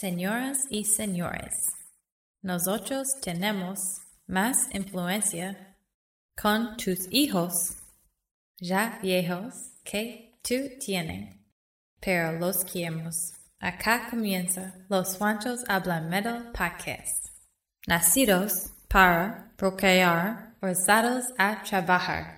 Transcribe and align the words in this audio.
Señoras 0.00 0.58
y 0.70 0.84
señores, 0.84 1.72
nosotros 2.40 3.08
tenemos 3.20 3.80
más 4.28 4.56
influencia 4.72 5.76
con 6.40 6.76
tus 6.76 7.08
hijos 7.10 7.74
ya 8.60 9.00
viejos 9.02 9.54
que 9.82 10.38
tú 10.40 10.54
tienes, 10.78 11.34
pero 11.98 12.30
los 12.38 12.64
queremos. 12.64 13.32
Acá 13.58 14.08
comienza 14.08 14.72
Los 14.88 15.16
Juanchos 15.16 15.64
Hablan 15.66 16.08
Metal 16.08 16.52
Podcast. 16.52 17.30
Nacidos 17.88 18.70
para 18.86 19.52
procrear, 19.56 20.54
forzados 20.60 21.24
a 21.38 21.60
trabajar. 21.64 22.37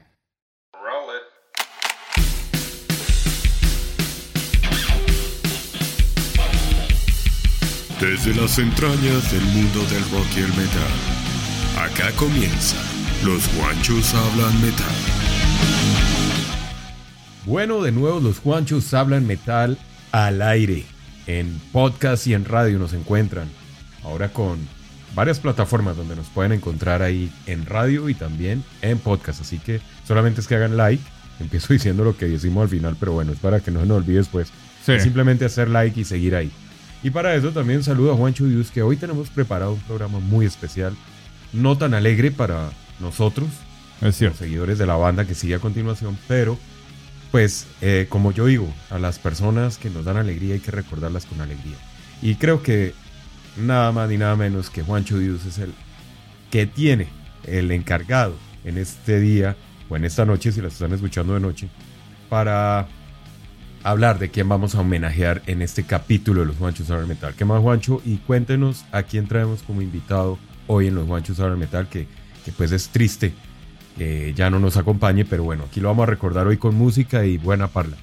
Desde 8.01 8.35
las 8.35 8.59
entrañas 8.59 9.31
del 9.31 9.43
mundo 9.43 9.81
del 9.91 10.03
rock 10.11 10.27
y 10.35 10.41
el 10.41 10.49
metal. 10.49 10.91
Acá 11.77 12.11
comienza. 12.17 12.79
Los 13.27 13.55
guanchos 13.55 14.15
hablan 14.15 14.59
metal. 14.63 14.87
Bueno, 17.45 17.83
de 17.83 17.93
nuevo 17.93 18.19
los 18.21 18.39
Juanchos 18.39 18.95
hablan 18.95 19.27
metal 19.27 19.77
al 20.13 20.41
aire. 20.41 20.87
En 21.27 21.61
podcast 21.73 22.27
y 22.27 22.33
en 22.33 22.47
radio 22.47 22.79
nos 22.79 22.95
encuentran. 22.95 23.51
Ahora 24.03 24.33
con 24.33 24.59
varias 25.15 25.39
plataformas 25.39 25.99
donde 25.99 26.17
nos 26.17 26.29
pueden 26.29 26.53
encontrar 26.53 27.03
ahí 27.03 27.31
en 27.45 27.67
radio 27.67 28.09
y 28.09 28.15
también 28.15 28.65
en 28.81 28.99
podcast. 28.99 29.43
Así 29.43 29.59
que 29.59 29.83
solamente 30.09 30.41
es 30.41 30.47
que 30.47 30.55
hagan 30.55 30.79
like. 30.79 31.05
Empiezo 31.39 31.71
diciendo 31.75 32.03
lo 32.03 32.17
que 32.17 32.25
decimos 32.25 32.63
al 32.63 32.71
final, 32.71 32.97
pero 32.99 33.13
bueno, 33.13 33.33
es 33.33 33.39
para 33.41 33.61
que 33.61 33.71
no 33.71 33.81
se 33.81 33.87
nos 33.87 33.99
olvide 33.99 34.17
después. 34.17 34.49
Sí. 34.87 34.93
Es 34.93 35.03
simplemente 35.03 35.45
hacer 35.45 35.69
like 35.69 36.01
y 36.01 36.05
seguir 36.05 36.35
ahí. 36.35 36.51
Y 37.03 37.11
para 37.11 37.35
eso 37.35 37.51
también 37.51 37.83
saludo 37.83 38.13
a 38.13 38.17
Juancho 38.17 38.45
Dios, 38.45 38.71
que 38.71 38.83
hoy 38.83 38.97
tenemos 38.97 39.31
preparado 39.31 39.73
un 39.73 39.81
programa 39.81 40.21
muy 40.21 40.45
especial. 40.45 40.95
No 41.53 41.79
tan 41.79 41.95
alegre 41.95 42.31
para 42.31 42.71
nosotros, 43.01 43.49
Es 44.03 44.21
los 44.21 44.37
seguidores 44.37 44.79
de 44.79 44.87
la 44.87 44.97
banda 44.97 45.27
que 45.27 45.35
sigue 45.35 45.55
a 45.55 45.59
continuación, 45.59 46.17
pero 46.27 46.59
pues 47.31 47.67
eh, 47.81 48.07
como 48.09 48.33
yo 48.33 48.47
digo, 48.47 48.73
a 48.91 48.99
las 48.99 49.19
personas 49.19 49.79
que 49.79 49.91
nos 49.91 50.05
dan 50.05 50.17
alegría 50.17 50.55
hay 50.55 50.61
que 50.61 50.71
recordarlas 50.71 51.27
con 51.27 51.41
alegría. 51.41 51.77
Y 52.23 52.35
creo 52.35 52.63
que 52.63 52.95
nada 53.57 53.93
más 53.93 54.09
ni 54.09 54.17
nada 54.17 54.37
menos 54.37 54.71
que 54.71 54.83
Juancho 54.83 55.19
Dios 55.19 55.45
es 55.47 55.59
el 55.59 55.73
que 56.51 56.67
tiene 56.67 57.09
el 57.45 57.71
encargado 57.71 58.35
en 58.65 58.79
este 58.79 59.21
día 59.21 59.57
o 59.89 59.97
en 59.97 60.05
esta 60.05 60.25
noche, 60.25 60.53
si 60.53 60.61
las 60.61 60.75
están 60.75 60.93
escuchando 60.93 61.35
de 61.35 61.41
noche, 61.41 61.69
para 62.29 62.89
hablar 63.83 64.19
de 64.19 64.31
quién 64.31 64.49
vamos 64.49 64.75
a 64.75 64.81
homenajear 64.81 65.43
en 65.47 65.63
este 65.63 65.85
capítulo 65.85 66.41
de 66.41 66.47
los 66.47 66.57
Juanchos 66.57 66.89
Saber 66.89 67.07
Metal. 67.07 67.35
¿Qué 67.37 67.45
más, 67.45 67.61
Juancho? 67.61 68.03
Y 68.05 68.17
cuéntenos 68.19 68.85
a 68.93 69.03
quién 69.03 69.27
traemos 69.27 69.63
como 69.63 69.83
invitado 69.83 70.39
hoy 70.67 70.89
en 70.89 70.95
los 70.95 71.07
Juanchos 71.07 71.39
Saber 71.39 71.57
Metal, 71.57 71.89
que, 71.89 72.07
que 72.45 72.53
pues 72.53 72.73
es 72.73 72.89
triste 72.89 73.33
que 73.97 74.33
ya 74.35 74.51
no 74.51 74.59
nos 74.59 74.77
acompañe, 74.77 75.25
pero 75.25 75.45
bueno, 75.45 75.65
aquí 75.69 75.81
lo 75.81 75.89
vamos 75.89 76.05
a 76.05 76.07
recordar 76.07 76.47
hoy 76.47 76.57
con 76.57 76.75
música 76.75 77.25
y 77.25 77.39
buena 77.39 77.69
parla. 77.69 77.97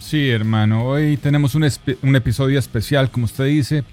Sí, 0.00 0.28
hermano. 0.28 0.84
Hoy 0.84 1.16
tenemos 1.16 1.54
un, 1.54 1.68
un 2.02 2.16
episodio 2.16 2.58
especial, 2.58 3.10
como 3.10 3.26
usted 3.26 3.46
dice. 3.46 3.84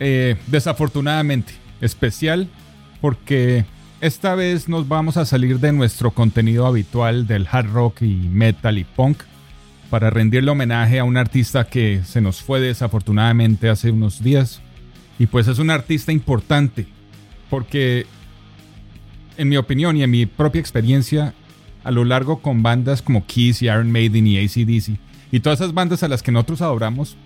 Eh, 0.00 0.36
desafortunadamente, 0.48 1.52
especial 1.80 2.48
porque 3.00 3.64
esta 4.00 4.34
vez 4.34 4.68
nos 4.68 4.88
vamos 4.88 5.16
a 5.16 5.24
salir 5.24 5.60
de 5.60 5.72
nuestro 5.72 6.10
contenido 6.10 6.66
habitual 6.66 7.26
del 7.26 7.46
hard 7.50 7.70
rock 7.72 8.02
y 8.02 8.28
metal 8.28 8.78
y 8.78 8.84
punk 8.84 9.22
para 9.92 10.08
rendirle 10.08 10.50
homenaje 10.50 10.98
a 10.98 11.04
un 11.04 11.18
artista 11.18 11.66
que 11.66 12.00
se 12.06 12.22
nos 12.22 12.40
fue 12.40 12.60
desafortunadamente 12.60 13.68
hace 13.68 13.90
unos 13.90 14.22
días. 14.22 14.62
Y 15.18 15.26
pues 15.26 15.48
es 15.48 15.58
un 15.58 15.68
artista 15.68 16.12
importante 16.12 16.86
porque, 17.50 18.06
en 19.36 19.50
mi 19.50 19.58
opinión 19.58 19.98
y 19.98 20.02
en 20.02 20.10
mi 20.10 20.24
propia 20.24 20.62
experiencia, 20.62 21.34
a 21.84 21.90
lo 21.90 22.06
largo 22.06 22.40
con 22.40 22.62
bandas 22.62 23.02
como 23.02 23.26
Kiss 23.26 23.60
y 23.60 23.66
Iron 23.66 23.92
Maiden 23.92 24.26
y 24.26 24.38
ACDC 24.38 24.98
y 25.30 25.40
todas 25.40 25.60
esas 25.60 25.74
bandas 25.74 26.02
a 26.02 26.08
las 26.08 26.22
que 26.22 26.32
nosotros 26.32 26.62
adoramos, 26.62 27.18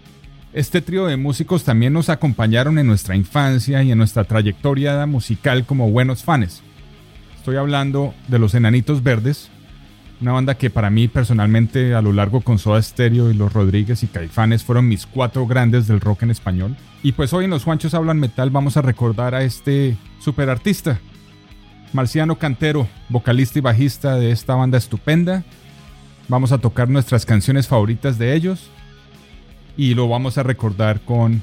este 0.52 0.80
trío 0.80 1.06
de 1.06 1.16
músicos 1.16 1.62
también 1.62 1.92
nos 1.92 2.08
acompañaron 2.08 2.80
en 2.80 2.88
nuestra 2.88 3.14
infancia 3.14 3.80
y 3.84 3.92
en 3.92 3.98
nuestra 3.98 4.24
trayectoria 4.24 5.06
musical 5.06 5.66
como 5.66 5.92
buenos 5.92 6.24
fans. 6.24 6.64
Estoy 7.36 7.58
hablando 7.58 8.12
de 8.26 8.40
los 8.40 8.56
Enanitos 8.56 9.04
Verdes, 9.04 9.52
una 10.20 10.32
banda 10.32 10.56
que 10.56 10.70
para 10.70 10.90
mí 10.90 11.08
personalmente 11.08 11.94
a 11.94 12.00
lo 12.00 12.12
largo 12.12 12.40
con 12.40 12.58
Soda 12.58 12.80
Stereo 12.80 13.30
y 13.30 13.34
Los 13.34 13.52
Rodríguez 13.52 14.02
y 14.02 14.06
Caifanes 14.06 14.64
fueron 14.64 14.88
mis 14.88 15.06
cuatro 15.06 15.46
grandes 15.46 15.86
del 15.86 16.00
rock 16.00 16.22
en 16.22 16.30
español. 16.30 16.76
Y 17.02 17.12
pues 17.12 17.32
hoy 17.32 17.44
en 17.44 17.50
Los 17.50 17.64
Juanchos 17.64 17.94
Hablan 17.94 18.18
Metal 18.18 18.50
vamos 18.50 18.76
a 18.76 18.82
recordar 18.82 19.34
a 19.34 19.42
este 19.42 19.96
superartista, 20.18 20.98
Marciano 21.92 22.38
Cantero, 22.38 22.88
vocalista 23.08 23.58
y 23.58 23.62
bajista 23.62 24.16
de 24.16 24.30
esta 24.30 24.54
banda 24.54 24.78
estupenda. 24.78 25.44
Vamos 26.28 26.50
a 26.50 26.58
tocar 26.58 26.88
nuestras 26.88 27.24
canciones 27.26 27.68
favoritas 27.68 28.18
de 28.18 28.34
ellos 28.34 28.70
y 29.76 29.94
lo 29.94 30.08
vamos 30.08 30.38
a 30.38 30.42
recordar 30.42 31.00
con 31.00 31.42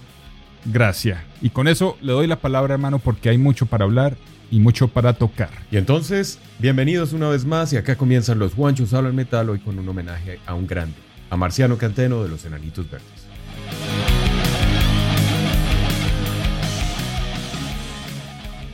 gracia. 0.65 1.23
Y 1.41 1.51
con 1.51 1.67
eso 1.67 1.97
le 2.01 2.11
doy 2.11 2.27
la 2.27 2.37
palabra, 2.37 2.73
hermano, 2.73 2.99
porque 2.99 3.29
hay 3.29 3.37
mucho 3.37 3.65
para 3.65 3.85
hablar 3.85 4.17
y 4.53 4.59
mucho 4.59 4.87
para 4.87 5.13
tocar. 5.13 5.49
Y 5.71 5.77
entonces, 5.77 6.37
bienvenidos 6.59 7.11
una 7.11 7.27
vez 7.27 7.43
más 7.43 7.73
y 7.73 7.77
acá 7.77 7.95
comienzan 7.95 8.37
los 8.37 8.53
Juanchos 8.53 8.93
Hablan 8.93 9.15
Metal 9.15 9.49
hoy 9.49 9.57
con 9.57 9.79
un 9.79 9.89
homenaje 9.89 10.39
a 10.45 10.53
un 10.53 10.67
grande, 10.67 10.95
a 11.31 11.37
Marciano 11.37 11.79
Canteno 11.79 12.21
de 12.21 12.29
los 12.29 12.45
Enanitos 12.45 12.87
Verdes. 12.87 13.07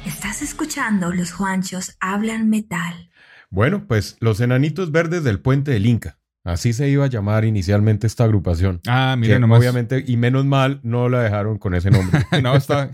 Estás 0.06 0.42
escuchando 0.42 1.14
Los 1.14 1.32
Juanchos 1.32 1.96
Hablan 2.02 2.50
Metal. 2.50 3.10
Bueno, 3.50 3.88
pues 3.88 4.18
los 4.20 4.42
Enanitos 4.42 4.92
Verdes 4.92 5.24
del 5.24 5.40
Puente 5.40 5.72
del 5.72 5.86
Inca. 5.86 6.20
Así 6.44 6.74
se 6.74 6.90
iba 6.90 7.06
a 7.06 7.10
llamar 7.10 7.46
inicialmente 7.46 8.06
esta 8.06 8.26
agrupación. 8.26 8.82
Ah, 8.86 9.16
mire 9.18 9.40
nomás. 9.40 9.60
obviamente, 9.60 10.04
y 10.06 10.18
menos 10.18 10.44
mal, 10.44 10.82
no 10.84 11.08
la 11.08 11.22
dejaron 11.22 11.58
con 11.58 11.74
ese 11.74 11.90
nombre. 11.90 12.20
no, 12.44 12.54
está 12.54 12.92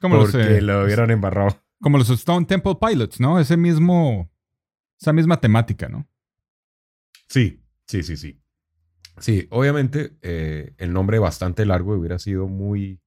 como 0.00 0.18
porque 0.20 0.58
eh, 0.58 0.60
lo 0.60 0.84
hubieran 0.84 1.10
embarrado. 1.10 1.67
Como 1.80 1.98
los 1.98 2.10
Stone 2.10 2.46
Temple 2.46 2.76
Pilots, 2.80 3.20
¿no? 3.20 3.38
Ese 3.38 3.56
mismo, 3.56 4.30
esa 5.00 5.12
misma 5.12 5.40
temática, 5.40 5.88
¿no? 5.88 6.08
Sí, 7.28 7.62
sí, 7.86 8.02
sí, 8.02 8.16
sí. 8.16 8.40
Sí, 9.18 9.48
obviamente 9.50 10.16
eh, 10.22 10.74
el 10.78 10.92
nombre 10.92 11.18
bastante 11.18 11.66
largo 11.66 11.94
hubiera 11.94 12.18
sido 12.18 12.46
muy, 12.46 13.00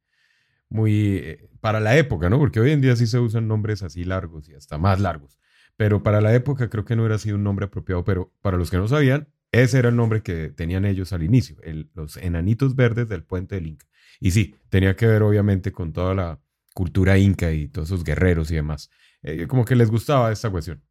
muy 0.69 1.17
eh, 1.17 1.49
para 1.61 1.79
la 1.79 1.97
época, 1.97 2.29
¿no? 2.29 2.37
Porque 2.37 2.59
hoy 2.59 2.71
en 2.71 2.81
día 2.81 2.95
sí 2.95 3.07
se 3.07 3.19
usan 3.19 3.47
nombres 3.47 3.83
así 3.83 4.03
largos 4.03 4.49
y 4.49 4.55
hasta 4.55 4.77
más 4.77 4.99
largos. 4.99 5.39
Pero 5.77 6.03
para 6.03 6.21
la 6.21 6.33
época 6.35 6.69
creo 6.69 6.85
que 6.85 6.95
no 6.95 7.03
hubiera 7.03 7.17
sido 7.17 7.38
un 7.38 7.43
nombre 7.43 7.65
apropiado, 7.65 8.03
pero 8.03 8.33
para 8.41 8.57
los 8.57 8.69
que 8.69 8.77
no 8.77 8.88
sabían, 8.88 9.29
ese 9.51 9.79
era 9.79 9.89
el 9.89 9.95
nombre 9.95 10.21
que 10.21 10.49
tenían 10.49 10.85
ellos 10.85 11.11
al 11.13 11.23
inicio, 11.23 11.57
los 11.93 12.17
enanitos 12.17 12.75
verdes 12.75 13.09
del 13.09 13.23
puente 13.23 13.55
del 13.55 13.67
Inca. 13.67 13.85
Y 14.19 14.31
sí, 14.31 14.55
tenía 14.69 14.95
que 14.95 15.07
ver 15.07 15.23
obviamente 15.23 15.71
con 15.71 15.91
toda 15.91 16.13
la 16.13 16.39
cultura 16.73 17.18
inca 17.18 17.51
y 17.51 17.68
todos 17.68 17.89
esos 17.89 18.03
guerreros 18.03 18.51
y 18.51 18.56
demás. 18.56 18.89
Eh, 19.23 19.47
como 19.47 19.65
que 19.65 19.75
les 19.75 19.89
gustaba 19.89 20.31
esta 20.31 20.50
cuestión. 20.50 20.83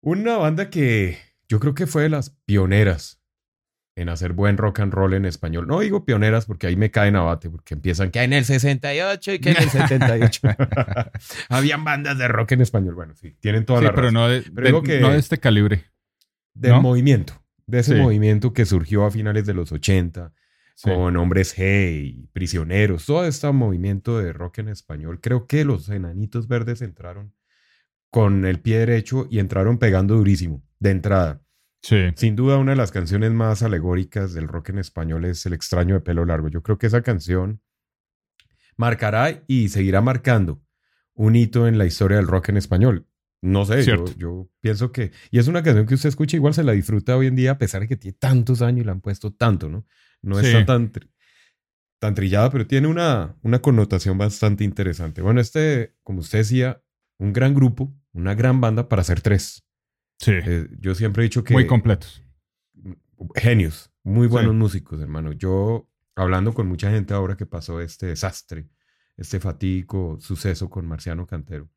Una 0.00 0.36
banda 0.36 0.68
que 0.70 1.16
yo 1.48 1.60
creo 1.60 1.74
que 1.74 1.86
fue 1.86 2.02
de 2.02 2.08
las 2.08 2.30
pioneras 2.44 3.20
en 3.94 4.08
hacer 4.08 4.32
buen 4.32 4.56
rock 4.56 4.80
and 4.80 4.92
roll 4.92 5.12
en 5.14 5.26
español. 5.26 5.66
No 5.68 5.80
digo 5.80 6.04
pioneras 6.04 6.46
porque 6.46 6.66
ahí 6.66 6.76
me 6.76 6.90
caen 6.90 7.14
a 7.14 7.20
bate, 7.20 7.50
porque 7.50 7.74
empiezan 7.74 8.10
que 8.10 8.22
en 8.22 8.32
el 8.32 8.44
68 8.44 9.32
y 9.34 9.38
que 9.38 9.50
en 9.50 9.56
el 9.58 9.68
78. 9.70 10.40
Habían 11.50 11.84
bandas 11.84 12.18
de 12.18 12.26
rock 12.26 12.52
en 12.52 12.62
español. 12.62 12.94
Bueno, 12.94 13.14
sí, 13.14 13.36
tienen 13.40 13.64
toda 13.64 13.80
Sí, 13.80 13.84
la 13.84 13.90
pero 13.90 14.02
razón. 14.08 14.14
no 14.14 14.28
de, 14.28 14.42
Pero 14.42 14.54
de- 14.54 14.62
digo 14.68 14.82
que- 14.82 15.00
no 15.00 15.10
de 15.10 15.18
este 15.18 15.38
calibre. 15.38 15.84
Del 16.54 16.72
¿no? 16.72 16.82
movimiento, 16.82 17.42
de 17.66 17.78
ese 17.78 17.94
Sí. 17.94 18.00
movimiento 18.00 18.52
que 18.52 18.66
surgió 18.66 19.04
a 19.06 19.10
finales 19.10 19.46
de 19.46 19.54
los 19.54 19.72
80 19.72 20.32
Sí. 20.74 20.90
con 20.90 21.16
Hombres 21.16 21.56
G 21.56 22.02
y 22.02 22.26
Prisioneros, 22.32 23.06
todo 23.06 23.24
este 23.24 23.50
movimiento 23.52 24.18
de 24.18 24.32
rock 24.32 24.58
en 24.58 24.68
español. 24.68 25.20
Creo 25.20 25.46
que 25.46 25.64
los 25.64 25.88
Enanitos 25.88 26.48
Verdes 26.48 26.82
entraron 26.82 27.34
con 28.10 28.44
el 28.44 28.60
pie 28.60 28.78
derecho 28.78 29.26
y 29.30 29.38
entraron 29.38 29.78
pegando 29.78 30.16
durísimo, 30.16 30.62
de 30.78 30.90
entrada. 30.90 31.42
Sí. 31.82 32.12
Sin 32.16 32.36
duda, 32.36 32.58
una 32.58 32.72
de 32.72 32.76
las 32.76 32.92
canciones 32.92 33.32
más 33.32 33.62
alegóricas 33.62 34.34
del 34.34 34.48
rock 34.48 34.70
en 34.70 34.78
español 34.78 35.24
es 35.24 35.44
El 35.46 35.52
extraño 35.52 35.94
de 35.94 36.00
pelo 36.00 36.24
largo. 36.24 36.48
Yo 36.48 36.62
creo 36.62 36.78
que 36.78 36.86
esa 36.86 37.02
canción 37.02 37.60
marcará 38.76 39.42
y 39.46 39.68
seguirá 39.68 40.00
marcando 40.00 40.62
un 41.14 41.36
hito 41.36 41.66
en 41.66 41.78
la 41.78 41.86
historia 41.86 42.16
del 42.16 42.26
rock 42.26 42.50
en 42.50 42.56
español. 42.56 43.06
No 43.40 43.64
sé, 43.64 43.82
yo, 43.82 44.04
yo 44.16 44.48
pienso 44.60 44.92
que... 44.92 45.10
Y 45.32 45.38
es 45.38 45.48
una 45.48 45.64
canción 45.64 45.86
que 45.86 45.94
usted 45.94 46.08
escucha, 46.08 46.36
igual 46.36 46.54
se 46.54 46.62
la 46.62 46.72
disfruta 46.72 47.16
hoy 47.16 47.26
en 47.26 47.34
día, 47.34 47.52
a 47.52 47.58
pesar 47.58 47.80
de 47.80 47.88
que 47.88 47.96
tiene 47.96 48.16
tantos 48.16 48.62
años 48.62 48.82
y 48.82 48.84
la 48.84 48.92
han 48.92 49.00
puesto 49.00 49.32
tanto, 49.32 49.68
¿no? 49.68 49.84
No 50.22 50.36
Sí. 50.40 50.46
está 50.46 50.64
tan, 50.66 50.92
tan 52.00 52.14
trillada, 52.14 52.50
pero 52.50 52.66
tiene 52.66 52.88
una, 52.88 53.36
una 53.42 53.60
connotación 53.60 54.18
bastante 54.18 54.64
interesante. 54.64 55.22
Bueno, 55.22 55.40
este, 55.40 55.94
como 56.02 56.20
usted 56.20 56.38
decía, 56.38 56.82
un 57.18 57.32
gran 57.32 57.54
grupo, 57.54 57.92
una 58.12 58.34
gran 58.34 58.60
banda 58.60 58.88
para 58.88 59.02
hacer 59.02 59.20
tres. 59.20 59.64
Sí. 60.18 60.32
Eh, 60.32 60.68
yo 60.78 60.94
siempre 60.94 61.22
he 61.22 61.24
dicho 61.24 61.42
que... 61.44 61.54
Muy 61.54 61.66
completos. 61.66 62.22
Genios, 63.36 63.92
muy 64.02 64.26
buenos 64.26 64.52
Sí. 64.52 64.56
músicos, 64.58 65.00
hermano. 65.00 65.32
Yo, 65.32 65.88
hablando 66.16 66.52
con 66.52 66.66
mucha 66.66 66.90
gente 66.90 67.14
ahora 67.14 67.36
que 67.36 67.46
pasó 67.46 67.80
este 67.80 68.06
desastre, 68.06 68.68
este 69.16 69.38
fatídico 69.40 70.18
suceso 70.20 70.68
con 70.70 70.86
Marciano 70.86 71.26
Cantero, 71.26 71.70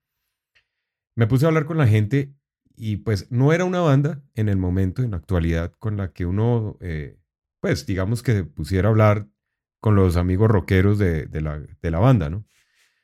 me 1.16 1.28
puse 1.28 1.46
a 1.46 1.50
hablar 1.50 1.66
con 1.66 1.78
la 1.78 1.88
gente 1.88 2.34
y 2.76 2.98
pues 2.98 3.32
no 3.32 3.54
era 3.54 3.64
una 3.66 3.80
banda 3.82 4.22
en 4.34 4.50
el 4.50 4.58
momento, 4.58 5.02
en 5.04 5.12
la 5.12 5.18
actualidad, 5.18 5.72
con 5.80 5.98
la 5.98 6.12
que 6.12 6.26
uno, 6.26 6.78
eh, 6.82 7.18
pues 7.66 7.88
digamos 7.88 8.22
que 8.22 8.44
pusiera 8.44 8.90
a 8.90 8.92
hablar 8.92 9.28
con 9.80 9.96
los 9.96 10.18
amigos 10.18 10.52
rockeros 10.52 11.00
de, 11.00 11.26
de 11.26 11.42
la, 11.42 11.60
de 11.60 11.90
la 11.90 11.98
banda, 11.98 12.30
¿no? 12.30 12.46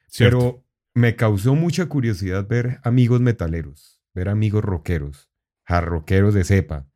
Cierto. 0.07 0.37
Pero 0.37 0.65
me 0.93 1.15
causó 1.15 1.55
mucha 1.55 1.87
curiosidad 1.87 2.47
ver 2.47 2.79
amigos 2.83 3.21
metaleros, 3.21 4.03
ver 4.13 4.29
amigos 4.29 4.63
rockeros, 4.63 5.31
rockeros 5.65 6.35
de 6.35 6.43
cepa, 6.43 6.87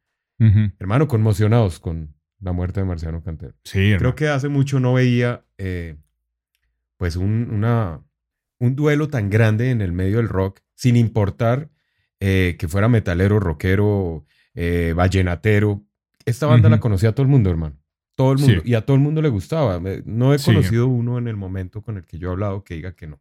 hermano, 0.78 1.08
conmocionados 1.08 1.80
con 1.80 2.16
la 2.40 2.52
muerte 2.52 2.82
de 2.82 2.86
Marciano 2.86 3.24
Cantero. 3.24 3.56
Sí, 3.64 3.80
hermano. 3.80 3.98
Creo 3.98 4.16
que 4.16 4.28
hace 4.28 4.48
mucho 4.48 4.80
no 4.80 4.94
veía, 4.94 5.44
eh, 5.58 5.98
pues, 6.98 7.16
un, 7.16 7.50
una, 7.52 8.00
un 8.60 8.76
duelo 8.76 9.08
tan 9.08 9.32
grande 9.32 9.72
en 9.72 9.82
el 9.82 9.92
medio 9.92 10.18
del 10.18 10.30
rock, 10.30 10.60
sin 10.76 10.98
importar 10.98 11.72
eh, 12.20 12.58
que 12.60 12.68
fuera 12.68 12.90
metalero, 12.90 13.40
rockero, 13.40 14.24
eh, 14.54 14.94
vallenatero. 14.96 15.84
Esta 16.26 16.48
banda 16.48 16.70
la 16.70 16.80
conocía 16.80 17.12
todo 17.14 17.24
el 17.24 17.30
mundo, 17.30 17.50
hermano. 17.50 17.78
Todo 18.16 18.32
el 18.34 18.40
mundo. 18.40 18.62
Sí. 18.64 18.70
Y 18.72 18.74
a 18.76 18.82
todo 18.86 18.96
el 18.96 19.04
mundo 19.04 19.22
le 19.22 19.30
gustaba. 19.30 19.82
No 20.06 20.34
he 20.34 20.40
Sí. 20.40 20.46
conocido 20.46 20.88
uno 20.88 21.18
en 21.18 21.28
el 21.28 21.36
momento 21.36 21.82
con 21.82 21.98
el 21.98 22.06
que 22.06 22.18
yo 22.18 22.30
he 22.30 22.32
hablado 22.32 22.64
que 22.64 22.76
diga 22.76 22.94
que 22.96 23.08
no. 23.08 23.20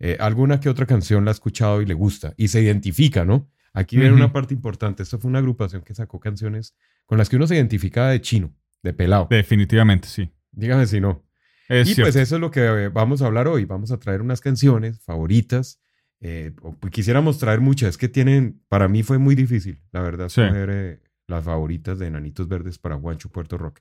Eh, 0.00 0.16
alguna 0.18 0.58
que 0.60 0.68
otra 0.68 0.86
canción 0.86 1.24
la 1.24 1.30
ha 1.30 1.32
escuchado 1.32 1.80
y 1.82 1.86
le 1.86 1.94
gusta. 1.94 2.34
Y 2.36 2.48
se 2.48 2.60
identifica, 2.62 3.24
¿no? 3.24 3.50
Aquí 3.72 3.96
viene 3.96 4.12
una 4.14 4.32
parte 4.32 4.54
importante. 4.54 5.02
Esto 5.02 5.18
fue 5.18 5.28
una 5.28 5.38
agrupación 5.40 5.82
que 5.82 5.94
sacó 5.94 6.20
canciones 6.20 6.74
con 7.06 7.18
las 7.18 7.28
que 7.28 7.36
uno 7.36 7.46
se 7.46 7.54
identificaba 7.56 8.10
de 8.10 8.20
chino, 8.20 8.52
de 8.82 8.92
pelado. 8.92 9.26
Definitivamente, 9.30 10.08
sí. 10.08 10.30
Dígame 10.52 10.86
si 10.86 11.00
no. 11.00 11.24
Es 11.68 11.88
y 11.88 11.94
cierto. 11.94 12.06
pues 12.12 12.16
eso 12.16 12.34
es 12.36 12.40
lo 12.40 12.50
que 12.50 12.60
eh, 12.60 12.88
vamos 12.88 13.20
a 13.22 13.26
hablar 13.26 13.48
hoy. 13.48 13.64
Vamos 13.64 13.90
a 13.90 13.98
traer 13.98 14.20
unas 14.22 14.40
canciones 14.40 15.00
favoritas. 15.00 15.80
eh, 16.20 16.52
o, 16.62 16.74
pues, 16.74 16.90
quisiéramos 16.90 17.38
traer 17.38 17.60
muchas. 17.60 17.90
Es 17.90 17.98
que 17.98 18.08
tienen, 18.08 18.62
para 18.68 18.88
mí 18.88 19.02
fue 19.02 19.18
muy 19.18 19.34
difícil, 19.34 19.80
la 19.92 20.00
verdad, 20.00 20.30
Sí. 20.30 20.40
escoger 20.40 20.70
eh, 20.72 21.00
las 21.26 21.44
favoritas 21.44 21.98
de 21.98 22.06
Enanitos 22.06 22.48
Verdes 22.48 22.78
para 22.78 22.96
Guancho 22.96 23.30
Puerto 23.30 23.58
Rock. 23.58 23.80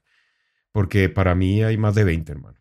Porque 0.71 1.09
para 1.09 1.35
mí 1.35 1.63
hay 1.63 1.77
más 1.77 1.95
de 1.95 2.03
20, 2.03 2.31
hermano. 2.31 2.59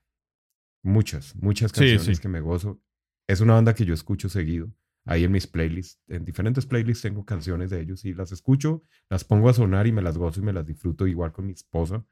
Muchas, 0.83 1.35
muchas 1.37 1.73
canciones 1.73 2.17
sí. 2.17 2.23
que 2.23 2.29
me 2.29 2.41
gozo. 2.41 2.83
Es 3.27 3.41
una 3.41 3.55
banda 3.55 3.75
que 3.75 3.85
yo 3.85 3.95
escucho 3.95 4.29
seguido. 4.29 4.73
Ahí 5.05 5.25
en 5.25 5.33
mis 5.33 5.47
playlists, 5.47 6.01
en 6.09 6.25
diferentes 6.25 6.67
playlists 6.67 7.03
tengo 7.03 7.25
canciones 7.25 7.71
de 7.71 7.81
ellos 7.81 8.05
y 8.05 8.15
las 8.15 8.31
escucho, 8.31 8.85
las 9.09 9.25
pongo 9.25 9.49
a 9.49 9.53
sonar 9.53 9.87
y 9.87 9.93
me 9.93 10.03
las 10.03 10.17
gozo 10.17 10.41
y 10.41 10.45
me 10.45 10.53
las 10.53 10.65
disfruto 10.65 11.07
igual 11.07 11.33
con 11.33 11.47
mi 11.47 11.53
esposa. 11.53 12.05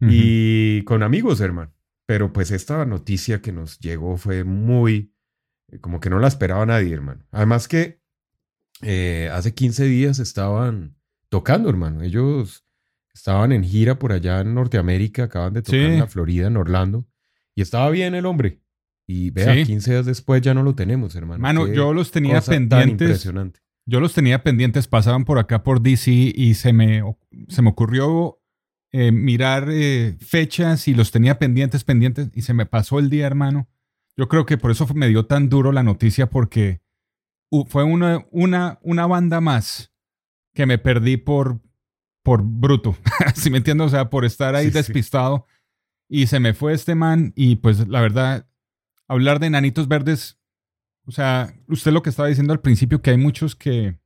Y 0.00 0.82
con 0.84 1.02
amigos, 1.02 1.40
hermano. 1.40 1.72
Pero 2.06 2.32
pues 2.32 2.50
esta 2.50 2.84
noticia 2.84 3.42
que 3.42 3.52
nos 3.52 3.78
llegó 3.80 4.16
fue 4.16 4.44
muy, 4.44 5.12
eh, 5.68 5.80
como 5.80 5.98
que 6.00 6.08
no 6.08 6.18
la 6.20 6.28
esperaba 6.28 6.64
nadie, 6.66 6.94
hermano. 6.94 7.26
Además 7.32 7.68
que 7.68 8.00
eh, 8.80 9.28
hace 9.32 9.54
15 9.54 9.84
días 9.84 10.18
estaban 10.18 10.97
tocando, 11.28 11.68
hermano. 11.68 12.02
Ellos 12.02 12.64
estaban 13.14 13.52
en 13.52 13.64
gira 13.64 13.98
por 13.98 14.12
allá 14.12 14.40
en 14.40 14.54
Norteamérica, 14.54 15.24
acaban 15.24 15.54
de 15.54 15.62
tocar 15.62 15.80
Sí. 15.80 15.86
en 15.86 15.98
la 15.98 16.06
Florida, 16.06 16.46
en 16.46 16.56
Orlando. 16.56 17.06
Y 17.54 17.62
estaba 17.62 17.90
bien 17.90 18.14
el 18.14 18.26
hombre. 18.26 18.60
Y 19.06 19.30
vea, 19.30 19.54
Sí. 19.54 19.64
15 19.64 19.90
días 19.92 20.06
después 20.06 20.42
ya 20.42 20.54
no 20.54 20.62
lo 20.62 20.74
tenemos, 20.74 21.14
hermano. 21.16 21.40
Mano, 21.40 21.64
Qué 21.66 21.74
yo 21.74 21.92
los 21.94 22.10
tenía 22.10 22.40
pendientes. 22.40 22.90
impresionante. 23.08 23.60
Yo 23.86 24.00
los 24.00 24.12
tenía 24.12 24.42
pendientes, 24.42 24.86
pasaban 24.86 25.24
por 25.24 25.38
acá 25.38 25.62
por 25.62 25.80
DC 25.80 26.10
y 26.12 26.54
se 26.54 26.72
me, 26.74 27.02
se 27.48 27.62
me 27.62 27.70
ocurrió 27.70 28.38
eh, 28.92 29.12
mirar 29.12 29.68
eh, 29.70 30.16
fechas 30.20 30.88
y 30.88 30.94
los 30.94 31.10
tenía 31.10 31.38
pendientes, 31.38 31.84
pendientes 31.84 32.30
y 32.34 32.42
se 32.42 32.52
me 32.54 32.66
pasó 32.66 32.98
el 32.98 33.08
día, 33.08 33.26
hermano. 33.26 33.66
Yo 34.16 34.28
creo 34.28 34.44
que 34.46 34.58
por 34.58 34.70
eso 34.70 34.86
me 34.94 35.08
dio 35.08 35.24
tan 35.26 35.48
duro 35.48 35.72
la 35.72 35.82
noticia 35.82 36.28
porque 36.28 36.82
uh, 37.50 37.64
fue 37.64 37.82
una, 37.84 38.26
una, 38.30 38.78
una 38.82 39.06
banda 39.06 39.40
más 39.40 39.90
que 40.58 40.66
me 40.66 40.76
perdí 40.78 41.16
por, 41.18 41.60
por 42.24 42.42
bruto. 42.42 42.96
si 43.36 43.48
me 43.48 43.58
entiendo, 43.58 43.84
o 43.84 43.88
sea, 43.88 44.10
por 44.10 44.24
estar 44.24 44.56
ahí 44.56 44.66
Sí, 44.66 44.70
sí. 44.72 44.76
despistado. 44.78 45.46
Y 46.08 46.26
se 46.26 46.40
me 46.40 46.52
fue 46.52 46.72
este 46.72 46.96
man 46.96 47.32
y 47.36 47.56
pues 47.56 47.86
la 47.86 48.00
verdad, 48.00 48.48
hablar 49.06 49.38
de 49.38 49.50
nanitos 49.50 49.86
verdes 49.86 50.36
o 51.06 51.12
sea, 51.12 51.54
usted 51.68 51.92
lo 51.92 52.02
que 52.02 52.10
estaba 52.10 52.28
diciendo 52.28 52.52
al 52.52 52.60
principio, 52.60 53.00
que 53.00 53.10
hay 53.10 53.16
muchos 53.16 53.54
que, 53.54 53.98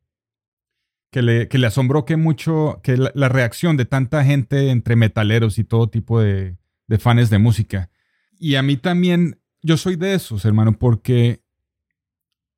que, 1.10 1.22
le, 1.22 1.48
que 1.48 1.56
le 1.58 1.66
asombró 1.66 2.04
que 2.04 2.16
mucho, 2.16 2.80
que 2.84 2.96
la, 2.98 3.10
la 3.14 3.30
reacción 3.30 3.78
de 3.78 3.86
tanta 3.86 4.22
gente 4.24 4.68
entre 4.68 4.94
metaleros 4.94 5.58
y 5.58 5.64
todo 5.64 5.88
tipo 5.88 6.20
de, 6.20 6.58
de 6.86 6.98
fans 6.98 7.30
de 7.30 7.38
música. 7.38 7.90
Y 8.38 8.56
a 8.56 8.62
mí 8.62 8.76
también, 8.76 9.40
yo 9.62 9.78
soy 9.78 9.96
de 9.96 10.14
esos, 10.14 10.44
hermano, 10.44 10.78
porque 10.78 11.42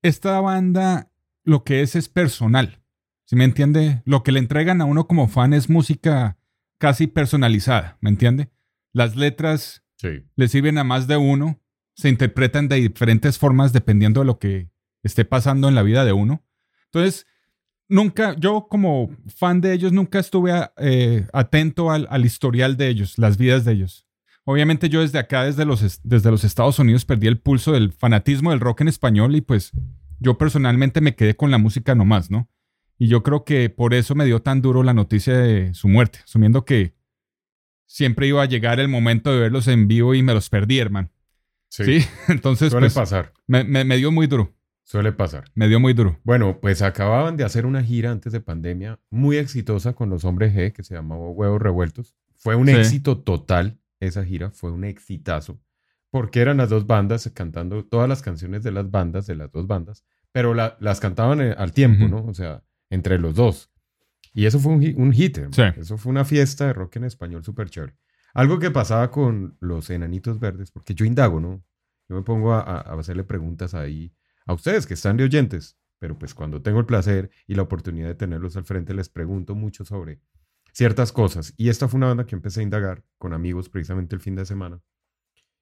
esta 0.02 0.40
banda 0.40 1.10
lo 1.44 1.62
que 1.64 1.80
es 1.80 1.96
es 1.96 2.10
personal. 2.10 2.83
¿Sí 3.26 3.36
me 3.36 3.44
entiende? 3.44 4.02
Lo 4.04 4.22
que 4.22 4.32
le 4.32 4.38
entregan 4.38 4.80
a 4.80 4.84
uno 4.84 5.06
como 5.06 5.28
fan 5.28 5.52
es 5.54 5.70
música 5.70 6.36
casi 6.78 7.06
personalizada, 7.06 7.96
¿me 8.00 8.10
entiende? 8.10 8.50
Las 8.92 9.16
letras 9.16 9.82
Sí. 9.96 10.24
le 10.36 10.48
sirven 10.48 10.76
a 10.78 10.84
más 10.84 11.06
de 11.06 11.16
uno, 11.16 11.60
se 11.94 12.08
interpretan 12.08 12.68
de 12.68 12.76
diferentes 12.76 13.38
formas 13.38 13.72
dependiendo 13.72 14.20
de 14.20 14.26
lo 14.26 14.38
que 14.38 14.68
esté 15.02 15.24
pasando 15.24 15.68
en 15.68 15.74
la 15.74 15.82
vida 15.82 16.04
de 16.04 16.12
uno. 16.12 16.44
Entonces, 16.86 17.26
nunca, 17.88 18.34
yo 18.38 18.66
como 18.68 19.10
fan 19.34 19.60
de 19.60 19.72
ellos, 19.72 19.92
nunca 19.92 20.18
estuve 20.18 20.52
a- 20.52 20.72
eh, 20.78 21.26
atento 21.32 21.90
al, 21.90 22.06
al 22.10 22.24
historial 22.24 22.76
de 22.76 22.88
ellos, 22.88 23.16
las 23.18 23.36
vidas 23.38 23.64
de 23.64 23.72
ellos. 23.72 24.06
Obviamente 24.44 24.90
yo 24.90 25.00
desde 25.00 25.18
acá, 25.18 25.44
desde 25.44 25.64
los, 25.64 25.82
es- 25.82 26.00
desde 26.02 26.30
los 26.30 26.44
Estados 26.44 26.78
Unidos, 26.78 27.04
perdí 27.06 27.26
el 27.28 27.38
pulso 27.38 27.72
del 27.72 27.92
fanatismo 27.92 28.50
del 28.50 28.60
rock 28.60 28.82
en 28.82 28.88
español 28.88 29.34
y 29.36 29.40
pues 29.40 29.70
yo 30.20 30.36
personalmente 30.36 31.00
me 31.00 31.14
quedé 31.14 31.34
con 31.36 31.50
la 31.50 31.58
música 31.58 31.94
nomás, 31.94 32.30
¿no? 32.30 32.48
Y 32.98 33.08
yo 33.08 33.22
creo 33.22 33.44
que 33.44 33.70
por 33.70 33.92
eso 33.94 34.14
me 34.14 34.24
dio 34.24 34.40
tan 34.40 34.62
duro 34.62 34.82
la 34.82 34.94
noticia 34.94 35.36
de 35.36 35.74
su 35.74 35.88
muerte, 35.88 36.20
asumiendo 36.24 36.64
que 36.64 36.94
siempre 37.86 38.26
iba 38.26 38.42
a 38.42 38.46
llegar 38.46 38.80
el 38.80 38.88
momento 38.88 39.32
de 39.32 39.40
verlos 39.40 39.68
en 39.68 39.88
vivo 39.88 40.14
y 40.14 40.22
me 40.22 40.34
los 40.34 40.48
perdí, 40.48 40.78
hermano. 40.78 41.10
Sí. 41.70 42.00
Sí, 42.00 42.08
entonces 42.28 42.70
Suele 42.70 42.86
pues, 42.86 42.94
pasar. 42.94 43.32
me, 43.46 43.64
me- 43.64 43.84
me 43.84 43.96
dio 43.96 44.12
muy 44.12 44.26
duro, 44.26 44.54
Suele 44.84 45.12
pasar. 45.12 45.44
me 45.54 45.66
dio 45.68 45.80
muy 45.80 45.92
duro. 45.92 46.20
Bueno, 46.24 46.58
pues 46.60 46.82
acababan 46.82 47.36
de 47.36 47.44
hacer 47.44 47.66
una 47.66 47.82
gira 47.82 48.10
antes 48.12 48.32
de 48.32 48.40
pandemia 48.40 49.00
muy 49.10 49.36
exitosa 49.38 49.92
con 49.94 50.08
los 50.10 50.24
hombres 50.24 50.54
G, 50.54 50.72
que 50.72 50.84
se 50.84 50.94
llamaba 50.94 51.28
Huevos 51.30 51.60
Revueltos. 51.60 52.14
Fue 52.36 52.54
un 52.54 52.68
Sí. 52.68 52.74
éxito 52.74 53.18
total 53.18 53.78
esa 54.00 54.24
gira, 54.24 54.50
fue 54.50 54.70
un 54.70 54.84
exitazo, 54.84 55.58
porque 56.10 56.40
eran 56.40 56.58
las 56.58 56.68
dos 56.68 56.86
bandas 56.86 57.28
cantando 57.34 57.84
todas 57.84 58.08
las 58.08 58.22
canciones 58.22 58.62
de 58.62 58.70
las 58.70 58.90
bandas, 58.90 59.26
de 59.26 59.34
las 59.34 59.50
dos 59.50 59.66
bandas, 59.66 60.04
pero 60.30 60.54
la- 60.54 60.76
las 60.80 61.00
cantaban 61.00 61.40
eh, 61.40 61.54
al 61.58 61.72
tiempo. 61.72 62.06
¿no? 62.06 62.24
O 62.26 62.34
sea, 62.34 62.62
entre 62.94 63.18
los 63.18 63.34
dos. 63.34 63.70
Y 64.32 64.46
eso 64.46 64.58
fue 64.58 64.72
un, 64.72 64.82
hi- 64.82 64.94
un 64.96 65.12
hit. 65.12 65.38
Sí. 65.52 65.62
Eso 65.76 65.96
fue 65.98 66.10
una 66.10 66.24
fiesta 66.24 66.66
de 66.66 66.72
rock 66.72 66.96
en 66.96 67.04
español 67.04 67.44
súper 67.44 67.70
chévere. 67.70 67.94
Algo 68.32 68.58
que 68.58 68.70
pasaba 68.70 69.10
con 69.10 69.56
los 69.60 69.90
enanitos 69.90 70.40
verdes, 70.40 70.70
porque 70.70 70.94
yo 70.94 71.04
indago, 71.04 71.38
¿no? 71.40 71.62
Yo 72.08 72.16
me 72.16 72.22
pongo 72.22 72.52
a 72.54 72.80
hacerle 72.98 73.24
preguntas 73.24 73.74
ahí 73.74 74.12
a 74.46 74.52
ustedes 74.52 74.86
que 74.86 74.94
están 74.94 75.16
de 75.16 75.24
oyentes, 75.24 75.78
pero 76.00 76.18
pues 76.18 76.34
cuando 76.34 76.60
tengo 76.60 76.80
el 76.80 76.86
placer 76.86 77.30
y 77.46 77.54
la 77.54 77.62
oportunidad 77.62 78.08
de 78.08 78.14
tenerlos 78.14 78.56
al 78.56 78.64
frente, 78.64 78.92
les 78.92 79.08
pregunto 79.08 79.54
mucho 79.54 79.84
sobre 79.84 80.20
ciertas 80.72 81.12
cosas. 81.12 81.54
Y 81.56 81.68
esta 81.68 81.86
fue 81.88 81.98
una 81.98 82.08
banda 82.08 82.26
que 82.26 82.34
empecé 82.34 82.60
a 82.60 82.64
indagar 82.64 83.04
con 83.18 83.32
amigos 83.32 83.68
precisamente 83.68 84.14
el 84.16 84.20
fin 84.20 84.34
de 84.34 84.44
semana. 84.44 84.80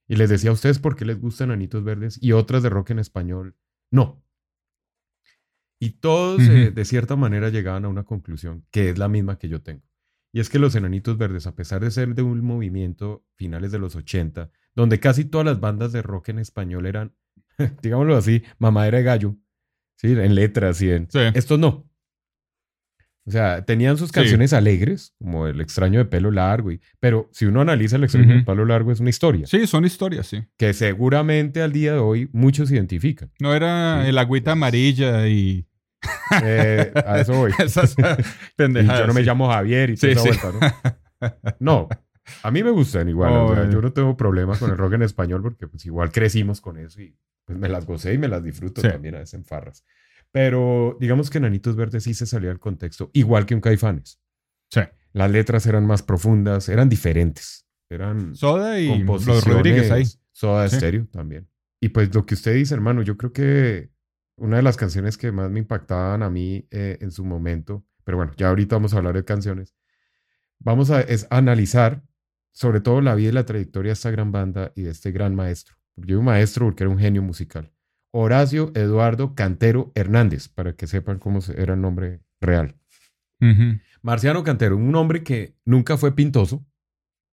Y 0.08 0.16
les 0.16 0.30
decía 0.30 0.50
a 0.50 0.54
ustedes 0.54 0.78
por 0.78 0.96
qué 0.96 1.04
les 1.04 1.20
gustan 1.20 1.50
Anitos 1.50 1.84
Verdes 1.84 2.18
y 2.20 2.32
otras 2.32 2.62
de 2.62 2.70
rock 2.70 2.90
en 2.90 2.98
español. 2.98 3.54
No. 3.90 4.24
Y 5.84 5.90
todos, 5.98 6.40
eh, 6.42 6.70
de 6.70 6.84
cierta 6.84 7.16
manera, 7.16 7.48
llegaban 7.48 7.84
a 7.84 7.88
una 7.88 8.04
conclusión 8.04 8.64
que 8.70 8.90
es 8.90 8.98
la 8.98 9.08
misma 9.08 9.36
que 9.38 9.48
yo 9.48 9.62
tengo. 9.62 9.82
Y 10.32 10.38
es 10.38 10.48
que 10.48 10.60
los 10.60 10.76
Enanitos 10.76 11.18
Verdes, 11.18 11.48
a 11.48 11.56
pesar 11.56 11.80
de 11.82 11.90
ser 11.90 12.14
de 12.14 12.22
un 12.22 12.40
movimiento 12.44 13.24
finales 13.34 13.72
de 13.72 13.80
los 13.80 13.96
80, 13.96 14.48
donde 14.76 15.00
casi 15.00 15.24
todas 15.24 15.44
las 15.44 15.58
bandas 15.58 15.90
de 15.92 16.00
rock 16.02 16.28
en 16.28 16.38
español 16.38 16.86
eran, 16.86 17.12
digámoslo 17.82 18.16
así, 18.16 18.44
mamadera 18.58 18.98
de 18.98 19.04
gallo, 19.04 19.36
¿sí? 19.96 20.12
en 20.12 20.36
letras 20.36 20.80
y 20.82 20.90
en... 20.92 21.08
Sí. 21.10 21.18
Estos 21.34 21.58
no. 21.58 21.88
O 23.24 23.30
sea, 23.30 23.64
tenían 23.64 23.96
sus 23.98 24.08
Sí. 24.08 24.14
canciones 24.14 24.52
alegres, 24.52 25.14
como 25.18 25.46
El 25.46 25.60
extraño 25.60 25.98
de 26.00 26.04
pelo 26.06 26.30
largo, 26.32 26.72
y, 26.72 26.80
pero 26.98 27.28
si 27.32 27.44
uno 27.46 27.60
analiza 27.60 27.96
El 27.96 28.04
extraño 28.04 28.34
de 28.34 28.42
pelo 28.42 28.64
largo 28.64 28.90
es 28.90 28.98
una 29.00 29.10
historia 29.10 29.46
Sí, 29.46 29.66
son 29.68 29.84
historias, 29.84 30.26
sí. 30.26 30.44
que 30.56 30.72
seguramente 30.74 31.62
al 31.62 31.72
día 31.72 31.92
de 31.92 31.98
hoy 31.98 32.28
muchos 32.32 32.70
identifican. 32.72 33.30
No 33.40 33.54
era 33.54 34.02
Sí. 34.02 34.08
el 34.08 34.18
agüita 34.18 34.52
amarilla 34.52 35.28
y 35.28 35.66
Eh, 36.42 36.92
a 37.06 37.20
eso 37.20 37.34
voy. 37.34 37.52
esas 37.58 37.94
Y 37.98 38.02
pendejadas. 38.56 39.00
yo 39.00 39.06
no 39.06 39.14
me 39.14 39.22
llamo 39.22 39.48
Javier 39.50 39.90
y 39.90 39.96
toda 39.96 40.12
esa 40.12 40.22
vuelta, 40.22 40.52
¿no? 41.20 41.28
No, 41.60 41.88
a 42.42 42.50
mí 42.50 42.62
me 42.62 42.70
gustan 42.70 43.08
igual. 43.08 43.32
o 43.32 43.54
sea, 43.54 43.64
Oh, 43.64 43.70
yo 43.70 43.80
no 43.80 43.92
tengo 43.92 44.16
problema 44.16 44.58
con 44.58 44.70
el 44.70 44.76
rock 44.76 44.94
en 44.94 45.02
español 45.02 45.42
porque 45.42 45.68
pues 45.68 45.84
igual 45.86 46.10
crecimos 46.10 46.60
con 46.60 46.78
eso 46.78 47.00
y 47.00 47.16
pues 47.44 47.58
me 47.58 47.68
las 47.68 47.86
gocé 47.86 48.14
y 48.14 48.18
me 48.18 48.28
las 48.28 48.42
disfruto 48.42 48.80
Sí. 48.80 48.88
también 48.88 49.14
a 49.16 49.18
veces 49.18 49.34
en 49.34 49.44
farras. 49.44 49.84
Pero 50.30 50.96
digamos 51.00 51.28
que 51.30 51.40
Nanitos 51.40 51.76
Verdes 51.76 52.04
sí 52.04 52.14
se 52.14 52.26
salió 52.26 52.48
del 52.48 52.58
contexto, 52.58 53.10
igual 53.12 53.44
que 53.46 53.54
un 53.54 53.60
Caifanes. 53.60 54.18
Sí. 54.70 54.80
Las 55.12 55.30
letras 55.30 55.66
eran 55.66 55.86
más 55.86 56.02
profundas, 56.02 56.68
eran 56.70 56.88
diferentes. 56.88 57.66
Eran 57.90 58.34
Soda 58.34 58.80
y 58.80 59.00
los. 59.04 59.44
Rodríguez 59.44 59.90
ahí. 59.90 60.04
Soda 60.32 60.66
Sí. 60.68 60.76
Stereo 60.76 61.06
también. 61.12 61.46
Y 61.80 61.90
pues 61.90 62.14
lo 62.14 62.24
que 62.24 62.34
usted 62.34 62.54
dice, 62.54 62.72
hermano, 62.74 63.02
yo 63.02 63.16
creo 63.18 63.32
que 63.32 63.90
una 64.36 64.56
de 64.56 64.62
las 64.62 64.76
canciones 64.76 65.18
que 65.18 65.32
más 65.32 65.50
me 65.50 65.60
impactaban 65.60 66.22
a 66.22 66.30
mí 66.30 66.66
eh, 66.70 66.98
en 67.00 67.10
su 67.10 67.24
momento, 67.24 67.84
pero 68.04 68.16
bueno, 68.16 68.32
ya 68.36 68.48
ahorita 68.48 68.76
vamos 68.76 68.94
a 68.94 68.98
hablar 68.98 69.14
de 69.14 69.24
canciones, 69.24 69.74
vamos 70.58 70.90
a 70.90 71.00
es 71.00 71.26
analizar 71.30 72.02
sobre 72.52 72.80
todo 72.80 73.00
la 73.00 73.14
vida 73.14 73.28
y 73.30 73.32
la 73.32 73.46
trayectoria 73.46 73.90
de 73.90 73.94
esta 73.94 74.10
gran 74.10 74.32
banda 74.32 74.72
y 74.74 74.82
de 74.82 74.90
este 74.90 75.10
gran 75.10 75.34
maestro. 75.34 75.76
Yo 75.96 76.06
digo 76.06 76.22
maestro 76.22 76.66
porque 76.66 76.84
era 76.84 76.90
un 76.90 76.98
genio 76.98 77.22
musical. 77.22 77.72
Horacio 78.10 78.72
Eduardo 78.74 79.34
Cantero 79.34 79.90
Hernández, 79.94 80.48
para 80.48 80.74
que 80.74 80.86
sepan 80.86 81.18
cómo 81.18 81.40
era 81.56 81.74
el 81.74 81.80
nombre 81.80 82.20
real. 82.40 82.76
Ujú. 83.40 83.80
Marciano 84.02 84.44
Cantero, 84.44 84.76
un 84.76 84.94
hombre 84.94 85.22
que 85.22 85.56
nunca 85.64 85.96
fue 85.96 86.14
pintoso, 86.14 86.66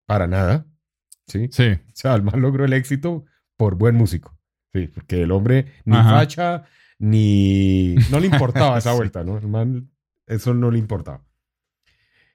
para 0.05 0.25
nada, 0.25 0.65
¿sí? 1.27 1.49
Sí. 1.51 1.71
O 1.71 1.91
sea, 1.93 2.15
el 2.15 2.23
man 2.23 2.41
logró 2.41 2.65
el 2.65 2.73
éxito 2.73 3.25
por 3.57 3.75
buen 3.75 3.95
músico. 3.95 4.37
Sí, 4.73 4.87
porque 4.87 5.23
el 5.23 5.31
hombre 5.31 5.65
ni 5.85 5.97
Ajá. 5.97 6.11
facha, 6.11 6.63
ni... 6.99 7.95
No 8.11 8.19
le 8.19 8.27
importaba 8.27 8.77
esa 8.77 8.93
vuelta, 8.95 9.23
¿no? 9.23 9.37
El 9.37 9.47
man, 9.47 9.89
eso 10.27 10.53
no 10.53 10.69
le 10.71 10.77
importaba. 10.79 11.25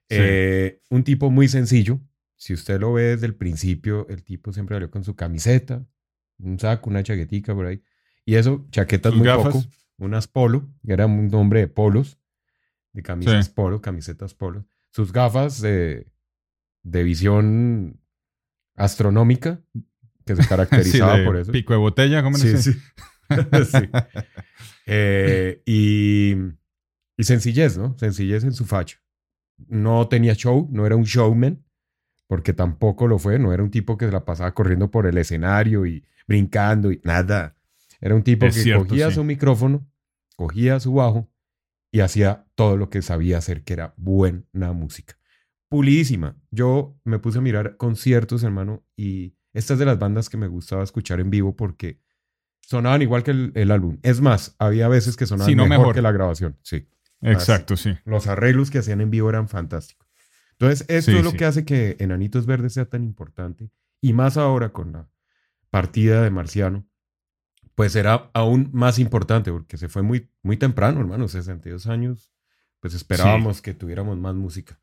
Sí. 0.08 0.16
Eh, 0.18 0.82
un 0.90 1.04
tipo 1.04 1.30
muy 1.30 1.48
sencillo. 1.48 2.00
Si 2.36 2.52
usted 2.52 2.80
lo 2.80 2.92
ve 2.92 3.04
desde 3.04 3.26
el 3.26 3.34
principio, 3.36 4.06
el 4.08 4.22
tipo 4.24 4.52
siempre 4.52 4.74
salió 4.76 4.90
con 4.90 5.04
su 5.04 5.14
camiseta, 5.14 5.86
un 6.38 6.58
saco, 6.58 6.90
una 6.90 7.02
chaquetica 7.02 7.54
por 7.54 7.66
ahí. 7.66 7.82
Y 8.26 8.34
eso, 8.34 8.66
chaquetas 8.70 9.14
muy 9.14 9.26
gafas. 9.26 9.54
poco. 9.54 9.64
Unas 9.98 10.26
polo, 10.26 10.68
que 10.84 10.92
era 10.92 11.06
un 11.06 11.28
nombre 11.28 11.60
de 11.60 11.68
polos, 11.68 12.18
de 12.92 13.02
camisas 13.02 13.46
Sí. 13.46 13.52
polo, 13.54 13.80
camisetas 13.80 14.34
polo. 14.34 14.66
Sus 14.90 15.12
gafas 15.12 15.60
de, 15.60 16.08
de 16.82 17.02
visión 17.04 18.00
astronómica, 18.74 19.60
que 20.26 20.34
se 20.36 20.42
Sí, 20.42 20.48
caracterizaba 20.48 21.18
de 21.18 21.24
por 21.24 21.36
eso. 21.36 21.52
Pico 21.52 21.72
de 21.72 21.78
botella, 21.78 22.22
¿cómo 22.22 22.36
Sí, 22.36 22.56
sí. 22.58 22.72
Sí. 23.64 23.88
Eh, 24.86 25.62
y, 25.64 26.34
y 27.16 27.24
sencillez, 27.24 27.78
¿no? 27.78 27.96
Sencillez 27.98 28.44
en 28.44 28.52
su 28.52 28.64
facha. 28.64 28.98
No 29.68 30.08
tenía 30.08 30.34
show, 30.34 30.68
no 30.70 30.84
era 30.84 30.96
un 30.96 31.04
showman, 31.04 31.64
porque 32.26 32.52
tampoco 32.52 33.06
lo 33.06 33.18
fue, 33.18 33.38
no 33.38 33.52
era 33.52 33.62
un 33.62 33.70
tipo 33.70 33.96
que 33.96 34.06
se 34.06 34.12
la 34.12 34.24
pasaba 34.24 34.52
corriendo 34.54 34.90
por 34.90 35.06
el 35.06 35.16
escenario 35.18 35.86
y 35.86 36.04
brincando 36.26 36.90
y 36.92 37.00
nada. 37.04 37.56
Era 38.00 38.14
un 38.14 38.22
tipo 38.22 38.46
Es 38.46 38.56
que 38.56 38.62
cierto, 38.62 38.86
cogía 38.88 39.08
sí. 39.08 39.14
su 39.14 39.24
micrófono, 39.24 39.86
cogía 40.36 40.80
su 40.80 40.94
bajo 40.94 41.30
y 41.90 42.00
hacía 42.00 42.46
todo 42.54 42.76
lo 42.76 42.90
que 42.90 43.02
sabía 43.02 43.38
hacer, 43.38 43.62
que 43.62 43.72
era 43.72 43.94
buena 43.96 44.72
música. 44.72 45.16
Pulidísima. 45.68 46.36
Yo 46.50 46.98
me 47.04 47.18
puse 47.18 47.38
a 47.38 47.42
mirar 47.42 47.76
conciertos, 47.76 48.42
hermano, 48.42 48.84
y 48.96 49.36
esta 49.52 49.74
es 49.74 49.78
de 49.78 49.86
las 49.86 49.98
bandas 49.98 50.28
que 50.28 50.36
me 50.36 50.48
gustaba 50.48 50.82
escuchar 50.82 51.20
en 51.20 51.30
vivo 51.30 51.56
porque 51.56 52.00
sonaban 52.68 53.02
igual 53.02 53.22
que 53.22 53.30
el, 53.32 53.52
el 53.54 53.70
álbum. 53.70 53.98
Es 54.02 54.20
más, 54.20 54.54
había 54.58 54.88
veces 54.88 55.16
que 55.16 55.26
sonaban 55.26 55.48
Sí, 55.48 55.54
no 55.56 55.64
mejor, 55.66 55.78
mejor. 55.78 55.94
que 55.94 56.02
la 56.02 56.12
grabación. 56.12 56.56
Sí. 56.62 56.88
Exacto, 57.20 57.76
sí. 57.76 57.96
Los 58.04 58.26
arreglos 58.26 58.70
que 58.70 58.78
hacían 58.78 59.00
en 59.00 59.10
vivo 59.10 59.30
eran 59.30 59.48
fantásticos. 59.48 60.06
Entonces, 60.52 60.84
esto 60.88 61.10
Sí, 61.10 61.16
es 61.18 61.24
lo 61.24 61.30
sí. 61.30 61.36
que 61.38 61.44
hace 61.46 61.64
que 61.64 61.96
Enanitos 61.98 62.46
Verdes 62.46 62.74
sea 62.74 62.84
tan 62.84 63.02
importante. 63.02 63.70
Y 64.00 64.12
más 64.12 64.36
ahora 64.36 64.70
con 64.72 64.92
la 64.92 65.08
partida 65.70 66.22
de 66.22 66.30
Marciano, 66.30 66.86
pues 67.74 67.92
será 67.92 68.30
aún 68.34 68.70
más 68.72 68.98
importante 68.98 69.50
porque 69.50 69.76
se 69.78 69.88
fue 69.88 70.02
muy, 70.02 70.28
muy 70.42 70.56
temprano, 70.56 71.00
hermano, 71.00 71.26
62 71.28 71.86
años. 71.86 72.32
Pues 72.80 72.92
esperábamos 72.94 73.62
que 73.62 73.72
tuviéramos 73.74 74.18
más 74.18 74.34
música. 74.34 74.78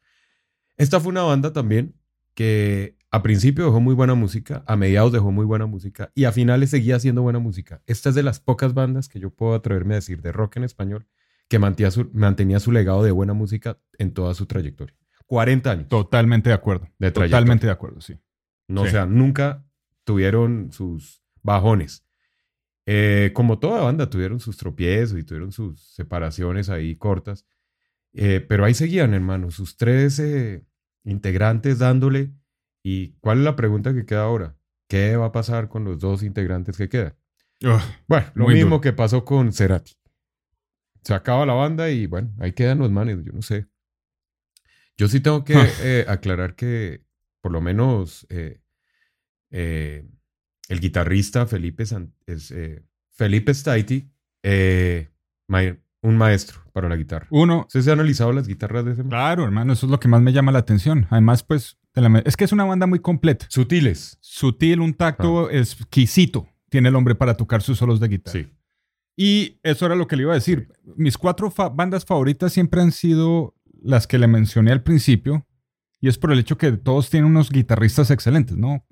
Esta 0.77 0.99
fue 0.99 1.11
una 1.11 1.21
banda 1.21 1.53
también 1.53 1.93
que 2.33 2.97
a 3.11 3.21
principio 3.21 3.65
dejó 3.65 3.81
muy 3.81 3.93
buena 3.93 4.15
música, 4.15 4.63
a 4.65 4.77
mediados 4.77 5.11
dejó 5.11 5.31
muy 5.31 5.45
buena 5.45 5.65
música 5.65 6.11
y 6.15 6.23
a 6.23 6.31
finales 6.31 6.69
seguía 6.69 6.95
haciendo 6.95 7.21
buena 7.21 7.39
música. 7.39 7.81
Esta 7.85 8.09
es 8.09 8.15
de 8.15 8.23
las 8.23 8.39
pocas 8.39 8.73
bandas 8.73 9.09
que 9.09 9.19
yo 9.19 9.29
puedo 9.31 9.53
atreverme 9.53 9.95
a 9.95 9.97
decir 9.97 10.21
de 10.21 10.31
rock 10.31 10.57
en 10.57 10.63
español 10.63 11.05
que 11.49 11.59
mantenía 11.59 11.91
su, 11.91 12.09
mantenía 12.13 12.61
su 12.61 12.71
legado 12.71 13.03
de 13.03 13.11
buena 13.11 13.33
música 13.33 13.77
en 13.97 14.13
toda 14.13 14.33
su 14.33 14.45
trayectoria. 14.45 14.95
40 15.25 15.71
años. 15.71 15.87
Totalmente 15.89 16.49
de 16.49 16.55
acuerdo. 16.55 16.87
De. 16.97 17.11
Totalmente 17.11 17.67
de 17.67 17.73
acuerdo, 17.73 17.99
sí. 17.99 18.17
No, 18.69 18.83
Sí. 18.83 18.87
O 18.87 18.91
sea, 18.91 19.05
nunca 19.05 19.65
tuvieron 20.05 20.71
sus 20.71 21.21
bajones. 21.43 22.05
Eh, 22.85 23.31
como 23.33 23.59
toda 23.59 23.81
banda, 23.81 24.09
tuvieron 24.09 24.39
sus 24.39 24.55
tropiezos 24.55 25.19
y 25.19 25.23
tuvieron 25.23 25.51
sus 25.51 25.93
separaciones 25.93 26.69
ahí 26.69 26.95
cortas. 26.95 27.45
Eh, 28.13 28.45
pero 28.47 28.63
ahí 28.63 28.73
seguían, 28.73 29.13
hermano, 29.13 29.51
sus 29.51 29.75
tres 29.75 30.19
eh, 30.19 30.65
integrantes 31.03 31.79
dándole. 31.79 32.31
¿Y 32.83 33.13
cuál 33.19 33.39
es 33.39 33.43
la 33.43 33.55
pregunta 33.55 33.93
que 33.93 34.05
queda 34.05 34.23
ahora? 34.23 34.55
¿Qué 34.87 35.15
va 35.15 35.27
a 35.27 35.31
pasar 35.31 35.69
con 35.69 35.83
los 35.83 35.99
dos 35.99 36.23
integrantes 36.23 36.77
que 36.77 36.89
quedan? 36.89 37.15
Ugh, 37.63 37.79
Bueno, 38.07 38.27
lo 38.33 38.47
mismo 38.47 38.69
duro. 38.71 38.81
que 38.81 38.93
pasó 38.93 39.23
con 39.23 39.53
Cerati. 39.53 39.93
Se 41.03 41.13
acaba 41.13 41.45
la 41.45 41.53
banda 41.53 41.89
y 41.89 42.05
bueno, 42.07 42.31
ahí 42.39 42.51
quedan 42.53 42.79
los 42.79 42.91
manes, 42.91 43.23
yo 43.23 43.31
no 43.33 43.41
sé. 43.41 43.67
Yo 44.97 45.07
sí 45.07 45.19
tengo 45.19 45.43
que 45.43 45.55
eh, 45.81 46.05
aclarar 46.07 46.55
que 46.55 47.03
por 47.41 47.51
lo 47.51 47.61
menos 47.61 48.25
eh, 48.29 48.61
eh, 49.51 50.07
el 50.69 50.79
guitarrista 50.79 51.45
Felipe, 51.47 51.83
es, 51.83 52.53
Felipe 53.11 53.53
Staiti, 53.53 54.11
ma- 55.47 55.77
un 56.03 56.17
maestro 56.17 56.61
para 56.73 56.87
la 56.89 56.95
guitarra. 56.97 57.27
Uno, 57.31 57.61
¿Usted 57.67 57.81
se 57.81 57.89
ha 57.89 57.93
analizado 57.93 58.31
las 58.33 58.47
guitarras 58.47 58.85
de 58.85 58.93
ese 58.93 59.03
claro, 59.03 59.43
hermano, 59.43 59.73
eso 59.73 59.85
es 59.85 59.91
lo 59.91 59.99
que 59.99 60.07
más 60.07 60.21
me 60.21 60.33
llama 60.33 60.51
la 60.51 60.59
atención. 60.59 61.07
Además, 61.09 61.43
pues, 61.43 61.77
es 62.25 62.37
que 62.37 62.43
es 62.45 62.51
una 62.51 62.63
banda 62.65 62.87
muy 62.87 62.99
completa. 62.99 63.45
Sutiles. 63.49 64.17
Sutil, 64.21 64.79
un 64.79 64.93
tacto 64.93 65.49
exquisito 65.49 66.47
tiene 66.69 66.89
el 66.89 66.95
hombre 66.95 67.15
para 67.15 67.35
tocar 67.35 67.61
sus 67.61 67.77
solos 67.77 67.99
de 67.99 68.07
guitarra. 68.07 68.39
Sí. 68.39 68.47
Y 69.17 69.59
eso 69.63 69.85
era 69.85 69.95
lo 69.95 70.07
que 70.07 70.15
le 70.15 70.23
iba 70.23 70.31
a 70.31 70.35
decir. 70.35 70.69
Mis 70.95 71.17
cuatro 71.17 71.51
fa- 71.51 71.69
bandas 71.69 72.05
favoritas 72.05 72.53
siempre 72.53 72.81
han 72.81 72.91
sido 72.91 73.55
las 73.83 74.07
que 74.07 74.17
le 74.17 74.27
mencioné 74.27 74.71
al 74.71 74.83
principio. 74.83 75.45
Y 75.99 76.07
es 76.07 76.17
por 76.17 76.31
el 76.31 76.39
hecho 76.39 76.57
que 76.57 76.71
todos 76.71 77.09
tienen 77.09 77.29
unos 77.29 77.49
guitarristas 77.51 78.09
excelentes, 78.09 78.57
¿no? 78.57 78.87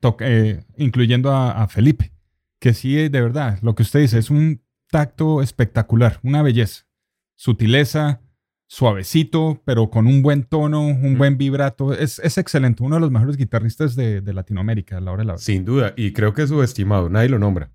To- 0.00 0.16
eh, 0.20 0.64
incluyendo 0.78 1.30
a, 1.32 1.62
a 1.62 1.68
Felipe. 1.68 2.12
Que 2.60 2.72
sí, 2.74 2.94
de 2.94 3.20
verdad, 3.20 3.58
lo 3.60 3.74
que 3.74 3.82
usted 3.82 4.00
dice 4.00 4.18
es 4.18 4.30
un 4.30 4.62
tacto 4.88 5.42
espectacular, 5.42 6.20
una 6.22 6.42
belleza. 6.42 6.86
Sutileza, 7.34 8.22
suavecito, 8.68 9.62
pero 9.64 9.90
con 9.90 10.06
un 10.06 10.22
buen 10.22 10.42
tono, 10.44 10.86
un 10.86 11.14
Mm. 11.14 11.18
buen 11.18 11.38
vibrato. 11.38 11.92
Es, 11.92 12.18
es 12.18 12.36
excelente, 12.38 12.82
uno 12.82 12.96
de 12.96 13.00
los 13.00 13.10
mejores 13.10 13.36
guitarristas 13.36 13.94
de, 13.96 14.20
de 14.20 14.32
Latinoamérica 14.34 14.98
a 14.98 15.00
la 15.00 15.12
hora 15.12 15.22
de 15.22 15.26
la 15.26 15.32
verdad. 15.34 15.44
Sin 15.44 15.64
duda. 15.64 15.94
Y 15.96 16.12
creo 16.12 16.32
que 16.34 16.42
es 16.42 16.48
subestimado. 16.48 17.08
Nadie 17.08 17.28
lo 17.28 17.38
nombra. 17.38 17.70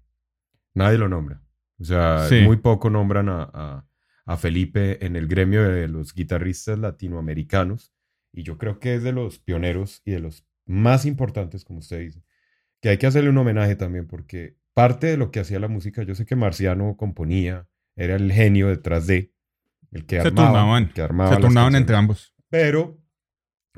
Nadie 0.74 0.98
lo 0.98 1.08
nombra. 1.10 1.42
O 1.80 1.84
sea, 1.84 2.28
Sí. 2.28 2.42
muy 2.42 2.58
poco 2.58 2.90
nombran 2.90 3.30
a, 3.30 3.50
a- 3.54 3.86
a 4.26 4.38
Felipe 4.38 5.04
en 5.06 5.16
el 5.16 5.28
gremio 5.28 5.64
de 5.64 5.88
los 5.88 6.14
guitarristas 6.14 6.78
latinoamericanos. 6.78 7.94
Y 8.34 8.44
yo 8.44 8.58
creo 8.58 8.80
que 8.80 8.96
es 8.96 9.04
de 9.04 9.12
los 9.12 9.40
pioneros 9.40 10.02
y 10.06 10.12
de 10.12 10.20
los 10.20 10.46
más 10.66 11.06
importantes, 11.06 11.66
como 11.66 11.80
usted 11.80 12.00
dice. 12.00 12.24
Que 12.82 12.90
hay 12.90 12.98
que 12.98 13.08
hacerle 13.08 13.30
un 13.30 13.38
homenaje 13.38 13.76
también, 13.76 14.08
porque 14.08 14.58
parte 14.74 15.08
de 15.08 15.18
lo 15.18 15.32
que 15.32 15.40
hacía 15.40 15.60
la 15.60 15.68
música, 15.68 16.04
yo 16.04 16.16
sé 16.16 16.26
que 16.26 16.36
Marciano 16.36 16.96
componía, 16.98 17.68
era 17.96 18.16
el 18.16 18.32
genio 18.32 18.68
detrás 18.70 19.06
de, 19.08 19.34
el 19.92 20.06
que 20.06 20.22
Se 20.22 20.28
armaba, 20.28 20.48
turnaban, 20.50 20.84
el 20.84 20.94
que 20.94 21.02
armaba 21.02 21.30
Se 21.30 21.36
turnaban 21.38 21.74
canciones. 21.74 21.82
entre 21.82 21.96
ambos. 21.96 22.36
Pero, 22.50 23.00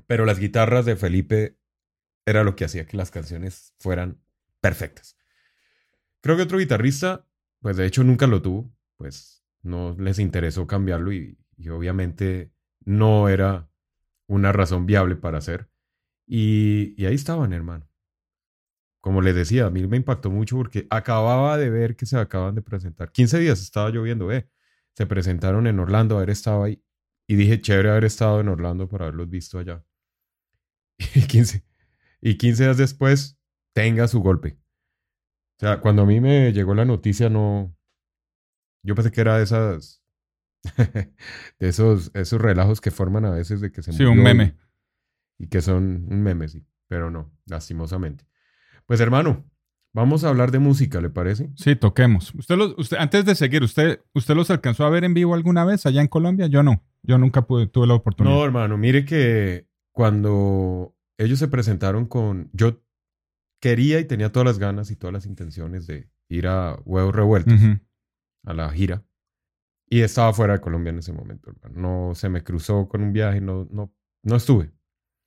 pero 0.07 0.25
las 0.25 0.39
guitarras 0.39 0.85
de 0.85 0.95
Felipe 0.95 1.57
era 2.25 2.43
lo 2.43 2.55
que 2.55 2.65
hacía 2.65 2.85
que 2.85 2.97
las 2.97 3.11
canciones 3.11 3.73
fueran 3.79 4.21
perfectas. 4.61 5.17
Creo 6.21 6.37
que 6.37 6.43
otro 6.43 6.57
guitarrista, 6.57 7.27
pues 7.61 7.77
de 7.77 7.85
hecho 7.85 8.03
nunca 8.03 8.27
lo 8.27 8.41
tuvo, 8.41 8.73
pues 8.97 9.43
no 9.61 9.95
les 9.99 10.19
interesó 10.19 10.67
cambiarlo 10.67 11.11
y, 11.11 11.37
y 11.57 11.69
obviamente 11.69 12.53
no 12.85 13.27
era 13.29 13.69
una 14.27 14.51
razón 14.51 14.85
viable 14.85 15.15
para 15.15 15.37
hacer. 15.39 15.69
Y, 16.25 16.93
y 16.97 17.05
ahí 17.05 17.15
estaban, 17.15 17.53
hermano. 17.53 17.89
Como 19.01 19.21
les 19.21 19.35
decía, 19.35 19.65
a 19.65 19.69
mí 19.69 19.85
me 19.85 19.97
impactó 19.97 20.31
mucho 20.31 20.55
porque 20.55 20.87
acababa 20.89 21.57
de 21.57 21.69
ver 21.69 21.97
que 21.97 22.05
se 22.05 22.17
acaban 22.17 22.55
de 22.55 22.61
presentar. 22.61 23.11
15 23.11 23.37
días 23.39 23.61
estaba 23.61 23.89
lloviendo, 23.89 24.31
eh. 24.31 24.49
Se 24.95 25.05
presentaron 25.07 25.67
en 25.67 25.79
Orlando, 25.79 26.17
a 26.17 26.19
ver, 26.21 26.29
estaba 26.29 26.65
ahí 26.65 26.83
Y 27.27 27.35
dije, 27.35 27.61
chévere 27.61 27.89
haber 27.89 28.05
estado 28.05 28.39
en 28.41 28.47
Orlando 28.47 28.87
para 28.87 29.05
haberlos 29.05 29.29
visto 29.29 29.59
allá. 29.59 29.83
Y 31.15 31.21
15, 31.27 31.63
y 32.21 32.37
15 32.37 32.63
días 32.63 32.77
después, 32.77 33.37
tenga 33.73 34.07
su 34.07 34.21
golpe. 34.21 34.57
O 35.57 35.59
sea, 35.59 35.79
cuando 35.81 36.03
a 36.03 36.05
mí 36.05 36.19
me 36.21 36.51
llegó 36.53 36.73
la 36.75 36.85
noticia, 36.85 37.29
no. 37.29 37.75
Yo 38.83 38.95
pensé 38.95 39.11
que 39.11 39.21
era 39.21 39.37
de 39.37 39.43
esas. 39.43 40.03
de 40.77 41.13
esos, 41.59 42.11
esos 42.13 42.39
relajos 42.41 42.79
que 42.81 42.91
forman 42.91 43.25
a 43.25 43.31
veces 43.31 43.61
de 43.61 43.71
que 43.71 43.81
se 43.81 43.91
Sí, 43.91 44.03
un 44.03 44.19
y- 44.19 44.23
meme. 44.23 44.57
y 45.39 45.47
que 45.47 45.61
son 45.61 46.05
un 46.09 46.21
meme, 46.21 46.47
sí. 46.47 46.65
Pero 46.87 47.09
no, 47.09 47.33
lastimosamente. 47.45 48.25
Pues 48.85 48.99
hermano, 48.99 49.49
vamos 49.93 50.23
a 50.23 50.29
hablar 50.29 50.51
de 50.51 50.59
música, 50.59 50.99
¿le 50.99 51.09
parece? 51.09 51.49
Sí, 51.55 51.75
toquemos. 51.75 52.33
Usted 52.35 52.57
los, 52.57 52.77
usted, 52.77 52.97
antes 52.97 53.25
de 53.25 53.35
seguir, 53.35 53.63
¿usted, 53.63 54.01
¿usted 54.13 54.35
los 54.35 54.49
alcanzó 54.49 54.85
a 54.85 54.89
ver 54.89 55.03
en 55.03 55.13
vivo 55.13 55.33
alguna 55.33 55.63
vez 55.63 55.85
allá 55.85 56.01
en 56.01 56.07
Colombia? 56.07 56.47
Yo 56.47 56.63
no. 56.63 56.83
Yo 57.03 57.17
nunca 57.17 57.45
pude, 57.45 57.67
tuve 57.67 57.87
la 57.87 57.95
oportunidad. 57.95 58.35
No, 58.35 58.43
hermano, 58.43 58.77
mire 58.77 59.05
que 59.05 59.67
cuando 59.91 60.95
ellos 61.17 61.39
se 61.39 61.47
presentaron 61.47 62.05
con... 62.05 62.49
Yo 62.53 62.81
quería 63.61 63.99
y 63.99 64.05
tenía 64.05 64.31
todas 64.31 64.45
las 64.45 64.59
ganas 64.59 64.91
y 64.91 64.95
todas 64.95 65.13
las 65.13 65.25
intenciones 65.25 65.87
de 65.87 66.09
ir 66.29 66.47
a 66.47 66.79
Huevos 66.85 67.15
Revueltos, 67.15 67.59
a 68.45 68.53
la 68.53 68.69
gira. 68.71 69.05
Y 69.89 70.01
estaba 70.01 70.33
fuera 70.33 70.53
de 70.53 70.61
Colombia 70.61 70.89
en 70.89 70.99
ese 70.99 71.13
momento, 71.13 71.51
hermano. 71.51 72.07
No 72.09 72.15
se 72.15 72.27
me 72.29 72.43
cruzó 72.43 72.87
con 72.87 73.03
un 73.03 73.13
viaje, 73.13 73.41
no, 73.41 73.67
no, 73.69 73.93
no 74.23 74.35
estuve. 74.35 74.71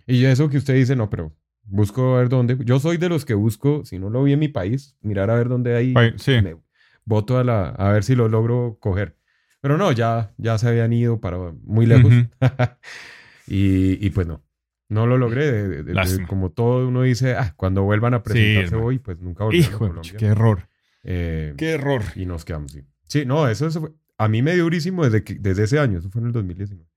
Y 0.07 0.25
eso 0.25 0.49
que 0.49 0.59
usted 0.59 0.75
dice, 0.75 0.97
no, 0.97 1.09
pero 1.09 1.37
busco 1.67 2.15
a 2.17 2.19
ver 2.21 2.29
dónde. 2.29 2.57
Yo 2.65 2.79
soy 2.81 2.97
de 2.97 3.09
los 3.09 3.25
que 3.25 3.35
busco, 3.35 3.85
si 3.85 3.99
no 3.99 4.09
lo 4.11 4.23
vi 4.23 4.33
en 4.33 4.39
mi 4.39 4.49
país, 4.49 4.97
mirar 5.03 5.31
a 5.31 5.35
ver 5.37 5.49
dónde 5.49 5.77
hay. 5.77 5.95
Sí. 6.17 6.41
me 6.43 6.57
voto 7.05 7.39
a, 7.39 7.45
la, 7.45 7.69
a 7.69 7.93
ver 7.93 8.03
si 8.05 8.15
lo 8.15 8.29
logro 8.29 8.79
coger. 8.81 9.17
Pero 9.61 9.77
no, 9.79 9.91
ya, 9.93 10.33
ya 10.39 10.59
se 10.59 10.69
habían 10.69 10.93
ido 10.93 11.21
para 11.21 11.39
muy 11.63 11.87
lejos. 11.87 12.13
Ujú. 12.13 12.27
y, 13.47 14.05
y 14.05 14.11
pues 14.11 14.27
no, 14.27 14.43
no 14.89 15.07
lo 15.07 15.19
logré. 15.19 15.51
de- 15.51 15.83
de- 15.83 15.93
de- 15.95 16.27
como 16.27 16.51
todo 16.51 16.87
uno 16.89 17.03
dice, 17.03 17.35
ah, 17.35 17.55
cuando 17.57 17.83
vuelvan 17.83 18.15
a 18.15 18.23
presentarse 18.23 18.69
hermano. 18.69 18.87
hoy, 18.87 18.99
pues 18.99 19.19
nunca 19.21 19.45
volvieron 19.45 19.69
a 19.69 19.75
Hijo, 19.75 19.85
de 19.85 19.89
Colombia. 19.91 20.15
qué 20.19 20.27
error. 20.27 20.69
Eh, 21.05 21.55
Qué 21.57 21.71
error. 21.71 22.03
y 22.17 22.27
nos 22.27 22.45
quedamos, 22.45 22.73
sí. 22.73 22.83
Sí, 23.05 23.25
no, 23.25 23.49
eso, 23.49 23.67
eso 23.67 23.81
fue- 23.81 23.93
a 24.19 24.29
mí 24.29 24.43
me 24.43 24.55
dio 24.55 24.65
durísimo 24.65 25.05
desde, 25.05 25.23
que, 25.23 25.35
desde 25.35 25.65
ese 25.65 25.79
año, 25.79 25.99
eso 25.99 26.11
fue 26.11 26.21
en 26.21 26.27
el 26.29 26.33
2019. 26.33 26.89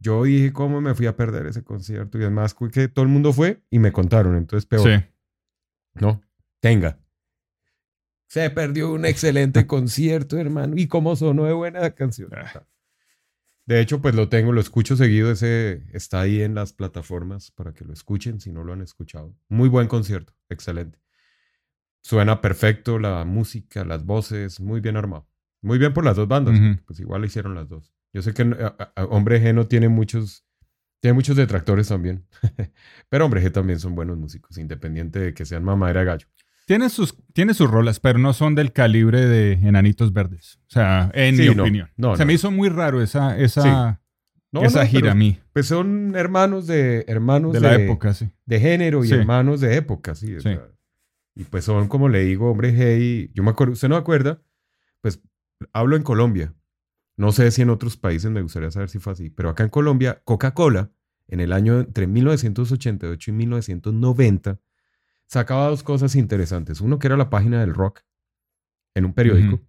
Yo 0.00 0.24
dije, 0.24 0.52
¿cómo 0.52 0.80
me 0.80 0.94
fui 0.94 1.06
a 1.06 1.14
perder 1.14 1.46
ese 1.46 1.62
concierto? 1.62 2.18
Y 2.18 2.22
además, 2.22 2.56
que 2.72 2.88
todo 2.88 3.04
el 3.04 3.10
mundo 3.10 3.32
fue 3.34 3.62
y 3.70 3.78
me 3.78 3.92
contaron, 3.92 4.34
entonces 4.34 4.66
peor. 4.66 4.82
Sí. 4.82 5.04
No, 5.94 6.22
tenga. 6.60 6.98
Se 8.26 8.48
perdió 8.48 8.92
un 8.92 9.04
excelente 9.04 9.66
concierto, 9.66 10.38
hermano. 10.38 10.74
Y 10.76 10.86
cómo 10.86 11.16
sonó 11.16 11.44
de 11.44 11.52
buena 11.52 11.80
la 11.80 11.94
canción. 11.94 12.30
Ah. 12.32 12.64
De 13.66 13.80
hecho, 13.80 14.00
pues 14.00 14.14
lo 14.14 14.28
tengo, 14.28 14.52
lo 14.52 14.60
escucho 14.60 14.96
seguido. 14.96 15.30
Ese 15.30 15.84
está 15.92 16.20
ahí 16.20 16.40
en 16.40 16.54
las 16.54 16.72
plataformas 16.72 17.50
para 17.50 17.74
que 17.74 17.84
lo 17.84 17.92
escuchen 17.92 18.40
si 18.40 18.52
no 18.52 18.64
lo 18.64 18.72
han 18.72 18.80
escuchado. 18.80 19.36
Muy 19.48 19.68
buen 19.68 19.86
concierto, 19.86 20.32
excelente. 20.48 20.98
Suena 22.02 22.40
perfecto 22.40 22.98
la 22.98 23.24
música, 23.24 23.84
las 23.84 24.04
voces, 24.04 24.60
muy 24.60 24.80
bien 24.80 24.96
armado. 24.96 25.28
Muy 25.60 25.78
bien 25.78 25.92
por 25.92 26.04
las 26.04 26.16
dos 26.16 26.26
bandas, 26.26 26.58
pues 26.86 27.00
igual 27.00 27.20
lo 27.20 27.26
hicieron 27.26 27.54
las 27.54 27.68
dos. 27.68 27.92
Yo 28.12 28.22
sé 28.22 28.32
que 28.34 28.42
a- 28.42 28.74
a- 28.78 28.92
a 29.02 29.04
Hombre 29.06 29.40
G 29.42 29.54
no 29.54 29.66
tiene 29.66 29.88
muchos, 29.88 30.44
tiene 31.00 31.14
muchos 31.14 31.36
detractores 31.36 31.88
también. 31.88 32.26
Pero 33.08 33.24
Hombre 33.26 33.42
G 33.42 33.52
también 33.52 33.78
son 33.80 33.94
buenos 33.94 34.16
músicos, 34.18 34.58
independiente 34.58 35.18
de 35.18 35.34
que 35.34 35.44
sean 35.44 35.64
mamadera 35.64 36.04
gallo. 36.04 36.26
Tiene 36.66 36.88
sus, 36.88 37.16
tiene 37.32 37.52
sus 37.54 37.68
rolas, 37.68 37.98
pero 37.98 38.20
no 38.20 38.32
son 38.32 38.54
del 38.54 38.72
calibre 38.72 39.26
de 39.26 39.54
Enanitos 39.54 40.12
Verdes. 40.12 40.60
O 40.68 40.70
sea, 40.70 41.10
en 41.14 41.36
Sí, 41.36 41.48
mi 41.48 41.54
no, 41.56 41.62
opinión. 41.62 41.90
no, 41.96 42.14
Se 42.16 42.22
no. 42.22 42.26
me 42.28 42.32
hizo 42.34 42.50
muy 42.52 42.68
raro 42.68 43.02
esa, 43.02 43.36
esa, 43.38 44.00
No, 44.52 44.62
esa 44.62 44.86
gira 44.86 45.10
a 45.12 45.14
mí. 45.16 45.40
Pues 45.52 45.66
son 45.66 46.14
hermanos 46.14 46.68
de 46.68 47.04
hermanos 47.08 47.54
De 47.54 47.60
la 47.60 47.74
época, 47.74 48.14
sí. 48.14 48.30
de 48.46 48.60
género 48.60 49.04
y 49.04 49.08
Sí. 49.08 49.14
hermanos 49.14 49.60
de 49.60 49.74
época, 49.76 50.14
sí. 50.14 50.32
o 50.34 50.40
Sí. 50.40 50.48
sea, 50.50 50.68
y 51.34 51.42
pues 51.44 51.64
son, 51.64 51.88
como 51.88 52.08
le 52.08 52.20
digo, 52.20 52.48
hombre, 52.50 52.72
hey, 52.76 53.30
yo 53.34 53.42
me 53.42 53.50
acuerdo, 53.50 53.72
usted 53.72 53.88
no 53.88 53.96
acuerda, 53.96 54.40
pues 55.00 55.20
hablo 55.72 55.96
en 55.96 56.02
Colombia. 56.04 56.54
No 57.20 57.32
sé 57.32 57.50
si 57.50 57.62
en 57.62 57.70
otros 57.70 57.96
países 57.96 58.30
me 58.30 58.42
gustaría 58.42 58.70
saber 58.70 58.88
si 58.88 58.98
fue 58.98 59.12
así, 59.12 59.30
pero 59.30 59.50
acá 59.50 59.62
en 59.64 59.68
Colombia, 59.70 60.22
Coca-Cola, 60.24 60.90
en 61.28 61.40
el 61.40 61.52
año 61.52 61.80
entre 61.80 62.06
1988 62.06 63.30
y 63.30 63.34
1990, 63.34 64.58
sacaba 65.26 65.68
dos 65.68 65.82
cosas 65.82 66.14
interesantes. 66.16 66.80
Uno 66.80 66.98
que 66.98 67.06
era 67.06 67.16
la 67.16 67.30
página 67.30 67.60
del 67.60 67.74
rock 67.74 68.00
en 68.94 69.04
un 69.04 69.12
periódico, 69.14 69.60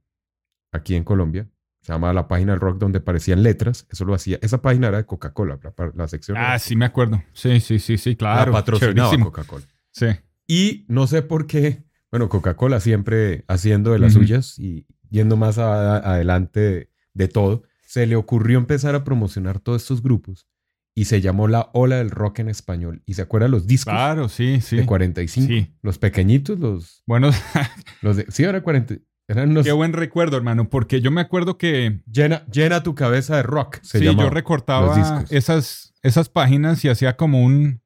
aquí 0.72 0.96
en 0.96 1.04
Colombia. 1.04 1.48
Se 1.82 1.92
llamaba 1.94 2.14
la 2.14 2.28
página 2.28 2.52
del 2.54 2.62
rock 2.62 2.78
donde 2.78 3.00
aparecían 3.00 3.42
letras. 3.44 3.88
Eso 3.90 4.06
lo 4.06 4.14
hacía. 4.14 4.38
Esa 4.42 4.62
página 4.62 4.88
era 4.90 4.98
de 4.98 5.06
Coca-Cola, 5.06 5.60
la, 5.64 5.92
la 5.96 6.08
sección. 6.08 6.38
Ah, 6.40 6.58
sí, 6.60 6.76
me 6.76 6.86
acuerdo. 6.86 7.22
Sí, 7.34 7.60
sí, 7.60 7.80
sí, 7.80 7.98
sí, 7.98 8.16
claro. 8.16 8.52
la 8.52 8.60
patrocinaba. 8.60 9.18
Coca-Cola. 9.20 9.66
Sí. 9.92 10.06
Y 10.48 10.86
no 10.88 11.08
sé 11.08 11.22
por 11.24 11.48
qué, 11.48 11.84
bueno, 12.12 12.30
Coca-Cola 12.30 12.80
siempre 12.80 13.44
haciendo 13.48 13.92
de 13.94 14.00
las 14.00 14.14
suyas 14.14 14.58
y 14.60 14.86
yendo 15.10 15.38
más 15.38 15.58
a- 15.58 15.98
adelante 15.98 16.91
de, 17.14 17.28
todo, 17.28 17.64
se 17.86 18.06
le 18.06 18.16
ocurrió 18.16 18.58
empezar 18.58 18.96
a 18.96 19.04
promocionar 19.04 19.60
todos 19.60 19.82
estos 19.82 20.02
grupos 20.02 20.48
y 20.94 21.06
se 21.06 21.22
llamó 21.22 21.48
la 21.48 21.70
ola 21.74 21.98
del 21.98 22.10
rock 22.10 22.40
en 22.40 22.50
español. 22.50 23.02
¿Y 23.06 23.14
se 23.14 23.22
acuerdan 23.22 23.52
los 23.52 23.68
discos 23.68 23.94
Claro, 23.94 24.30
sí, 24.30 24.60
sí. 24.62 24.78
de 24.78 24.86
45? 24.86 25.48
Sí. 25.48 25.74
Los 25.82 25.98
pequeñitos, 25.98 26.60
los, 26.60 27.04
Bueno, 27.06 27.32
los 28.02 28.18
de... 28.18 28.26
Sí, 28.30 28.44
era 28.44 28.62
40. 28.62 28.96
Eran 29.28 29.54
los... 29.54 29.66
qué 29.66 29.72
buen 29.72 29.94
recuerdo, 29.94 30.36
hermano, 30.36 30.70
porque 30.70 31.00
yo 31.00 31.10
me 31.12 31.22
acuerdo 31.22 31.58
que 31.58 32.02
Llena, 32.12 32.46
llena 32.48 32.84
tu 32.84 32.96
cabeza 32.96 33.38
de 33.38 33.44
rock. 33.44 33.80
Se 33.82 34.00
sí, 34.00 34.06
llamaba, 34.06 34.24
yo 34.28 34.30
recortaba 34.30 35.26
esas, 35.30 35.94
esas 36.04 36.28
páginas 36.28 36.84
y 36.84 36.90
hacía 36.90 37.16
como 37.16 37.42
un, 37.42 37.82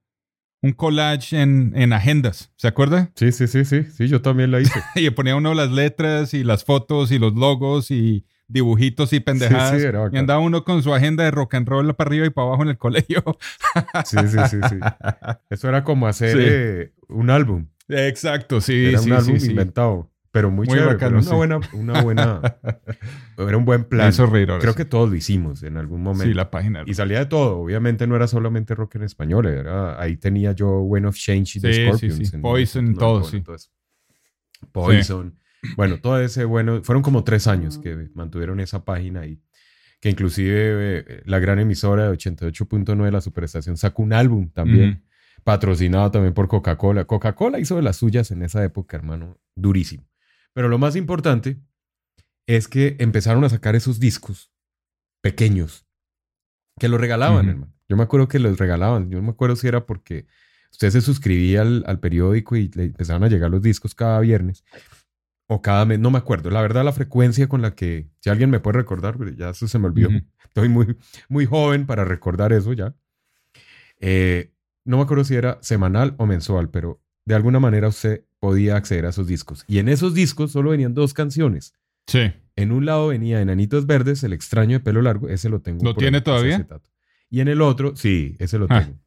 un 0.64 0.72
collage 0.72 1.40
en, 1.40 1.74
en 1.76 1.94
agendas. 1.94 2.52
¿Se 2.58 2.68
acuerda? 2.68 3.12
Sí, 3.16 3.32
sí, 3.32 3.46
sí, 3.46 3.64
sí. 3.66 3.84
Sí, 3.84 4.08
yo 4.08 4.24
también 4.24 4.50
la 4.50 4.60
hice. 4.60 4.82
Y 4.96 5.08
ponía 5.12 5.36
uno 5.36 5.54
las 5.54 5.70
letras 5.70 6.34
y 6.34 6.44
las 6.44 6.64
fotos 6.64 7.12
y 7.12 7.20
los 7.20 7.36
logos 7.36 7.92
y 7.92 8.26
dibujitos 8.48 9.12
y 9.14 9.20
pendejadas. 9.20 9.72
Sí, 9.74 9.80
sí, 9.80 9.86
era 9.86 10.10
y 10.12 10.18
andaba 10.18 10.40
uno 10.40 10.64
con 10.64 10.84
su 10.84 10.94
agenda 10.94 11.24
de 11.24 11.32
rock 11.32 11.56
and 11.56 11.68
roll 11.68 11.94
para 11.96 12.08
arriba 12.10 12.26
y 12.26 12.30
para 12.30 12.48
abajo 12.48 12.64
en 12.64 12.70
el 12.70 12.78
colegio. 12.78 13.24
Sí, 14.06 14.18
sí, 14.28 14.38
sí, 14.50 14.58
sí. 14.70 14.80
Eso 15.50 15.70
era 15.70 15.84
como 15.84 16.08
hacer 16.08 16.38
eh, 16.40 16.94
un 17.10 17.30
álbum. 17.30 17.68
Exacto, 17.88 18.62
sí, 18.62 18.88
era 18.88 19.00
sí, 19.00 19.10
un 19.12 19.18
álbum 19.18 19.36
inventado. 19.36 20.12
Pero 20.32 20.52
muy, 20.52 20.68
Muy 20.68 20.76
chévere. 20.76 20.96
bacano, 20.96 21.20
pero 21.22 21.30
una 21.38 21.38
buena, 21.38 21.60
una 21.72 22.02
buena. 22.02 22.42
era 23.38 23.56
un 23.58 23.64
buen 23.64 23.84
plan. 23.90 24.10
hizo 24.10 24.26
reír 24.26 24.50
Creo 24.60 24.74
sí. 24.74 24.78
que 24.78 24.84
todos 24.84 25.10
lo 25.10 25.16
hicimos 25.16 25.64
en 25.64 25.78
algún 25.78 26.04
momento. 26.04 26.26
Sí, 26.26 26.34
la 26.34 26.52
página. 26.52 26.84
Y 26.86 26.94
salía 26.94 27.20
de 27.20 27.26
todo. 27.28 27.60
Obviamente 27.60 28.06
no 28.06 28.18
era 28.18 28.28
solamente 28.28 28.76
rock 28.76 28.96
en 28.96 29.04
español. 29.04 29.46
Era, 29.46 29.98
ahí 30.02 30.18
tenía 30.18 30.52
yo 30.52 30.80
When 30.82 31.06
of 31.06 31.16
Change 31.16 31.56
y 31.56 31.62
The 31.62 31.74
Sí, 31.74 31.80
sí, 31.80 31.88
Scorpions. 31.88 32.30
sí. 32.30 32.36
en 32.36 32.42
Poison, 32.42 32.84
1990, 32.84 33.00
todo, 33.00 33.24
sí. 33.24 33.42
todo 33.42 33.56
eso. 33.56 33.70
Poison. 34.74 35.40
Bueno, 35.76 36.00
todo 36.00 36.20
ese 36.20 36.46
bueno. 36.46 36.82
Fueron 36.84 37.02
como 37.04 37.24
tres 37.24 37.48
años 37.48 37.78
que 37.78 38.10
mantuvieron 38.14 38.60
esa 38.60 38.86
página 38.86 39.22
ahí. 39.22 39.42
Que 40.00 40.10
inclusive 40.10 41.00
eh, 41.00 41.22
la 41.26 41.40
gran 41.40 41.60
emisora 41.60 42.10
de 42.10 42.18
88.9, 42.18 43.12
la 43.12 43.22
Superestación, 43.22 43.78
sacó 43.78 44.04
un 44.04 44.14
álbum 44.14 44.50
también. 44.50 45.04
Patrocinado 45.44 46.10
también 46.12 46.34
por 46.34 46.48
Coca-Cola. 46.48 47.06
Coca-Cola 47.06 47.60
hizo 47.60 47.76
de 47.76 47.84
las 47.84 47.98
suyas 47.98 48.32
en 48.32 48.42
esa 48.42 48.64
época, 48.64 48.98
hermano. 48.98 49.40
Durísimo. 49.56 50.08
Pero 50.54 50.70
lo 50.70 50.78
más 50.78 50.96
importante 50.96 51.60
es 52.48 52.68
que 52.68 52.96
empezaron 53.00 53.44
a 53.44 53.50
sacar 53.50 53.76
esos 53.76 54.00
discos 54.00 54.52
pequeños 55.22 55.86
que 56.80 56.88
los 56.88 57.00
regalaban, 57.00 57.48
hermano. 57.48 57.74
Yo 57.88 57.96
me 57.96 58.04
acuerdo 58.04 58.28
que 58.28 58.40
los 58.40 58.58
regalaban. 58.58 59.10
Yo 59.10 59.18
no 59.18 59.24
me 59.24 59.32
acuerdo 59.32 59.56
si 59.56 59.68
era 59.68 59.86
porque 59.86 60.26
usted 60.72 60.90
se 60.90 61.02
suscribía 61.02 61.62
al, 61.62 61.84
al 61.88 62.00
periódico 62.00 62.56
y 62.56 62.70
le 62.70 62.86
empezaban 62.86 63.24
a 63.24 63.28
llegar 63.28 63.52
los 63.52 63.62
discos 63.62 63.94
cada 63.94 64.20
viernes 64.20 64.64
o 65.48 65.62
cada 65.62 65.86
mes. 65.86 66.00
No 66.00 66.12
me 66.12 66.18
acuerdo. 66.18 66.50
La 66.50 66.62
verdad, 66.62 66.84
la 66.84 66.92
frecuencia 66.94 67.48
con 67.48 67.62
la 67.62 67.76
que, 67.76 68.10
si 68.20 68.30
alguien 68.30 68.50
me 68.50 68.60
puede 68.60 68.78
recordar, 68.78 69.18
pero 69.18 69.32
ya 69.32 69.50
eso 69.50 69.68
se 69.68 69.80
me 69.80 69.88
olvidó. 69.88 70.10
Ujú. 70.10 70.18
Estoy 70.46 70.70
muy, 70.70 70.98
muy 71.30 71.46
joven 71.46 71.86
para 71.86 72.06
recordar 72.06 72.54
eso 72.54 72.74
ya. 72.74 72.96
Eh, 74.00 74.52
no 74.86 74.98
me 74.98 75.04
acuerdo 75.04 75.24
si 75.24 75.36
era 75.36 75.58
semanal 75.62 76.16
o 76.18 76.26
mensual, 76.26 76.70
pero 76.70 77.02
de 77.26 77.36
alguna 77.36 77.60
manera 77.60 77.88
usted 77.88 78.24
podía 78.40 78.76
acceder 78.76 79.06
a 79.06 79.10
esos 79.10 79.28
discos. 79.28 79.64
Y 79.68 79.80
en 79.80 79.90
esos 79.90 80.14
discos 80.14 80.52
solo 80.52 80.72
venían 80.72 80.94
dos 80.94 81.14
canciones. 81.14 81.74
Sí. 82.08 82.32
En 82.56 82.72
un 82.72 82.86
lado 82.86 83.08
venía 83.08 83.42
Enanitos 83.42 83.86
Verdes, 83.88 84.24
El 84.24 84.32
extraño 84.34 84.78
de 84.78 84.80
pelo 84.84 85.02
largo, 85.02 85.28
ese 85.28 85.50
lo 85.50 85.62
tengo. 85.62 85.84
¿Lo 85.84 85.96
tiene 85.96 86.18
ahí, 86.18 86.24
todavía? 86.24 86.68
Y 87.30 87.40
en 87.42 87.48
el 87.48 87.62
otro, 87.62 87.96
sí, 87.96 88.36
ese 88.40 88.60
lo 88.60 88.68
Ah. 88.70 88.82
tengo. 88.84 89.00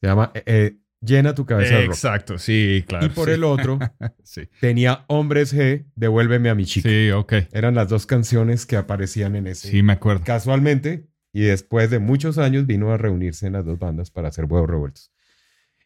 Se 0.00 0.06
llama 0.06 0.30
eh, 0.34 0.42
eh, 0.46 0.76
Llena 1.00 1.34
tu 1.34 1.44
cabeza 1.46 1.74
de 1.74 1.82
rock. 1.86 1.94
Exacto, 1.94 2.38
sí, 2.38 2.84
claro. 2.88 3.06
Y 3.06 3.08
por 3.10 3.26
sí. 3.28 3.34
el 3.34 3.44
otro 3.44 3.78
Sí. 4.24 4.48
tenía 4.60 5.04
Hombres 5.08 5.54
G, 5.54 5.84
Devuélveme 5.94 6.48
a 6.48 6.54
mi 6.54 6.64
chica. 6.64 6.88
Sí, 6.88 7.10
ok. 7.10 7.32
Eran 7.52 7.74
las 7.74 7.88
dos 7.88 8.06
canciones 8.06 8.64
que 8.66 8.76
aparecían 8.76 9.36
en 9.36 9.46
ese. 9.46 9.68
Sí, 9.68 9.82
me 9.82 9.92
acuerdo. 9.92 10.24
Casualmente, 10.24 11.06
y 11.32 11.42
después 11.42 11.90
de 11.90 11.98
muchos 11.98 12.38
años 12.38 12.66
vino 12.66 12.92
a 12.92 12.96
reunirse 12.96 13.46
en 13.46 13.52
las 13.52 13.64
dos 13.64 13.78
bandas 13.78 14.10
para 14.10 14.28
hacer 14.28 14.46
huevos 14.46 14.68
revueltos. 14.70 15.12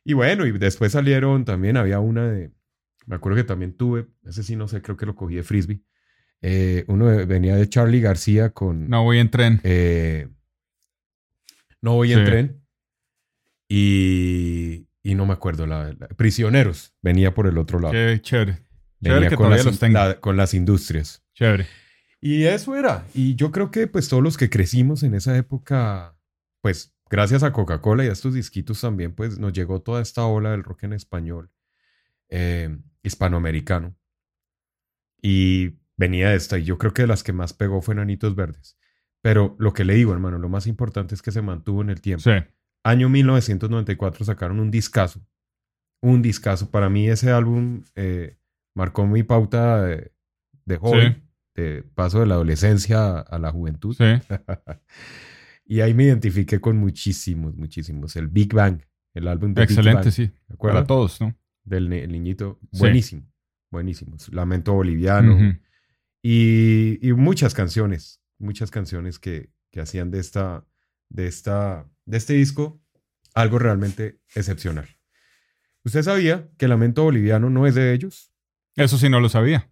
Y 0.04 0.12
bueno, 0.14 0.46
y 0.46 0.56
después 0.58 0.92
salieron 0.92 1.44
también, 1.44 1.76
había 1.76 1.98
una 2.00 2.30
de, 2.30 2.52
me 3.06 3.16
acuerdo 3.16 3.36
que 3.36 3.44
también 3.44 3.76
tuve, 3.76 4.06
ese 4.24 4.42
sí 4.42 4.56
no 4.56 4.68
sé, 4.68 4.80
creo 4.80 4.96
que 4.96 5.06
lo 5.06 5.14
cogí 5.16 5.34
de 5.34 5.42
frisbee. 5.42 5.82
Eh, 6.40 6.84
uno 6.88 7.06
de- 7.08 7.26
venía 7.26 7.56
de 7.56 7.68
Charlie 7.68 8.00
García 8.00 8.50
con 8.50 8.88
No 8.88 9.02
voy 9.02 9.18
en 9.18 9.30
tren. 9.30 9.60
eh, 9.64 10.28
No 11.82 11.94
voy 11.96 12.12
en 12.12 12.18
Sí. 12.20 12.24
tren. 12.24 12.62
Y, 13.68 14.86
y 15.02 15.14
no 15.14 15.26
me 15.26 15.32
acuerdo. 15.32 15.66
La, 15.66 15.92
la- 15.98 16.08
Prisioneros 16.08 16.94
venía 17.02 17.34
por 17.34 17.46
el 17.46 17.58
otro 17.58 17.78
lado. 17.80 17.92
Qué 17.92 18.18
chévere. 18.22 18.52
venía 19.00 19.16
Chévere 19.18 19.28
que 19.30 19.36
con 19.36 19.50
las, 19.50 19.64
los 19.64 19.78
tenga. 19.78 20.08
la- 20.08 20.20
con 20.20 20.36
las 20.36 20.54
industrias. 20.54 21.22
Chévere. 21.34 21.66
Y 22.20 22.44
eso 22.44 22.76
era. 22.76 23.06
Y 23.14 23.34
yo 23.34 23.50
creo 23.50 23.70
que 23.70 23.86
pues 23.86 24.08
todos 24.08 24.22
los 24.22 24.36
que 24.36 24.50
crecimos 24.50 25.02
en 25.02 25.14
esa 25.14 25.36
época, 25.36 26.16
pues 26.60 26.94
gracias 27.08 27.42
a 27.42 27.52
Coca-Cola 27.52 28.04
y 28.04 28.08
a 28.08 28.12
estos 28.12 28.34
disquitos 28.34 28.80
también, 28.80 29.14
pues 29.14 29.38
nos 29.38 29.52
llegó 29.54 29.80
toda 29.80 30.02
esta 30.02 30.24
ola 30.26 30.50
del 30.50 30.62
rock 30.62 30.82
en 30.84 30.92
español, 30.92 31.50
eh, 32.28 32.76
hispanoamericano. 33.02 33.96
Y 35.22 35.78
venía 35.96 36.34
esta. 36.34 36.58
Y 36.58 36.64
yo 36.64 36.78
creo 36.78 36.92
que 36.92 37.02
de 37.02 37.08
las 37.08 37.22
que 37.22 37.32
más 37.32 37.52
pegó 37.52 37.80
fue 37.82 37.94
Nanitos 37.94 38.34
Verdes. 38.34 38.76
Pero 39.22 39.54
lo 39.58 39.72
que 39.72 39.84
le 39.84 39.94
digo, 39.94 40.12
hermano, 40.12 40.38
lo 40.38 40.48
más 40.48 40.66
importante 40.66 41.14
es 41.14 41.22
que 41.22 41.30
se 41.32 41.42
mantuvo 41.42 41.82
en 41.82 41.90
el 41.90 42.00
tiempo. 42.00 42.22
Sí. 42.24 42.36
Año 42.82 43.08
1994 43.08 44.24
sacaron 44.24 44.60
un 44.60 44.70
discazo. 44.70 45.20
Un 46.02 46.22
discazo. 46.22 46.70
Para 46.70 46.88
mí 46.88 47.08
ese 47.08 47.30
álbum 47.30 47.84
eh, 47.94 48.38
marcó 48.74 49.06
mi 49.06 49.22
pauta 49.22 49.82
de, 49.82 50.12
de 50.64 50.76
joven, 50.78 51.28
de 51.54 51.82
paso 51.94 52.20
de 52.20 52.26
la 52.26 52.34
adolescencia 52.34 53.18
a, 53.18 53.38
la 53.38 53.50
juventud. 53.50 53.94
Sí. 53.94 54.04
y 55.66 55.80
ahí 55.80 55.92
me 55.94 56.04
identifiqué 56.04 56.60
con 56.60 56.78
muchísimos, 56.78 57.54
muchísimos. 57.56 58.16
El 58.16 58.28
Big 58.28 58.54
Bang, 58.54 58.80
el 59.14 59.28
álbum 59.28 59.52
de 59.52 59.62
Big 59.62 59.70
Excelente, 59.70 60.04
Bang, 60.04 60.12
sí. 60.12 60.26
¿de 60.26 60.54
acuerdo? 60.54 60.76
Para 60.76 60.86
todos, 60.86 61.20
¿no? 61.20 61.36
Del 61.64 61.90
ni- 61.90 61.98
el 61.98 62.12
niñito. 62.12 62.58
Sí. 62.72 62.78
Buenísimo, 62.78 63.30
buenísimo. 63.70 64.16
Lamento 64.30 64.72
Boliviano. 64.72 65.34
Ujú. 65.34 65.58
Y, 66.22 66.98
y 67.06 67.12
muchas 67.12 67.54
canciones, 67.54 68.22
muchas 68.38 68.70
canciones 68.70 69.18
que, 69.18 69.50
que 69.70 69.80
hacían 69.80 70.10
de 70.10 70.20
esta, 70.20 70.64
de 71.08 71.26
esta, 71.26 71.86
de 72.10 72.16
este 72.18 72.34
disco 72.34 72.80
algo 73.34 73.58
realmente 73.58 74.18
excepcional. 74.34 74.88
¿Usted 75.84 76.02
sabía 76.02 76.48
que 76.58 76.68
Lamento 76.68 77.04
Boliviano 77.04 77.48
no 77.50 77.66
es 77.66 77.74
de 77.74 77.94
ellos? 77.94 78.32
Eso 78.76 78.98
sí 78.98 79.08
no 79.08 79.20
lo 79.20 79.28
sabía. 79.28 79.70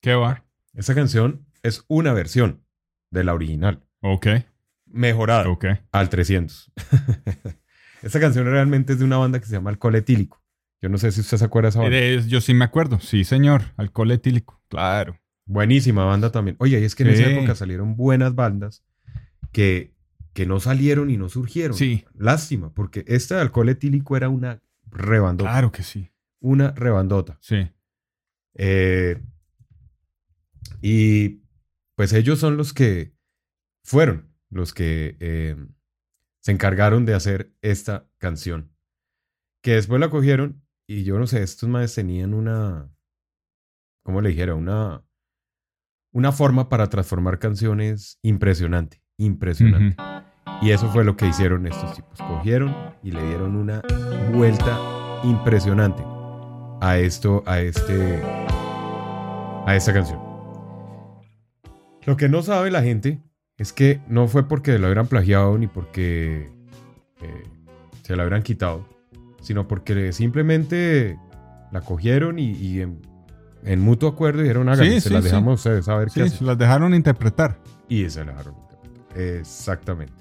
¿Qué 0.00 0.14
va? 0.14 0.44
Esa 0.74 0.94
canción 0.94 1.46
es 1.62 1.84
una 1.88 2.12
versión 2.12 2.64
de 3.10 3.24
la 3.24 3.34
original, 3.34 3.82
Ok. 4.00 4.26
mejorada 4.86 5.48
Ok. 5.48 5.66
al 5.92 6.08
300. 6.08 6.72
Esa 8.02 8.20
canción 8.20 8.46
realmente 8.46 8.92
es 8.94 8.98
de 8.98 9.04
una 9.04 9.16
banda 9.18 9.40
que 9.40 9.46
se 9.46 9.52
llama 9.52 9.70
Alcohol 9.70 9.94
Etílico. 9.96 10.42
Yo 10.82 10.88
no 10.88 10.98
sé 10.98 11.10
si 11.12 11.20
usted 11.22 11.38
se 11.38 11.44
acuerda 11.44 11.66
de 11.68 11.70
esa 11.70 11.80
banda. 11.80 12.28
Yo 12.28 12.40
sí 12.40 12.54
me 12.54 12.64
acuerdo. 12.64 13.00
Sí, 13.00 13.24
señor. 13.24 13.62
Alcohol 13.76 14.10
etílico. 14.12 14.62
Claro. 14.68 15.18
Buenísima 15.46 16.04
banda 16.04 16.30
también. 16.30 16.56
Oye, 16.60 16.78
y 16.80 16.84
es 16.84 16.94
que 16.94 17.02
en 17.04 17.16
Sí. 17.16 17.22
esa 17.22 17.30
época 17.32 17.54
salieron 17.54 17.96
buenas 17.96 18.34
bandas 18.34 18.84
que, 19.52 19.94
que 20.36 20.44
no 20.44 20.60
salieron 20.60 21.08
y 21.08 21.16
no 21.16 21.30
surgieron. 21.30 21.74
Sí. 21.74 22.04
Lástima, 22.12 22.70
porque 22.74 23.06
esta 23.08 23.36
de 23.36 23.40
alcohol 23.40 23.70
etílico 23.70 24.18
era 24.18 24.28
una 24.28 24.62
rebandota. 24.84 25.50
Claro 25.50 25.72
que 25.72 25.82
sí. 25.82 26.12
Una 26.40 26.72
rebandota. 26.72 27.38
Sí. 27.40 27.70
Eh, 28.52 29.24
y 30.82 31.40
pues 31.94 32.12
ellos 32.12 32.38
son 32.38 32.58
los 32.58 32.74
que 32.74 33.14
fueron 33.82 34.30
los 34.50 34.74
que 34.74 35.16
eh, 35.20 35.56
se 36.42 36.52
encargaron 36.52 37.06
de 37.06 37.14
hacer 37.14 37.54
esta 37.62 38.06
canción. 38.18 38.76
Que 39.62 39.72
después 39.72 39.98
la 40.02 40.10
cogieron 40.10 40.62
y 40.86 41.04
yo 41.04 41.18
no 41.18 41.26
sé, 41.26 41.42
estos 41.42 41.66
madres 41.66 41.94
tenían 41.94 42.34
una, 42.34 42.94
¿cómo 44.02 44.20
le 44.20 44.28
dijera? 44.28 44.54
Una, 44.54 45.02
una 46.12 46.30
forma 46.30 46.68
para 46.68 46.90
transformar 46.90 47.38
canciones 47.38 48.18
impresionante, 48.20 49.02
impresionante. 49.16 49.96
Y 50.62 50.70
eso 50.70 50.88
fue 50.88 51.04
lo 51.04 51.16
que 51.16 51.26
hicieron 51.26 51.66
estos 51.66 51.94
tipos. 51.94 52.18
Cogieron 52.18 52.74
y 53.02 53.10
le 53.10 53.22
dieron 53.26 53.56
una 53.56 53.82
vuelta 54.32 54.78
impresionante 55.24 56.02
a 56.80 56.98
esto, 56.98 57.42
a 57.46 57.60
este, 57.60 58.22
a 59.66 59.74
esta 59.76 59.92
canción. 59.92 60.20
Lo 62.04 62.16
que 62.16 62.28
no 62.28 62.42
sabe 62.42 62.70
la 62.70 62.82
gente 62.82 63.20
es 63.58 63.72
que 63.72 64.00
no 64.08 64.28
fue 64.28 64.48
porque 64.48 64.78
lo 64.78 64.86
hubieran 64.86 65.08
plagiado 65.08 65.56
ni 65.58 65.66
porque 65.66 66.50
eh, 67.20 67.42
se 68.02 68.16
la 68.16 68.22
hubieran 68.22 68.42
quitado, 68.42 68.86
sino 69.40 69.66
porque 69.66 70.12
simplemente 70.12 71.18
la 71.72 71.80
cogieron 71.80 72.38
y, 72.38 72.52
y 72.52 72.80
en, 72.80 73.00
en 73.64 73.80
mutuo 73.80 74.08
acuerdo 74.10 74.42
dijeron, 74.42 74.68
háganle, 74.68 74.92
Sí, 74.94 75.00
se 75.00 75.08
sí, 75.08 75.14
las 75.14 75.24
sí. 75.24 75.30
dejamos 75.30 75.50
a 75.52 75.54
ustedes 75.54 75.88
a 75.88 75.96
ver 75.96 76.08
qué 76.08 76.12
Sí, 76.14 76.20
hacen. 76.22 76.38
se 76.38 76.44
las 76.44 76.56
dejaron 76.58 76.94
interpretar. 76.94 77.58
Y 77.88 78.08
se 78.08 78.24
la 78.24 78.32
dejaron 78.32 78.54
interpretar. 78.54 79.18
Exactamente. 79.20 80.14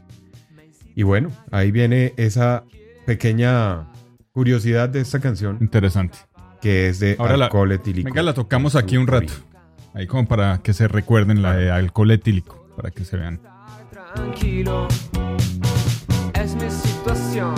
Y 0.96 1.04
bueno, 1.04 1.30
ahí 1.52 1.72
viene 1.72 2.14
esa 2.18 2.64
pequeña 3.06 3.88
curiosidad 4.32 4.90
de 4.90 5.02
esta 5.02 5.20
canción 5.20 5.58
Interesante. 5.62 6.18
que 6.62 6.88
es 6.90 7.00
de 7.00 7.16
Ahora 7.20 7.38
la- 7.38 7.46
alcohol 7.46 7.72
etílico. 7.72 8.06
Venga, 8.06 8.24
la 8.24 8.34
tocamos 8.34 8.76
aquí 8.76 8.98
un 8.98 9.08
rato. 9.08 9.34
Ahí 9.94 10.08
como 10.08 10.28
para 10.28 10.60
que 10.64 10.74
se 10.74 10.88
recuerden 10.88 11.42
la 11.42 11.56
de 11.56 11.72
alcohol 11.72 12.12
etílico. 12.12 12.66
Para 12.76 12.92
que 12.92 13.06
se 13.06 13.16
vean. 13.18 13.40
tranquilo. 14.14 14.88
Es 16.34 16.56
mi 16.56 16.70
situación, 16.70 17.54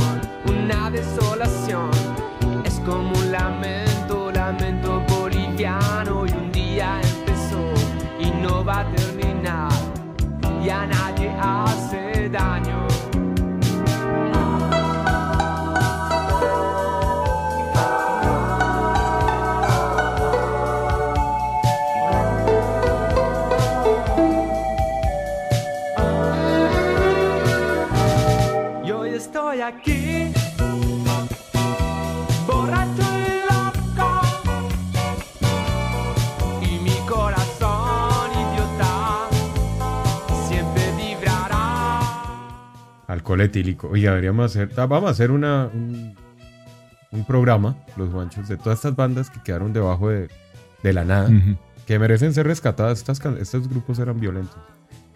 una 0.45 0.89
desolación. 0.91 1.89
Es 2.63 2.75
como 2.85 3.11
Alcohol 43.27 43.41
etílico. 43.41 43.89
Oye, 43.89 44.07
deberíamos 44.07 44.45
hacer, 44.45 44.71
vamos 44.73 45.09
a 45.09 45.11
hacer 45.11 45.31
una, 45.31 45.69
un, 45.73 46.15
un 47.11 47.25
programa, 47.25 47.75
los 47.97 48.09
guanchos, 48.09 48.47
de 48.47 48.55
todas 48.55 48.79
estas 48.79 48.95
bandas 48.95 49.29
que 49.29 49.41
quedaron 49.43 49.73
debajo 49.73 50.07
de, 50.09 50.29
de 50.81 50.93
la 50.93 51.03
nada, 51.03 51.29
que 51.85 51.99
merecen 51.99 52.33
ser 52.33 52.47
rescatadas. 52.47 52.99
Estas, 52.99 53.19
estos 53.37 53.67
grupos 53.67 53.99
eran 53.99 54.17
violentos. 54.17 54.57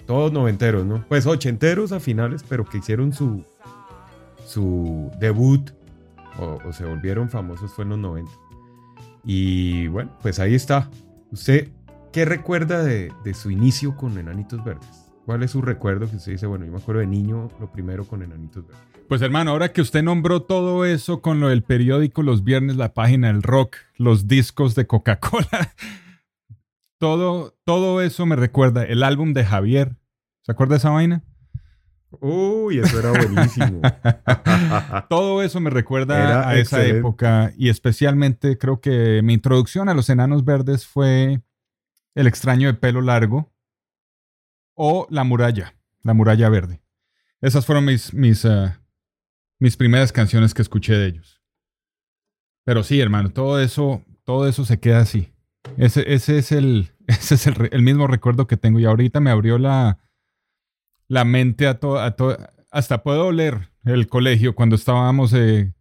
Todos 0.05 0.33
noventeros, 0.33 0.85
¿no? 0.85 1.05
Pues 1.07 1.25
ochenteros 1.25 1.93
a 1.93 2.01
finales, 2.01 2.43
pero 2.49 2.65
que 2.65 2.79
hicieron 2.79 3.13
su, 3.13 3.45
su 4.45 5.09
debut 5.17 5.71
o, 6.37 6.59
o 6.67 6.73
se 6.73 6.83
volvieron 6.83 7.29
famosos 7.29 7.71
fue 7.71 7.85
en 7.85 7.91
los 7.91 7.99
90. 7.99 8.29
Y 9.23 9.87
bueno, 9.87 10.11
pues 10.21 10.37
ahí 10.41 10.53
está. 10.53 10.89
¿Usted 11.31 11.69
qué 12.11 12.25
recuerda 12.25 12.83
de, 12.83 13.13
de 13.23 13.33
su 13.33 13.51
inicio 13.51 13.95
con 13.95 14.17
Enanitos 14.17 14.61
Verdes? 14.65 15.00
¿Cuál 15.25 15.43
es 15.43 15.51
su 15.51 15.61
recuerdo 15.61 16.09
que 16.09 16.15
usted 16.15 16.31
dice, 16.31 16.47
bueno, 16.47 16.65
yo 16.65 16.71
me 16.71 16.79
acuerdo 16.79 17.01
de 17.01 17.07
niño, 17.07 17.49
lo 17.59 17.71
primero 17.71 18.05
con 18.05 18.23
Enanitos 18.23 18.65
Verdes? 18.67 18.81
Pues 19.07 19.21
hermano, 19.21 19.51
ahora 19.51 19.71
que 19.71 19.81
usted 19.81 20.03
nombró 20.03 20.41
todo 20.41 20.85
eso 20.85 21.21
con 21.21 21.39
lo 21.39 21.49
del 21.49 21.63
periódico 21.63 22.23
los 22.23 22.43
viernes, 22.43 22.75
la 22.77 22.93
página 22.93 23.27
del 23.27 23.43
rock, 23.43 23.75
los 23.97 24.27
discos 24.27 24.73
de 24.73 24.87
Coca-Cola, 24.87 25.73
todo, 26.97 27.55
todo 27.65 28.01
eso 28.01 28.25
me 28.25 28.35
recuerda 28.35 28.83
el 28.83 29.03
álbum 29.03 29.33
de 29.33 29.45
Javier. 29.45 29.95
¿Se 30.43 30.51
acuerda 30.53 30.73
de 30.73 30.77
esa 30.79 30.89
vaina? 30.89 31.23
Uy, 32.19 32.79
eso 32.79 32.99
era 32.99 33.11
buenísimo. 33.11 33.81
Todo 35.09 35.41
eso 35.41 35.61
me 35.61 35.69
recuerda 35.69 36.17
Era 36.17 36.49
a 36.49 36.55
esa 36.57 36.77
excelente. 36.79 36.99
época 36.99 37.53
y 37.55 37.69
especialmente 37.69 38.57
creo 38.57 38.81
que 38.81 39.21
mi 39.23 39.33
introducción 39.33 39.87
a 39.87 39.93
los 39.93 40.09
enanos 40.09 40.43
verdes 40.43 40.85
fue 40.85 41.41
El 42.13 42.27
extraño 42.27 42.67
de 42.67 42.73
pelo 42.73 43.01
largo 43.01 43.53
o 44.75 45.07
La 45.09 45.23
muralla, 45.23 45.75
La 46.03 46.13
muralla 46.13 46.49
verde. 46.49 46.81
Esas 47.41 47.65
fueron 47.65 47.85
mis, 47.85 48.13
mis, 48.13 48.45
eh, 48.45 48.75
mis 49.59 49.77
primeras 49.77 50.11
canciones 50.11 50.53
que 50.53 50.61
escuché 50.61 50.93
de 50.93 51.07
ellos. 51.07 51.41
Pero 52.63 52.83
sí, 52.83 52.99
hermano, 52.99 53.31
todo 53.31 53.59
eso, 53.59 54.03
todo 54.23 54.47
eso 54.47 54.65
se 54.65 54.79
queda 54.79 54.99
así. 54.99 55.33
Ese, 55.77 56.13
ese 56.13 56.37
es, 56.37 56.51
el, 56.51 56.91
ese 57.07 57.35
es 57.35 57.47
el, 57.47 57.69
el 57.71 57.81
mismo 57.81 58.07
recuerdo 58.07 58.47
que 58.47 58.57
tengo 58.57 58.79
y 58.79 58.85
ahorita 58.85 59.19
me 59.19 59.31
abrió 59.31 59.57
la, 59.57 59.99
la 61.07 61.25
mente 61.25 61.67
a 61.67 61.79
todo, 61.79 61.99
a 61.99 62.15
todo, 62.15 62.37
hasta 62.71 63.03
puedo 63.03 63.27
oler 63.27 63.69
el 63.83 64.07
colegio 64.07 64.55
cuando 64.55 64.75
estábamos 64.75 65.33
eh, 65.33 65.73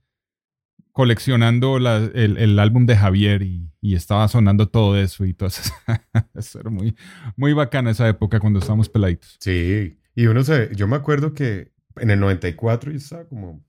coleccionando 1.00 1.78
la- 1.78 2.10
el, 2.14 2.36
el 2.36 2.58
álbum 2.58 2.84
de 2.84 2.94
Javier 2.94 3.40
y, 3.40 3.72
y 3.80 3.94
estaba 3.94 4.28
sonando 4.28 4.68
todo 4.68 4.98
eso 4.98 5.24
y 5.24 5.32
todo 5.32 5.48
eso. 5.48 5.62
eso 6.34 6.60
era 6.60 6.68
muy, 6.68 6.94
muy 7.36 7.54
bacana 7.54 7.90
esa 7.90 8.06
época 8.06 8.38
cuando 8.38 8.58
estábamos 8.58 8.90
peladitos. 8.90 9.38
Sí, 9.40 9.98
y 10.14 10.26
uno 10.26 10.44
se, 10.44 10.74
yo 10.76 10.86
me 10.86 10.96
acuerdo 10.96 11.32
que, 11.32 11.72
en 11.96 12.10
el 12.10 12.20
94 12.20 12.90
yo 12.92 12.98
estaba 12.98 13.24
como 13.26 13.64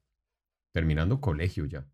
terminando 0.74 1.22
colegio 1.22 1.66
ya. 1.68 1.88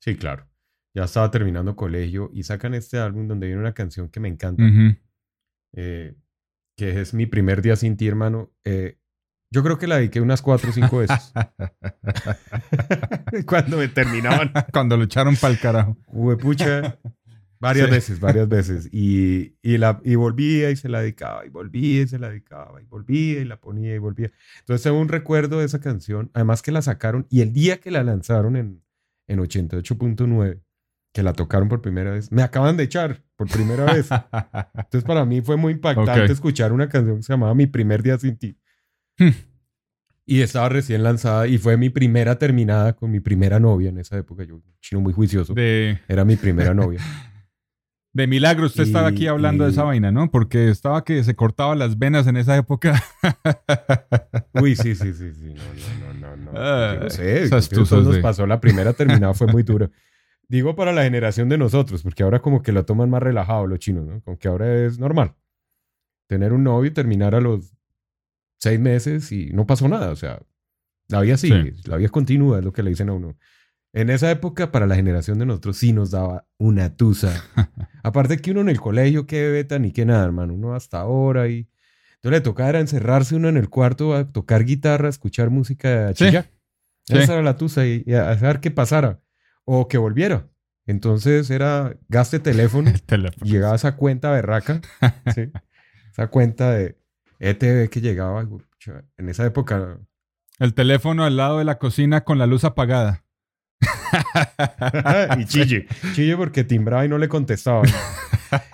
Sí, 0.00 0.14
claro. 0.14 0.46
Ya 0.94 1.04
estaba 1.04 1.28
terminando 1.32 1.74
colegio 1.74 2.30
y 2.32 2.44
sacan 2.44 2.74
este 2.74 2.98
álbum 2.98 3.26
donde 3.26 3.48
viene 3.48 3.60
una 3.60 3.74
canción 3.74 4.08
que 4.08 4.20
me 4.20 4.28
encanta, 4.28 4.62
Ujú. 4.62 4.96
eh, 5.74 6.14
que 6.76 7.00
es 7.00 7.14
Mi 7.14 7.26
primer 7.26 7.62
día 7.62 7.74
sin 7.74 7.96
ti, 7.96 8.06
hermano. 8.06 8.52
Eh, 8.64 8.97
yo 9.50 9.62
creo 9.62 9.78
que 9.78 9.86
la 9.86 9.96
dediqué 9.96 10.20
unas 10.20 10.42
cuatro 10.42 10.70
o 10.70 10.72
cinco 10.72 10.98
veces. 10.98 11.32
Cuando 13.46 13.78
me 13.78 13.88
terminaban. 13.88 14.52
Cuando 14.72 14.96
lo 14.96 15.04
echaron 15.04 15.36
para 15.36 15.54
el 15.54 15.60
carajo. 15.60 15.96
Huepucha. 16.08 16.98
Varias 17.60 17.86
Sí. 17.88 17.92
veces, 17.92 18.20
varias 18.20 18.48
veces. 18.48 18.88
Y, 18.92 19.56
y, 19.62 19.78
la, 19.78 20.00
y 20.04 20.14
volvía 20.14 20.70
y 20.70 20.76
se 20.76 20.88
la 20.88 21.00
dedicaba, 21.00 21.44
y 21.44 21.48
volvía 21.48 22.02
y 22.02 22.06
se 22.06 22.20
la 22.20 22.28
dedicaba, 22.28 22.80
y 22.80 22.84
volvía 22.84 23.40
y 23.40 23.44
la 23.44 23.56
ponía 23.60 23.96
y 23.96 23.98
volvía. 23.98 24.30
Entonces 24.60 24.84
tengo 24.84 25.00
un 25.00 25.08
recuerdo 25.08 25.58
de 25.58 25.66
esa 25.66 25.80
canción, 25.80 26.30
además 26.34 26.62
que 26.62 26.70
la 26.70 26.82
sacaron, 26.82 27.26
y 27.30 27.40
el 27.40 27.52
día 27.52 27.78
que 27.80 27.90
la 27.90 28.04
lanzaron 28.04 28.54
en, 28.54 28.84
en 29.26 29.40
88.9, 29.40 30.60
que 31.12 31.22
la 31.24 31.32
tocaron 31.32 31.68
por 31.68 31.80
primera 31.80 32.12
vez, 32.12 32.30
me 32.30 32.42
acaban 32.42 32.76
de 32.76 32.84
echar 32.84 33.24
por 33.34 33.48
primera 33.48 33.92
vez. 33.92 34.08
Entonces 34.74 35.02
para 35.04 35.24
mí 35.24 35.40
fue 35.40 35.56
muy 35.56 35.72
impactante 35.72 36.30
escuchar 36.32 36.72
una 36.72 36.88
canción 36.88 37.16
que 37.16 37.22
se 37.24 37.32
llamaba 37.32 37.56
Mi 37.56 37.66
primer 37.66 38.04
día 38.04 38.16
sin 38.18 38.36
ti. 38.36 38.56
Hmm. 39.18 39.30
Y 40.26 40.42
estaba 40.42 40.68
recién 40.68 41.02
lanzada 41.02 41.46
y 41.46 41.56
fue 41.58 41.76
mi 41.76 41.88
primera 41.90 42.38
terminada 42.38 42.92
con 42.94 43.10
mi 43.10 43.20
primera 43.20 43.58
novia 43.58 43.88
en 43.88 43.98
esa 43.98 44.16
época. 44.18 44.44
Yo, 44.44 44.60
chino 44.80 45.00
muy 45.00 45.12
juicioso. 45.14 45.54
De, 45.54 45.98
Era 46.06 46.24
mi 46.24 46.36
primera 46.36 46.74
novia. 46.74 47.00
de 48.12 48.26
milagro, 48.26 48.66
usted 48.66 48.82
estaba 48.82 49.10
Y- 49.10 49.12
aquí 49.14 49.26
hablando 49.26 49.64
de 49.64 49.70
y- 49.70 49.72
esa 49.72 49.84
vaina, 49.84 50.10
¿no? 50.12 50.30
Porque 50.30 50.68
estaba 50.68 51.02
que 51.04 51.24
se 51.24 51.34
cortaba 51.34 51.74
las 51.76 51.98
venas 51.98 52.26
en 52.26 52.36
esa 52.36 52.56
época. 52.56 53.02
Uy, 54.60 54.76
sí, 54.76 54.94
sí, 54.94 55.12
sí, 55.14 55.32
sí. 55.32 55.54
No, 55.54 56.14
no, 56.14 56.36
no, 56.36 56.36
no. 56.36 56.52
no. 56.52 56.94
Yo 56.94 57.00
no 57.04 57.10
sé. 57.10 57.42
esas 57.44 57.72
nos 57.72 58.14
de- 58.14 58.20
pasó 58.20 58.46
la 58.46 58.60
primera 58.60 58.92
terminada, 58.92 59.34
fue 59.34 59.46
muy 59.46 59.62
dura. 59.62 59.90
Digo 60.48 60.74
para 60.76 60.92
la 60.92 61.04
generación 61.04 61.48
de 61.48 61.58
nosotros, 61.58 62.02
porque 62.02 62.22
ahora 62.22 62.40
como 62.40 62.62
que 62.62 62.72
lo 62.72 62.84
toman 62.84 63.10
más 63.10 63.22
relajado 63.22 63.66
los 63.66 63.78
chinos, 63.78 64.06
¿no? 64.06 64.20
Como 64.22 64.38
que 64.38 64.48
ahora 64.48 64.84
es 64.86 64.98
normal. 64.98 65.34
Tener 66.26 66.52
un 66.52 66.64
novio 66.64 66.90
y 66.90 66.94
terminar 66.94 67.34
a 67.34 67.40
los 67.40 67.74
seis 68.58 68.78
meses 68.80 69.30
y 69.32 69.50
no 69.52 69.66
pasó 69.66 69.88
nada. 69.88 70.10
O 70.10 70.16
sea, 70.16 70.40
la 71.08 71.20
vida 71.20 71.36
sigue, 71.36 71.74
la 71.84 71.96
vida 71.96 72.06
es 72.06 72.12
continua, 72.12 72.58
es 72.58 72.64
lo 72.64 72.72
que 72.72 72.82
le 72.82 72.90
dicen 72.90 73.08
a 73.08 73.12
uno. 73.14 73.36
En 73.94 74.10
esa 74.10 74.30
época, 74.30 74.70
para 74.70 74.86
la 74.86 74.96
generación 74.96 75.38
de 75.38 75.46
nosotros, 75.46 75.78
sí 75.78 75.92
nos 75.94 76.10
daba 76.10 76.46
una 76.58 76.94
tusa. 76.96 77.42
Aparte 78.02 78.36
que 78.36 78.50
uno 78.50 78.60
en 78.60 78.68
el 78.68 78.80
colegio, 78.80 79.26
qué 79.26 79.48
beta 79.48 79.78
ni 79.78 79.92
qué 79.92 80.04
nada, 80.04 80.24
hermano. 80.24 80.54
Uno 80.54 80.74
hasta 80.74 81.00
ahora 81.00 81.48
y... 81.48 81.68
Entonces 82.16 82.38
le 82.38 82.40
tocaba 82.42 82.68
era 82.68 82.80
encerrarse 82.80 83.36
uno 83.36 83.48
en 83.48 83.56
el 83.56 83.68
cuarto 83.70 84.14
a 84.14 84.30
tocar 84.30 84.64
guitarra, 84.64 85.06
a 85.06 85.10
escuchar 85.10 85.50
música, 85.50 86.08
a 86.08 86.14
Sí. 86.14 86.26
chillar. 86.26 86.50
Sí. 87.06 87.16
Esa 87.16 87.34
era 87.34 87.42
la 87.42 87.56
tusa 87.56 87.86
y, 87.86 88.02
y 88.06 88.12
a 88.14 88.34
ver 88.34 88.60
qué 88.60 88.70
pasara 88.70 89.20
o 89.64 89.88
que 89.88 89.96
volviera. 89.98 90.46
Entonces 90.84 91.48
era 91.48 91.96
gaste 92.08 92.40
teléfono 92.40 92.90
El 92.94 93.02
teléfono. 93.02 93.46
llegaba 93.50 93.76
esa 93.76 93.96
cuenta 93.96 94.30
berraca, 94.32 94.80
¿sí? 95.34 95.50
esa 96.10 96.26
cuenta 96.26 96.72
de 96.72 96.97
ETV 97.38 97.88
que 97.90 98.00
llegaba. 98.00 98.46
En 99.16 99.28
esa 99.28 99.44
época 99.44 99.98
El 100.58 100.74
teléfono 100.74 101.24
al 101.24 101.36
lado 101.36 101.58
de 101.58 101.64
la 101.64 101.78
cocina 101.78 102.24
con 102.24 102.38
la 102.38 102.46
luz 102.46 102.64
apagada. 102.64 103.24
y 105.38 105.44
chille, 105.44 105.86
chille 106.14 106.36
porque 106.36 106.64
timbraba 106.64 107.04
y 107.04 107.08
no 107.08 107.18
le 107.18 107.28
contestaba. 107.28 107.82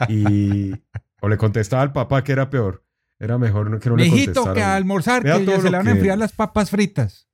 Y 0.09 0.72
o 1.20 1.29
le 1.29 1.37
contestaba 1.37 1.83
al 1.83 1.92
papá 1.92 2.22
que 2.22 2.33
era 2.33 2.50
peor. 2.50 2.85
Era 3.18 3.38
mejor 3.38 3.81
que 3.81 3.88
no 3.88 3.96
le 3.96 4.05
Mijito, 4.05 4.42
contestara. 4.42 4.55
que 4.55 4.62
a 4.62 4.77
almorzar, 4.77 5.22
Vea 5.22 5.38
que 5.38 5.46
ya 5.46 5.61
se 5.61 5.70
le 5.70 5.77
van 5.77 5.88
a 5.88 5.92
enfriar 5.92 6.18
las 6.18 6.33
papas 6.33 6.70
fritas. 6.70 7.29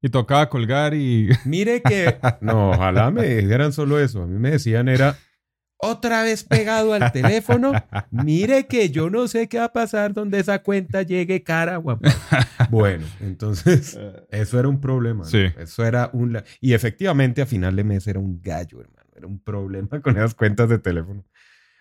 Y 0.00 0.08
tocaba 0.10 0.48
colgar 0.48 0.94
y... 0.94 1.30
Mire 1.44 1.80
que. 1.82 2.18
No, 2.40 2.70
ojalá 2.70 3.10
me 3.10 3.26
dijeran 3.36 3.72
solo 3.72 3.98
eso. 3.98 4.22
A 4.22 4.26
mí 4.26 4.38
me 4.38 4.50
decían 4.50 4.88
era. 4.88 5.16
Otra 5.84 6.22
vez 6.22 6.44
pegado 6.44 6.92
al 6.94 7.10
teléfono. 7.10 7.72
Mire 8.12 8.66
que 8.68 8.90
yo 8.90 9.10
no 9.10 9.26
sé 9.26 9.48
qué 9.48 9.58
va 9.58 9.64
a 9.64 9.72
pasar 9.72 10.14
donde 10.14 10.38
esa 10.38 10.62
cuenta 10.62 11.02
llegue 11.02 11.42
cara, 11.42 11.76
guapa. 11.78 12.08
Bueno, 12.70 13.04
entonces, 13.20 13.98
eso 14.30 14.58
era 14.60 14.68
un 14.68 14.80
problema. 14.80 15.24
¿no? 15.24 15.28
Sí. 15.30 15.46
Eso 15.58 15.84
era 15.84 16.08
un. 16.12 16.34
la- 16.34 16.44
Y 16.60 16.74
efectivamente, 16.74 17.42
a 17.42 17.46
final 17.46 17.74
de 17.74 17.82
mes 17.84 18.06
era 18.06 18.20
un 18.20 18.40
gallo, 18.40 18.80
hermano. 18.80 19.08
Era 19.16 19.26
un 19.26 19.40
problema 19.40 20.00
con 20.00 20.16
esas 20.16 20.34
cuentas 20.34 20.68
de 20.68 20.78
teléfono. 20.78 21.24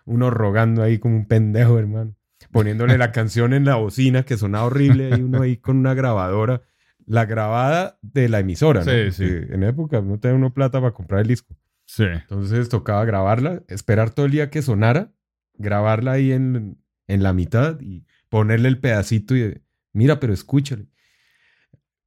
Uno 0.05 0.31
rogando 0.31 0.81
ahí 0.81 0.97
como 0.97 1.15
un 1.15 1.27
pendejo, 1.27 1.77
hermano. 1.77 2.15
Poniéndole 2.51 2.97
la 2.97 3.11
canción 3.11 3.53
en 3.53 3.65
la 3.65 3.75
bocina 3.75 4.23
que 4.23 4.35
sonaba 4.35 4.65
horrible. 4.65 5.09
Y 5.15 5.21
uno 5.21 5.43
ahí 5.43 5.57
con 5.57 5.77
una 5.77 5.93
grabadora. 5.93 6.63
La 7.05 7.25
grabada 7.25 7.99
de 8.01 8.29
la 8.29 8.39
emisora, 8.39 8.83
¿no? 8.83 8.91
Sí, 8.91 9.11
sí. 9.11 9.25
En 9.49 9.61
época 9.63 10.01
no 10.01 10.19
tenía 10.19 10.35
uno 10.37 10.53
plata 10.53 10.79
para 10.81 10.91
comprar 10.93 11.21
el 11.21 11.27
disco. 11.27 11.55
Sí. 11.93 12.05
Entonces 12.05 12.69
tocaba 12.69 13.03
grabarla, 13.03 13.63
esperar 13.67 14.11
todo 14.11 14.25
el 14.25 14.31
día 14.31 14.49
que 14.49 14.61
sonara, 14.61 15.11
grabarla 15.55 16.13
ahí 16.13 16.31
en, 16.31 16.81
en 17.07 17.21
la 17.23 17.33
mitad 17.33 17.81
y 17.81 18.05
ponerle 18.29 18.69
el 18.69 18.79
pedacito 18.79 19.35
y 19.35 19.61
mira, 19.91 20.17
pero 20.21 20.31
escúchale. 20.33 20.87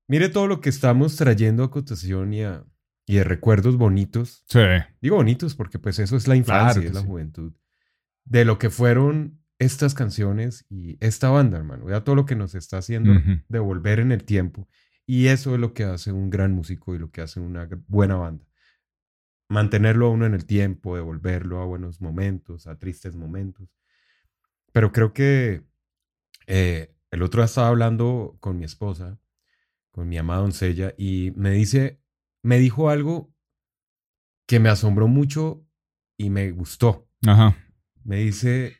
Mire 0.08 0.30
todo 0.30 0.46
lo 0.46 0.60
que 0.62 0.70
estamos 0.70 1.16
trayendo 1.16 1.64
a 1.64 1.70
cotación 1.70 2.32
y, 2.32 2.42
a- 2.42 2.64
y 3.06 3.16
de 3.16 3.24
recuerdos 3.24 3.76
bonitos. 3.76 4.44
Sí. 4.48 4.60
Digo 5.02 5.16
bonitos 5.16 5.54
porque 5.54 5.78
pues 5.78 5.98
eso 5.98 6.16
es 6.16 6.28
la 6.28 6.36
infancia, 6.36 6.80
Claro 6.80 6.88
es 6.88 6.94
la 6.94 7.00
sí. 7.00 7.06
juventud. 7.06 7.52
De 8.24 8.46
lo 8.46 8.58
que 8.58 8.70
fueron 8.70 9.38
estas 9.58 9.92
canciones 9.94 10.64
y 10.70 10.96
esta 11.04 11.28
banda, 11.28 11.58
hermano. 11.58 11.84
Vea 11.84 12.04
todo 12.04 12.14
lo 12.14 12.24
que 12.24 12.36
nos 12.36 12.54
está 12.54 12.78
haciendo 12.78 13.12
devolver 13.50 14.00
en 14.00 14.12
el 14.12 14.24
tiempo. 14.24 14.66
Y 15.06 15.26
eso 15.26 15.52
es 15.54 15.60
lo 15.60 15.74
que 15.74 15.84
hace 15.84 16.10
un 16.10 16.30
gran 16.30 16.52
músico 16.52 16.94
y 16.94 16.98
lo 16.98 17.10
que 17.10 17.20
hace 17.20 17.38
una 17.40 17.68
buena 17.86 18.16
banda. 18.16 18.46
Mantenerlo 19.48 20.06
a 20.06 20.10
uno 20.10 20.26
en 20.26 20.34
el 20.34 20.46
tiempo, 20.46 20.96
devolverlo 20.96 21.60
a 21.60 21.66
buenos 21.66 22.00
momentos, 22.00 22.66
a 22.66 22.78
tristes 22.78 23.14
momentos. 23.14 23.68
Pero 24.72 24.92
creo 24.92 25.12
que 25.12 25.62
eh, 26.46 26.94
el 27.10 27.22
otro 27.22 27.40
día 27.40 27.46
estaba 27.46 27.68
hablando 27.68 28.36
con 28.40 28.58
mi 28.58 28.64
esposa, 28.64 29.18
con 29.90 30.08
mi 30.08 30.18
amada 30.18 30.40
doncella, 30.40 30.94
y 30.96 31.32
me 31.36 31.50
dice, 31.50 32.00
me 32.42 32.58
dijo 32.58 32.90
algo 32.90 33.32
que 34.46 34.60
me 34.60 34.68
asombró 34.68 35.08
mucho 35.08 35.64
y 36.16 36.30
me 36.30 36.50
gustó. 36.50 37.08
Ajá. 37.26 37.56
Me 38.02 38.16
dice, 38.16 38.76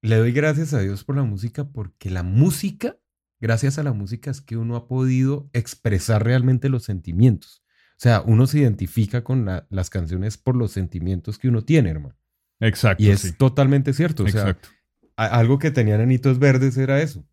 le 0.00 0.16
doy 0.16 0.32
gracias 0.32 0.74
a 0.74 0.80
Dios 0.80 1.04
por 1.04 1.16
la 1.16 1.24
música 1.24 1.64
porque 1.64 2.10
la 2.10 2.22
música, 2.22 2.98
gracias 3.40 3.78
a 3.78 3.82
la 3.82 3.92
música 3.92 4.30
es 4.30 4.40
que 4.40 4.56
uno 4.56 4.76
ha 4.76 4.88
podido 4.88 5.50
expresar 5.52 6.24
realmente 6.24 6.68
los 6.68 6.84
sentimientos. 6.84 7.61
O 8.02 8.04
sea, 8.04 8.20
uno 8.26 8.48
se 8.48 8.58
identifica 8.58 9.22
con 9.22 9.44
la- 9.44 9.64
las 9.70 9.88
canciones 9.88 10.36
por 10.36 10.56
los 10.56 10.72
sentimientos 10.72 11.38
que 11.38 11.46
uno 11.46 11.62
tiene, 11.62 11.90
hermano. 11.90 12.16
Exacto. 12.58 13.00
Y 13.00 13.10
es 13.10 13.20
sí. 13.20 13.32
totalmente 13.32 13.92
cierto. 13.92 14.24
O 14.24 14.28
sea, 14.28 14.40
Exacto. 14.40 14.70
a- 15.16 15.26
algo 15.38 15.60
que 15.60 15.70
tenían 15.70 16.00
Anitos 16.00 16.40
Verdes 16.40 16.76
era 16.76 17.00
eso. 17.00 17.24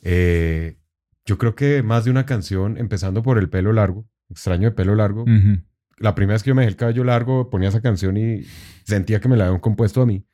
Eh, 0.00 0.78
yo 1.26 1.36
creo 1.36 1.54
que 1.54 1.82
más 1.82 2.06
de 2.06 2.10
una 2.10 2.24
canción, 2.24 2.78
empezando 2.78 3.22
por 3.22 3.36
El 3.36 3.50
pelo 3.50 3.74
largo, 3.74 4.08
extraño 4.30 4.70
de 4.70 4.74
pelo 4.74 4.94
largo. 4.94 5.24
Ujú. 5.24 5.60
La 5.98 6.14
primera 6.14 6.36
vez 6.36 6.42
que 6.42 6.48
yo 6.48 6.54
me 6.54 6.62
dejé 6.62 6.70
el 6.70 6.76
cabello 6.76 7.04
largo, 7.04 7.50
ponía 7.50 7.68
esa 7.68 7.82
canción 7.82 8.16
y 8.16 8.40
sentía 8.84 9.20
que 9.20 9.28
me 9.28 9.36
la 9.36 9.48
habían 9.48 9.60
compuesto 9.60 10.00
a 10.00 10.06
mí. 10.06 10.24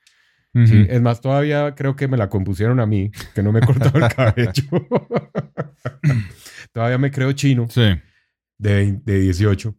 Sí, 0.65 0.87
es 0.89 1.01
más, 1.01 1.21
todavía 1.21 1.75
creo 1.75 1.97
que 1.97 2.07
me 2.07 2.17
la 2.17 2.29
compusieron 2.29 2.79
a 2.79 2.87
mí, 2.87 3.11
que 3.35 3.43
no 3.43 3.51
me 3.51 3.59
he 3.59 3.67
cortado 3.67 3.99
el 3.99 4.09
cabello. 4.15 4.63
todavía 6.73 6.99
me 6.99 7.11
creo 7.11 7.33
chino 7.33 7.67
Sí. 7.69 7.83
De, 8.61 8.75
20 8.75 9.13
de 9.13 9.19
18. 9.21 9.77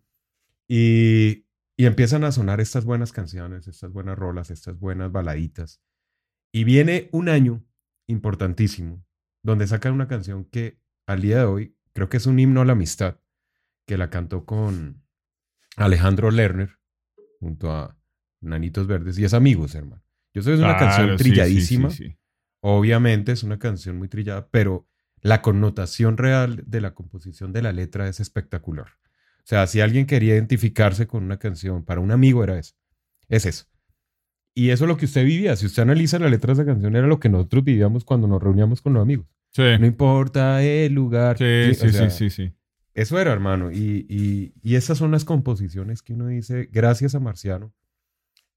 Y, 0.67 1.45
y 1.77 1.85
empiezan 1.85 2.23
a 2.23 2.31
sonar 2.31 2.61
estas 2.61 2.85
buenas 2.85 3.11
canciones, 3.11 3.67
estas 3.67 3.91
buenas 3.91 4.17
rolas, 4.17 4.51
estas 4.51 4.79
buenas 4.79 5.11
baladitas. 5.11 5.81
Y 6.53 6.63
viene 6.63 7.09
un 7.11 7.29
año 7.29 7.63
importantísimo, 8.07 9.05
donde 9.43 9.67
sacan 9.67 9.93
una 9.93 10.07
canción 10.07 10.45
que 10.45 10.79
al 11.07 11.21
día 11.21 11.39
de 11.39 11.45
hoy 11.45 11.77
creo 11.93 12.09
que 12.09 12.17
es 12.17 12.25
un 12.25 12.39
himno 12.39 12.61
a 12.61 12.65
la 12.65 12.73
amistad, 12.73 13.19
que 13.87 13.97
la 13.97 14.09
cantó 14.09 14.45
con 14.45 15.03
Alejandro 15.77 16.31
Lerner, 16.31 16.77
junto 17.39 17.71
a 17.71 17.97
Nanitos 18.41 18.87
Verdes, 18.87 19.17
y 19.17 19.25
es 19.25 19.33
Amigos, 19.33 19.75
hermano. 19.75 20.03
Yo 20.33 20.41
sé 20.41 20.51
que 20.51 20.53
es 20.55 20.59
una 20.59 20.77
Claro, 20.77 20.85
canción 20.95 21.17
sí, 21.17 21.23
trilladísima. 21.23 21.89
sí, 21.89 22.09
sí. 22.09 22.17
Obviamente 22.63 23.31
es 23.31 23.43
una 23.43 23.57
canción 23.59 23.97
muy 23.97 24.07
trillada, 24.07 24.47
pero 24.49 24.87
la 25.21 25.41
connotación 25.41 26.17
real 26.17 26.63
de 26.65 26.81
la 26.81 26.93
composición 26.93 27.53
de 27.53 27.61
la 27.61 27.71
letra 27.71 28.07
es 28.07 28.19
espectacular. 28.19 28.87
O 29.39 29.45
sea, 29.45 29.67
si 29.67 29.81
alguien 29.81 30.05
quería 30.05 30.33
identificarse 30.33 31.07
con 31.07 31.23
una 31.23 31.37
canción, 31.37 31.83
para 31.83 31.99
un 31.99 32.11
amigo 32.11 32.43
era 32.43 32.57
eso. 32.57 32.75
Es 33.27 33.45
eso. 33.45 33.65
Y 34.53 34.69
eso 34.69 34.83
es 34.83 34.87
lo 34.87 34.97
que 34.97 35.05
usted 35.05 35.23
vivía. 35.23 35.55
Si 35.55 35.65
usted 35.65 35.83
analiza 35.83 36.19
la 36.19 36.29
letra 36.29 36.53
de 36.53 36.61
esa 36.61 36.65
canción, 36.65 36.95
era 36.95 37.07
lo 37.07 37.19
que 37.19 37.29
nosotros 37.29 37.63
vivíamos 37.63 38.03
cuando 38.03 38.27
nos 38.27 38.41
reuníamos 38.41 38.81
con 38.81 38.93
los 38.93 39.01
amigos. 39.01 39.27
Sí. 39.51 39.63
No 39.79 39.85
importa 39.85 40.61
el 40.61 40.93
lugar. 40.93 41.37
Sí, 41.37 41.73
sí, 41.73 41.89
sea, 41.89 42.09
sí, 42.09 42.29
sí, 42.29 42.29
sí. 42.29 42.53
Eso 42.93 43.19
era, 43.19 43.31
hermano. 43.31 43.71
Y, 43.71 44.05
y, 44.09 44.53
y 44.61 44.75
esas 44.75 44.97
son 44.97 45.11
las 45.11 45.23
composiciones 45.23 46.01
que 46.01 46.13
uno 46.13 46.27
dice, 46.27 46.69
gracias 46.71 47.15
a 47.15 47.19
Marciano 47.19 47.73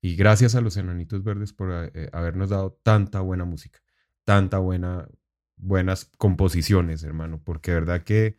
y 0.00 0.16
gracias 0.16 0.54
a 0.54 0.60
los 0.60 0.76
Enanitos 0.76 1.22
Verdes 1.22 1.52
por 1.52 1.90
eh, 1.94 2.10
habernos 2.12 2.50
dado 2.50 2.78
tanta 2.82 3.20
buena 3.20 3.44
música, 3.44 3.80
tanta 4.24 4.58
buena, 4.58 5.08
buenas 5.56 6.10
composiciones, 6.18 7.02
hermano. 7.04 7.40
Porque 7.44 7.70
de 7.72 7.80
verdad 7.80 8.02
que, 8.04 8.38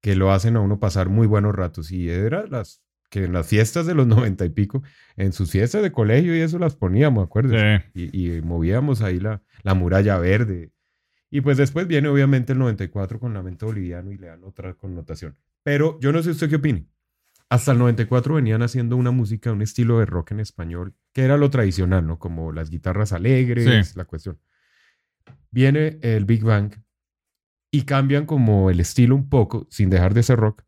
que 0.00 0.16
lo 0.16 0.32
hacen 0.32 0.56
a 0.56 0.60
uno 0.60 0.80
pasar 0.80 1.08
muy 1.08 1.26
buenos 1.26 1.54
ratos. 1.54 1.90
Y 1.92 2.08
era 2.10 2.46
las 2.46 2.82
que 3.10 3.24
en 3.24 3.32
las 3.32 3.46
fiestas 3.46 3.86
de 3.86 3.94
los 3.94 4.06
noventa 4.36 4.44
y 4.44 4.50
pico, 4.50 4.82
en 5.16 5.32
sus 5.32 5.50
fiestas 5.50 5.82
de 5.82 5.92
colegio 5.92 6.36
y 6.36 6.40
eso 6.40 6.58
las 6.58 6.74
poníamos, 6.76 7.24
acuerdas? 7.24 7.82
Sí. 7.94 8.10
Y, 8.12 8.36
y 8.38 8.42
movíamos 8.42 9.02
ahí 9.02 9.20
la, 9.20 9.42
la 9.62 9.74
muralla 9.74 10.18
verde. 10.18 10.72
Y 11.30 11.40
pues 11.40 11.56
después 11.56 11.86
viene 11.88 12.08
obviamente 12.08 12.52
el 12.52 12.58
94 12.60 13.18
con 13.18 13.34
Lamento 13.34 13.66
Boliviano 13.66 14.12
y 14.12 14.18
le 14.18 14.28
dan 14.28 14.44
otra 14.44 14.74
connotación. 14.74 15.36
Pero 15.64 15.98
yo 16.00 16.12
no 16.12 16.22
sé 16.22 16.30
usted 16.30 16.48
qué 16.48 16.56
opine. 16.56 16.86
Hasta 17.48 17.72
el 17.72 17.78
94 17.78 18.34
venían 18.34 18.62
haciendo 18.62 18.96
una 18.96 19.10
música, 19.10 19.52
un 19.52 19.62
estilo 19.62 19.98
de 19.98 20.06
rock 20.06 20.32
en 20.32 20.40
español, 20.40 20.94
que 21.12 21.22
era 21.22 21.36
lo 21.36 21.50
tradicional, 21.50 22.06
¿no? 22.06 22.18
Como 22.18 22.52
las 22.52 22.70
guitarras 22.70 23.12
alegres, 23.12 23.88
Sí. 23.88 23.92
la 23.96 24.04
cuestión. 24.06 24.38
Viene 25.54 25.98
el 26.02 26.24
Big 26.24 26.42
Bang 26.42 26.72
y 27.70 27.82
cambian 27.82 28.26
como 28.26 28.70
el 28.70 28.80
estilo 28.80 29.14
un 29.14 29.28
poco, 29.28 29.68
sin 29.70 29.88
dejar 29.88 30.12
de 30.12 30.24
ser 30.24 30.38
rock, 30.40 30.64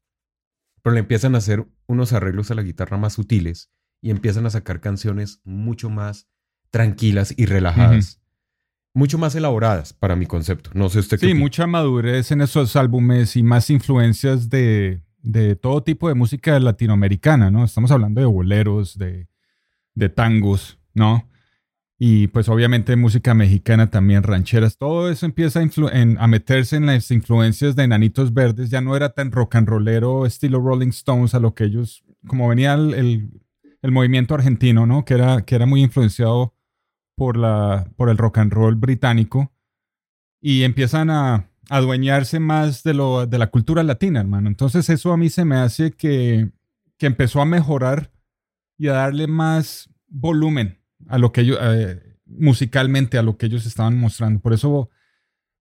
pero 0.81 0.95
le 0.95 1.01
empiezan 1.01 1.35
a 1.35 1.39
hacer 1.39 1.67
unos 1.89 2.13
arreglos 2.13 2.53
a 2.53 2.55
la 2.55 2.63
guitarra 2.63 2.97
más 2.97 3.15
sutiles 3.15 3.73
y 4.01 4.11
empiezan 4.11 4.47
a 4.47 4.51
sacar 4.51 4.81
canciones 4.81 5.41
mucho 5.43 5.91
más 5.91 6.29
tranquilas 6.71 7.35
y 7.37 7.47
relajadas. 7.47 8.21
Mucho 8.95 9.19
más 9.19 9.35
elaboradas 9.35 9.93
para 9.93 10.15
mi 10.15 10.27
concepto. 10.27 10.71
No 10.73 10.89
sé 10.89 11.01
usted 11.01 11.19
qué 11.19 11.27
Sí, 11.27 11.33
opina. 11.33 11.41
mucha 11.41 11.67
madurez 11.67 12.31
en 12.31 12.41
esos 12.41 12.77
álbumes 12.77 13.35
y 13.37 13.43
más 13.43 13.69
influencias 13.71 14.49
de, 14.49 15.03
de 15.19 15.57
todo 15.57 15.83
tipo 15.83 16.09
de 16.09 16.15
música 16.15 16.59
latinoamericana, 16.61 17.51
¿no? 17.51 17.65
Estamos 17.65 17.91
hablando 17.91 18.21
de 18.21 18.27
boleros, 18.27 18.97
de, 18.97 19.29
de 19.95 20.09
tangos, 20.09 20.79
¿no? 20.95 21.29
Y 21.99 22.27
pues 22.29 22.49
obviamente 22.51 22.95
música 22.95 23.33
mexicana 23.33 23.89
también, 23.89 24.23
rancheras, 24.23 24.77
todo 24.77 25.09
eso 25.11 25.25
empieza 25.25 25.61
a, 25.61 25.63
en- 25.93 26.19
a 26.19 26.27
meterse 26.27 26.77
en 26.77 26.87
las 26.87 27.11
influencias 27.11 27.75
de 27.75 27.85
Enanitos 27.85 28.35
Verdes, 28.35 28.69
ya 28.69 28.83
no 28.83 28.95
era 28.97 29.15
tan 29.15 29.33
rock 29.33 29.55
and 29.57 29.67
rollero 29.69 30.27
estilo 30.27 30.61
Rolling 30.61 30.89
Stones 30.91 31.35
a 31.35 31.41
lo 31.41 31.55
que 31.55 31.65
ellos, 31.65 32.05
como 32.27 32.49
venía 32.49 32.75
el, 32.75 32.93
el- 32.95 33.31
el 33.83 33.93
movimiento 33.93 34.35
argentino, 34.35 34.85
¿no? 34.87 35.05
Que 35.05 35.15
era, 35.15 35.43
que 35.43 35.55
era 35.55 35.65
muy 35.65 35.83
influenciado 35.83 36.55
por, 37.17 37.37
la, 37.39 37.91
por 37.97 38.11
el 38.11 38.19
rock 38.19 38.39
and 38.39 38.53
roll 38.53 38.75
británico 38.75 39.53
y 40.41 40.65
empiezan 40.65 41.09
a 41.09 41.49
adueñarse 41.71 42.41
más 42.41 42.83
de, 42.83 42.95
lo, 42.95 43.27
de 43.27 43.39
la 43.39 43.47
cultura 43.47 43.83
latina, 43.83 44.21
hermano. 44.21 44.49
Entonces 44.49 44.89
eso 44.91 45.13
a 45.13 45.17
mí 45.17 45.31
se 45.31 45.45
me 45.45 45.57
hace 45.57 45.93
que, 45.93 46.51
que 46.99 47.07
empezó 47.07 47.41
a 47.41 47.47
mejorar 47.47 48.13
y 48.77 48.89
a 48.89 48.93
darle 48.95 49.27
más 49.29 49.89
volumen 50.09 50.76
a 51.09 51.19
lo 51.19 51.33
que 51.33 51.43
ellos, 51.43 51.59
eh, 51.61 52.17
musicalmente, 52.25 53.19
a 53.19 53.23
lo 53.23 53.37
que 53.37 53.47
ellos 53.47 53.67
estaban 53.67 53.97
mostrando. 53.99 54.41
Por 54.41 54.53
eso 54.53 54.91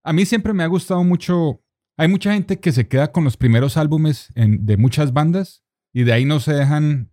a 0.04 0.14
mí 0.14 0.26
siempre 0.26 0.54
me 0.54 0.64
ha 0.64 0.68
gustado 0.68 1.04
mucho. 1.04 1.62
Hay 1.98 2.08
mucha 2.08 2.34
gente 2.34 2.60
que 2.60 2.72
se 2.72 2.88
queda 2.88 3.12
con 3.12 3.24
los 3.24 3.38
primeros 3.38 3.78
álbumes 3.78 4.30
en- 4.36 4.66
de 4.66 4.78
muchas 4.78 5.14
bandas 5.14 5.64
y 5.94 6.04
de 6.04 6.14
ahí 6.14 6.26
no 6.26 6.40
se 6.40 6.54
dejan, 6.54 7.12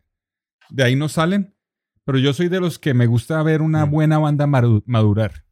de 0.71 0.83
ahí 0.85 0.97
no 0.97 1.09
salen. 1.09 1.55
Pero 2.05 2.19
yo 2.19 2.33
soy 2.33 2.49
de 2.49 2.61
los 2.61 2.79
que 2.79 2.95
me 2.95 3.07
gusta 3.07 3.43
ver 3.43 3.63
una 3.63 3.87
Mm. 3.87 3.91
buena 3.91 4.19
banda 4.19 4.47
madurar, 4.47 5.45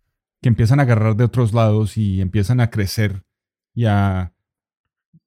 que 0.43 0.49
empiezan 0.49 0.81
a 0.81 0.83
agarrar 0.83 1.15
de 1.17 1.25
otros 1.25 1.53
lados 1.53 1.97
y 1.97 2.21
empiezan 2.21 2.61
a 2.61 2.71
crecer 2.71 3.25
y 3.75 3.85
a... 3.85 4.33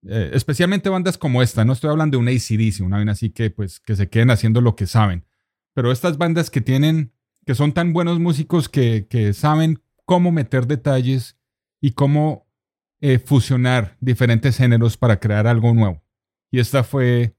eh, 0.05 0.31
especialmente 0.33 0.89
bandas 0.89 1.17
como 1.17 1.41
esta, 1.41 1.63
no 1.63 1.71
estoy 1.71 1.89
hablando 1.89 2.17
de 2.17 2.21
una 2.21 2.31
ACDC, 2.31 2.81
una 2.83 2.97
vaina 2.97 3.13
así 3.13 3.29
que 3.29 3.49
pues 3.51 3.79
que 3.79 3.95
se 3.95 4.09
queden 4.09 4.31
haciendo 4.31 4.59
lo 4.59 4.75
que 4.75 4.85
saben. 4.85 5.25
Pero 5.73 5.93
estas 5.93 6.17
bandas 6.17 6.49
que 6.49 6.59
tienen, 6.59 7.13
que 7.45 7.55
son 7.55 7.73
tan 7.73 7.93
buenos 7.93 8.19
músicos 8.19 8.69
que, 8.69 9.07
que 9.09 9.33
saben 9.33 9.81
cómo 10.05 10.31
meter 10.31 10.67
detalles 10.67 11.37
y 11.81 11.91
cómo 11.91 12.47
eh, 13.01 13.19
fusionar 13.19 13.97
diferentes 13.99 14.57
géneros 14.57 14.97
para 14.97 15.19
crear 15.19 15.47
algo 15.47 15.73
nuevo. 15.73 16.01
Y 16.51 16.59
esta 16.59 16.83
fue, 16.83 17.35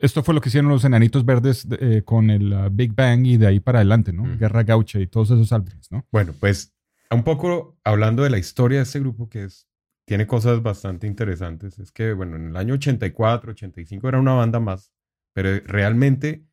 esto 0.00 0.22
fue 0.22 0.34
lo 0.34 0.40
que 0.40 0.50
hicieron 0.50 0.70
los 0.70 0.84
Enanitos 0.84 1.24
Verdes 1.24 1.66
eh, 1.80 2.02
con 2.04 2.30
el 2.30 2.52
uh, 2.52 2.70
Big 2.70 2.94
Bang 2.94 3.26
y 3.26 3.36
de 3.38 3.46
ahí 3.46 3.60
para 3.60 3.80
adelante, 3.80 4.12
¿no? 4.12 4.24
Mm. 4.24 4.38
Guerra 4.38 4.62
Gaucha 4.62 5.00
y 5.00 5.06
todos 5.06 5.30
esos 5.30 5.52
álbumes, 5.52 5.90
¿no? 5.90 6.06
Bueno, 6.12 6.32
pues 6.38 6.72
un 7.10 7.24
poco 7.24 7.78
hablando 7.84 8.22
de 8.22 8.30
la 8.30 8.38
historia 8.38 8.78
de 8.78 8.84
este 8.84 9.00
grupo 9.00 9.28
que 9.28 9.44
es, 9.44 9.66
tiene 10.04 10.26
cosas 10.26 10.62
bastante 10.62 11.06
interesantes. 11.06 11.78
Es 11.78 11.90
que, 11.90 12.12
bueno, 12.12 12.36
en 12.36 12.50
el 12.50 12.56
año 12.56 12.74
84, 12.74 13.52
85 13.52 14.08
era 14.08 14.20
una 14.20 14.34
banda 14.34 14.60
más, 14.60 14.92
pero 15.32 15.58
realmente 15.66 16.44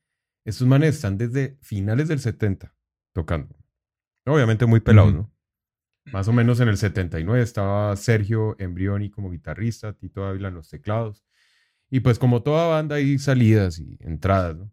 estos 0.45 0.67
manes 0.67 0.95
están 0.95 1.17
desde 1.17 1.57
finales 1.61 2.07
del 2.07 2.19
70 2.19 2.75
tocando. 3.13 3.55
Obviamente 4.25 4.65
muy 4.65 4.79
pelados, 4.79 5.13
Ujú. 5.13 5.21
¿no? 5.21 5.33
Más 6.11 6.27
o 6.27 6.33
menos 6.33 6.59
en 6.59 6.67
el 6.67 6.77
79 6.77 7.41
estaba 7.41 7.95
Sergio 7.95 8.55
Embrioni 8.59 9.09
como 9.09 9.31
guitarrista, 9.31 9.93
Tito 9.93 10.25
Ávila 10.25 10.49
en 10.49 10.55
los 10.55 10.69
teclados. 10.69 11.23
Y 11.89 12.01
pues 12.01 12.19
como 12.19 12.43
toda 12.43 12.67
banda 12.67 12.95
hay 12.95 13.17
salidas 13.19 13.79
y 13.79 13.97
entradas, 14.01 14.57
¿no? 14.57 14.71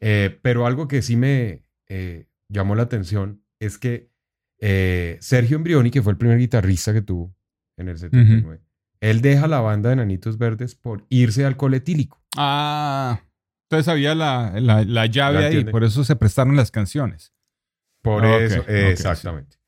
Eh, 0.00 0.38
pero 0.42 0.66
algo 0.66 0.86
que 0.86 1.02
sí 1.02 1.16
me 1.16 1.64
eh, 1.88 2.28
llamó 2.48 2.76
la 2.76 2.84
atención 2.84 3.42
es 3.58 3.78
que 3.78 4.10
eh, 4.60 5.18
Sergio 5.20 5.56
Embrioni, 5.56 5.90
que 5.90 6.02
fue 6.02 6.12
el 6.12 6.18
primer 6.18 6.38
guitarrista 6.38 6.92
que 6.92 7.02
tuvo 7.02 7.34
en 7.76 7.88
el 7.88 7.98
79, 7.98 8.60
él 9.00 9.20
deja 9.22 9.48
la 9.48 9.60
banda 9.60 9.90
de 9.90 9.96
Nanitos 9.96 10.38
Verdes 10.38 10.74
por 10.74 11.04
irse 11.08 11.44
al 11.44 11.56
coletílico. 11.56 12.22
Ah, 12.36 13.20
entonces 13.70 13.88
había 13.88 14.14
la, 14.14 14.58
la, 14.60 14.82
la 14.84 15.06
llave 15.06 15.44
ahí, 15.44 15.64
por 15.64 15.84
eso 15.84 16.02
se 16.04 16.16
prestaron 16.16 16.56
las 16.56 16.70
canciones. 16.70 17.34
Por 18.02 18.24
Ah, 18.24 18.38
eso, 18.38 18.64
exactamente. 18.66 19.58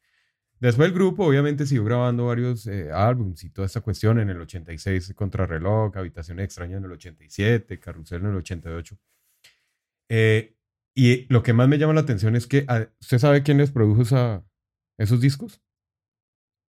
Después 0.59 0.89
el 0.89 0.95
grupo 0.95 1.27
obviamente 1.27 1.67
siguió 1.67 1.85
grabando 1.85 2.27
varios 2.27 2.67
eh, 2.67 2.91
álbums 2.93 3.45
y 3.45 3.51
toda 3.51 3.67
esta 3.67 3.81
cuestión 3.81 4.19
en 4.21 4.29
el 4.31 4.41
86, 4.41 5.13
Contrarreloj, 5.15 5.97
Habitación 5.97 6.39
Extraña 6.41 6.77
en 6.79 6.85
el 6.85 6.93
87, 6.93 7.79
Carrusel 7.81 8.21
en 8.23 8.29
el 8.31 8.37
88. 8.37 8.99
Eh, 10.11 10.55
y 10.95 11.27
lo 11.33 11.43
que 11.43 11.53
más 11.53 11.69
me 11.69 11.79
llama 11.79 11.95
la 11.95 12.01
atención 12.01 12.37
es 12.37 12.47
que, 12.47 12.65
ah, 12.69 12.87
¿usted 13.01 13.19
sabe 13.19 13.43
quién 13.43 13.57
les 13.59 13.71
produjo 13.71 14.03
esa- 14.03 14.45
esos 14.99 15.21
discos? 15.21 15.63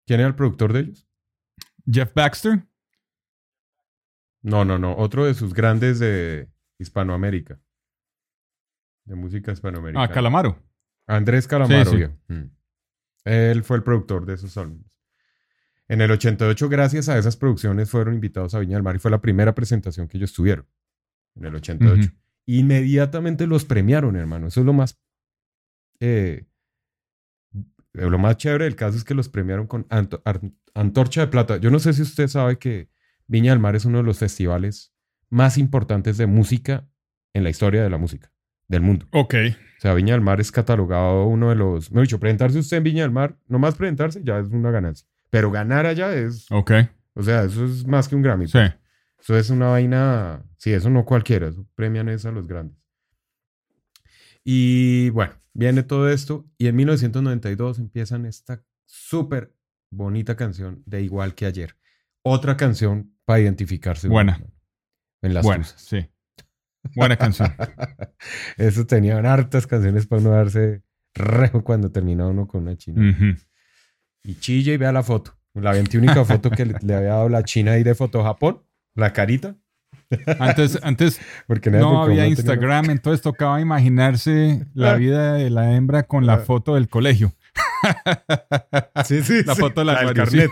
¿Quién 0.07 0.21
era 0.21 0.29
el 0.29 0.35
productor 0.37 0.73
de 0.73 0.81
ellos? 0.81 1.07
Jeff 1.91 2.13
Baxter. 2.15 2.65
No, 4.43 4.65
no, 4.65 4.79
no, 4.79 4.97
otro 4.97 5.27
de 5.27 5.35
sus 5.35 5.53
grandes 5.53 5.99
de 5.99 6.49
Hispanoamérica. 6.81 7.61
De 9.05 9.15
música 9.15 9.53
hispanoamericana. 9.53 10.05
Ah, 10.05 10.09
Calamaro. 10.11 10.63
Andrés 11.07 11.47
Calamaro, 11.47 11.91
Sí, 11.91 11.99
sí. 11.99 12.33
Mm. 12.35 12.51
Él 13.25 13.63
fue 13.65 13.77
el 13.77 13.83
productor 13.83 14.25
de 14.27 14.35
esos 14.35 14.57
álbumes. 14.57 14.87
En 15.89 16.01
el 16.01 16.11
88, 16.11 16.69
gracias 16.69 17.09
a 17.09 17.19
esas 17.19 17.37
producciones, 17.37 17.91
fueron 17.91 18.15
invitados 18.15 18.55
a 18.55 18.61
Viña 18.61 18.77
del 18.77 18.83
Mar 18.85 18.95
y 18.97 19.01
fue 19.01 19.11
la 19.11 19.21
primera 19.21 19.55
presentación 19.55 20.07
que 20.09 20.17
ellos 20.19 20.33
tuvieron. 20.33 20.67
En 21.35 21.47
el 21.47 21.55
88. 21.57 22.09
Ujú. 22.09 22.17
Inmediatamente 22.47 23.47
los 23.47 23.65
premiaron, 23.65 24.17
hermano. 24.17 24.47
Eso 24.49 24.61
es 24.61 24.67
lo 24.67 24.73
más. 24.73 24.99
eh, 26.01 26.47
lo 27.93 28.19
más 28.19 28.37
chévere 28.37 28.65
del 28.65 28.77
caso 28.77 28.97
es 28.97 29.03
que 29.05 29.15
los 29.15 29.29
premiaron 29.29 29.67
con 29.67 29.85
Anto- 29.91 30.23
Antorcha 30.75 31.23
de 31.23 31.27
Plata. 31.27 31.57
Yo 31.57 31.71
no 31.71 31.81
sé 31.81 31.93
si 31.93 32.03
usted 32.03 32.29
sabe 32.29 32.57
que 32.59 32.89
Viña 33.27 33.51
del 33.51 33.59
Mar 33.59 33.75
es 33.75 33.85
uno 33.85 33.99
de 33.99 34.05
los 34.05 34.19
festivales 34.19 34.90
más 35.31 35.59
importantes 35.59 36.19
de 36.19 36.27
música 36.27 36.87
en 37.33 37.45
la 37.45 37.51
historia 37.51 37.83
de 37.83 37.91
la 37.91 37.99
música 37.99 38.33
del 38.69 38.83
mundo. 38.83 39.07
Ok. 39.13 39.35
O 39.79 39.81
sea, 39.81 39.95
Viña 39.95 40.13
del 40.13 40.21
Mar 40.21 40.41
es 40.41 40.53
catalogado 40.53 41.25
uno 41.27 41.49
de 41.49 41.55
los. 41.55 41.91
Me 41.91 42.01
he 42.01 42.03
dicho, 42.03 42.21
presentarse 42.21 42.59
usted 42.59 42.77
en 42.77 42.83
Viña 42.85 43.03
del 43.03 43.11
Mar, 43.11 43.37
nomás 43.47 43.77
presentarse 43.77 44.21
ya 44.23 44.39
es 44.39 44.49
una 44.49 44.71
ganancia. 44.71 45.07
Pero 45.31 45.51
ganar 45.51 45.87
allá 45.87 46.13
es. 46.13 46.51
Ok. 46.51 46.73
O 47.15 47.23
sea, 47.23 47.45
eso 47.45 47.65
es 47.65 47.87
más 47.87 48.09
que 48.09 48.17
un 48.17 48.23
Grammy. 48.23 48.47
Sí. 48.47 48.53
pues. 48.53 48.75
Eso 49.21 49.37
es 49.37 49.51
una 49.51 49.69
vaina. 49.69 50.45
Sí, 50.57 50.73
eso 50.73 50.91
no 50.91 51.05
cualquiera. 51.05 51.49
Eso 51.49 51.67
premian 51.75 52.09
es 52.09 52.25
a 52.25 52.33
los 52.33 52.47
grandes. 52.47 52.77
Y 54.45 55.11
bueno, 55.11 55.35
viene 55.53 55.83
todo 55.83 56.09
esto. 56.11 56.49
Y 56.59 56.69
en 56.69 56.77
1992 56.77 57.79
empiezan 57.79 58.25
esta 58.25 58.65
súper 58.87 59.55
bonita 59.91 60.37
canción 60.37 60.83
de 60.87 61.03
Igual 61.03 61.35
que 61.35 61.47
ayer. 61.47 61.77
Otra 62.23 62.57
canción 62.57 63.15
para 63.25 63.41
identificarse. 63.41 64.09
Buena. 64.09 64.43
En 65.23 65.35
las 65.35 65.45
tusas. 65.45 65.75
sí. 65.81 66.07
Buena 66.97 67.17
canción. 67.17 67.53
Eso 68.57 68.87
tenían 68.87 69.27
hartas 69.27 69.67
canciones 69.67 70.07
para 70.07 70.23
uno 70.23 70.31
darse 70.31 70.83
rejo 71.15 71.63
cuando 71.63 71.91
terminaba 71.93 72.31
uno 72.31 72.47
con 72.49 72.63
una 72.63 72.77
china. 72.77 73.37
Y 74.25 74.35
chilla 74.37 74.73
y 74.73 74.77
vea 74.79 74.91
la 74.93 75.03
foto. 75.03 75.37
La 75.55 75.73
21 75.73 76.25
foto 76.25 76.51
que 76.51 76.65
le, 76.65 76.75
le 76.81 76.95
había 76.95 77.11
dado 77.11 77.29
la 77.29 77.43
china 77.43 77.73
ahí 77.73 77.83
de 77.83 77.95
foto 77.95 78.23
Japón. 78.23 78.63
La 78.95 79.13
carita. 79.13 79.57
Antes, 80.39 80.79
antes 80.83 81.21
Porque 81.47 81.71
no 81.71 82.03
había 82.03 82.27
Instagram, 82.27 82.91
entonces 82.91 83.21
tocaba 83.21 83.61
imaginarse 83.61 84.67
la 84.75 84.95
vida 84.97 85.35
de 85.35 85.51
la 85.51 85.75
hembra 85.75 86.05
con 86.05 86.25
la 86.27 86.35
Ah. 86.35 86.39
foto 86.39 86.77
del 86.77 86.89
colegio. 86.89 87.35
Sí, 89.05 89.23
sí, 89.23 89.43
La 89.45 89.55
sí. 89.55 89.61
foto 89.61 89.81
del 89.85 89.89
del 89.89 89.97
armario, 89.97 90.27
sí. 90.27 90.39
carnet. 90.39 90.51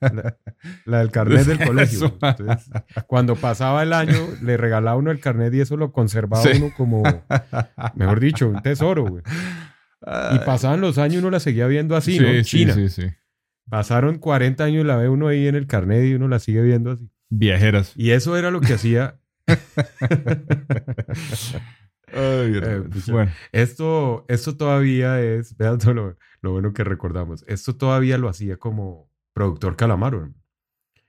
La, 0.00 0.36
la 0.84 0.98
del 0.98 1.10
carnet 1.10 1.46
del 1.46 1.58
colegio. 1.64 1.98
Eso. 2.06 2.18
Entonces, 2.20 2.70
cuando 3.06 3.36
pasaba 3.36 3.82
el 3.82 3.92
año, 3.92 4.18
le 4.42 4.56
regalaba 4.56 4.96
uno 4.96 5.10
el 5.10 5.20
carnet 5.20 5.54
y 5.54 5.60
eso 5.60 5.76
lo 5.76 5.92
conservaba 5.92 6.42
Sí. 6.42 6.50
uno 6.56 6.72
como, 6.76 7.02
mejor 7.94 8.20
dicho, 8.20 8.48
un 8.48 8.60
tesoro, 8.62 9.04
güey. 9.06 9.22
Y 10.32 10.38
pasaban 10.40 10.80
los 10.80 10.98
años 10.98 11.14
y 11.14 11.18
uno 11.18 11.30
la 11.30 11.40
seguía 11.40 11.66
viendo 11.66 11.96
así, 11.96 12.18
¿no? 12.18 12.28
sí, 12.28 12.42
China. 12.42 12.74
sí, 12.74 12.88
sí. 12.88 13.06
Pasaron 13.70 14.18
40 14.18 14.62
años 14.64 14.84
y 14.84 14.86
la 14.86 14.96
ve 14.96 15.08
uno 15.08 15.28
ahí 15.28 15.46
en 15.46 15.54
el 15.54 15.66
carnet 15.66 16.04
y 16.04 16.14
uno 16.14 16.28
la 16.28 16.38
sigue 16.40 16.60
viendo 16.60 16.90
así. 16.92 17.08
Viajeras. 17.30 17.92
Y 17.96 18.10
eso 18.10 18.36
era 18.36 18.50
lo 18.50 18.60
que 18.60 18.74
hacía. 18.74 19.16
Ay, 22.14 22.60
Eh, 22.62 22.82
pues, 22.90 23.08
bueno. 23.10 23.30
Esto, 23.52 24.24
esto 24.28 24.56
todavía 24.56 25.20
es, 25.20 25.56
vean 25.56 25.78
todo 25.78 25.94
lo, 25.94 26.16
lo 26.40 26.52
bueno 26.52 26.72
que 26.72 26.84
recordamos, 26.84 27.44
esto 27.48 27.76
todavía 27.76 28.18
lo 28.18 28.28
hacía 28.28 28.56
como 28.56 29.10
productor 29.32 29.76
Calamaro. 29.76 30.32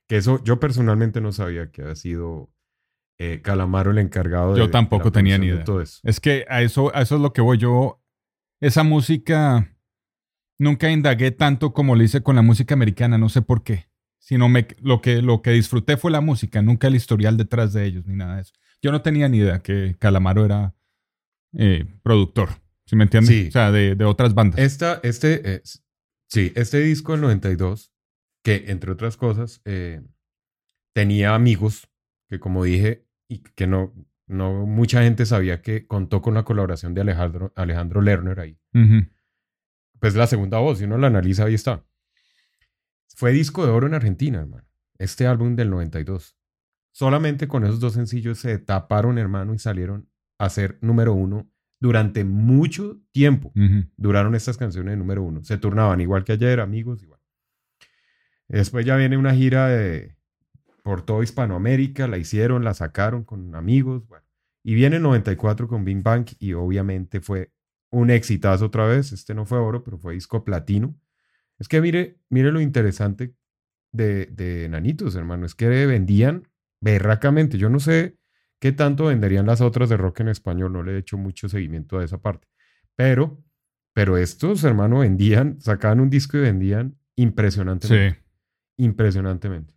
Que 0.08 0.18
eso 0.18 0.44
yo 0.44 0.60
personalmente 0.60 1.20
no 1.22 1.32
sabía 1.32 1.72
que 1.72 1.82
había 1.82 1.96
sido 1.96 2.52
eh, 3.18 3.42
Calamaro 3.42 3.92
el 3.92 3.98
encargado 3.98 4.54
de 4.54 4.60
Yo 4.60 4.70
tampoco 4.70 5.12
tenía 5.12 5.38
ni 5.38 5.48
idea. 5.48 5.64
todo 5.64 5.82
eso. 5.82 6.00
Es 6.04 6.20
que 6.20 6.46
a 6.48 6.62
eso, 6.62 6.96
a 6.96 7.02
eso 7.02 7.16
es 7.16 7.22
lo 7.22 7.34
que 7.34 7.42
voy 7.42 7.58
yo. 7.58 8.02
Esa 8.62 8.84
música 8.84 9.76
nunca 10.60 10.92
indagué 10.92 11.32
tanto 11.32 11.74
como 11.74 11.96
lo 11.96 12.04
hice 12.04 12.22
con 12.22 12.36
la 12.36 12.42
música 12.42 12.74
americana, 12.76 13.18
no 13.18 13.30
sé 13.30 13.42
por 13.42 13.64
qué. 13.64 13.88
Sino 14.20 14.48
me, 14.50 14.68
lo, 14.82 15.02
que, 15.02 15.22
lo 15.22 15.42
que 15.42 15.52
disfruté 15.52 15.98
fue 15.98 16.12
la 16.12 16.22
música, 16.22 16.62
nunca 16.62 16.88
el 16.88 16.96
historial 16.96 17.38
detrás 17.38 17.74
de 17.74 17.86
ellos, 17.86 18.06
ni 18.06 18.16
nada 18.16 18.36
de 18.36 18.42
eso. 18.42 18.54
Yo 18.82 18.92
no 18.92 19.02
tenía 19.02 19.28
ni 19.28 19.38
idea 19.38 19.60
que 19.60 19.96
Calamaro 20.00 20.46
era 20.46 20.75
eh, 21.58 21.86
productor, 22.04 22.50
¿sí 22.86 22.96
me 22.96 23.04
entiendes? 23.04 23.30
Sí. 23.30 23.48
O 23.48 23.52
sea, 23.52 23.72
de, 23.72 23.96
de 23.96 24.06
otras 24.06 24.34
bandas. 24.34 24.60
Esta, 24.60 25.00
este, 25.04 25.56
eh, 25.56 25.62
sí, 26.28 26.52
este 26.56 26.80
disco 26.80 27.14
del 27.14 27.22
92, 27.22 27.94
que 28.44 28.66
entre 28.68 28.92
otras 28.92 29.18
cosas, 29.18 29.62
eh, 29.66 30.02
tenía 30.94 31.36
amigos 31.36 31.90
que 32.28 32.40
como 32.40 32.64
dije, 32.64 33.06
y 33.28 33.40
que 33.40 33.68
no, 33.68 33.94
no 34.28 34.66
mucha 34.66 35.04
gente 35.04 35.26
sabía 35.26 35.62
que 35.62 35.88
contó 35.88 36.22
con 36.22 36.34
la 36.34 36.44
colaboración 36.44 36.94
de 36.94 37.02
Alejandro, 37.02 37.54
Alejandro 37.56 38.02
Lerner 38.02 38.40
ahí. 38.40 38.60
Pues 40.00 40.16
la 40.16 40.28
segunda 40.28 40.60
voz, 40.60 40.80
si 40.80 40.86
uno 40.86 40.98
la 40.98 41.08
analiza, 41.08 41.46
ahí 41.46 41.54
está. 41.54 41.86
Fue 43.16 43.32
disco 43.32 43.66
de 43.66 43.72
oro 43.72 43.88
en 43.88 43.94
Argentina, 43.94 44.40
hermano. 44.40 44.68
Este 44.98 45.28
álbum 45.28 45.56
del 45.56 45.70
92. 45.70 46.38
Solamente 46.92 47.48
con 47.48 47.64
esos 47.64 47.80
dos 47.80 47.94
sencillos 47.94 48.40
se 48.40 48.58
taparon, 48.58 49.18
hermano, 49.18 49.54
y 49.54 49.60
salieron 49.60 50.10
a 50.38 50.50
ser 50.50 50.78
número 50.82 51.14
uno 51.14 51.50
durante 51.80 52.24
mucho 52.24 53.02
tiempo. 53.12 53.52
Duraron 53.98 54.36
estas 54.36 54.58
canciones 54.58 54.94
de 54.94 54.98
número 54.98 55.24
uno. 55.24 55.44
Se 55.44 55.58
turnaban 55.58 56.02
igual 56.02 56.24
que 56.24 56.34
ayer, 56.34 56.60
amigos, 56.60 57.04
igual. 57.04 57.20
Después 58.48 58.86
ya 58.86 58.96
viene 58.96 59.18
una 59.18 59.34
gira 59.34 59.68
de, 59.68 60.16
por 60.84 61.02
toda 61.04 61.24
Hispanoamérica, 61.24 62.08
la 62.08 62.18
hicieron, 62.18 62.64
la 62.64 62.74
sacaron 62.74 63.24
con 63.24 63.56
amigos, 63.56 64.08
bueno. 64.08 64.26
Y 64.64 64.74
viene 64.74 64.96
el 64.96 65.04
94 65.04 65.68
con 65.68 65.86
Bing 65.86 66.02
Bang 66.02 66.28
y 66.40 66.54
obviamente 66.54 67.22
fue 67.22 67.52
un 67.92 68.10
exitazo 68.10 68.66
otra 68.66 68.88
vez. 68.88 69.12
Este 69.12 69.36
no 69.36 69.46
fue 69.46 69.60
oro, 69.60 69.84
pero 69.84 70.00
fue 70.00 70.14
disco 70.14 70.44
platino. 70.44 70.96
Es 71.60 71.68
que 71.68 71.82
mire, 71.82 72.18
mire 72.30 72.52
lo 72.52 72.60
interesante 72.60 73.36
de, 73.92 74.26
de 74.26 74.68
Nanitos, 74.70 75.16
hermano. 75.16 75.46
Es 75.46 75.54
que 75.54 75.68
vendían 75.68 76.48
berracamente. 76.82 77.60
Yo 77.60 77.70
no 77.70 77.80
sé 77.80 78.18
qué 78.60 78.72
tanto 78.72 79.06
venderían 79.06 79.46
las 79.46 79.62
otras 79.62 79.90
de 79.90 79.98
rock 79.98 80.22
en 80.22 80.30
español. 80.30 80.74
No 80.74 80.84
le 80.84 80.94
he 80.94 80.98
hecho 80.98 81.18
mucho 81.18 81.50
seguimiento 81.50 82.00
a 82.00 82.04
esa 82.06 82.20
parte. 82.22 82.48
Pero, 82.96 83.44
pero 83.94 84.18
estos, 84.18 84.64
hermano, 84.64 85.00
vendían, 85.00 85.60
sacaban 85.62 86.00
un 86.00 86.10
disco 86.10 86.38
y 86.38 86.42
vendían 86.42 86.98
impresionantemente. 87.16 88.20
Sí. 88.20 88.84
Impresionantemente. 88.84 89.74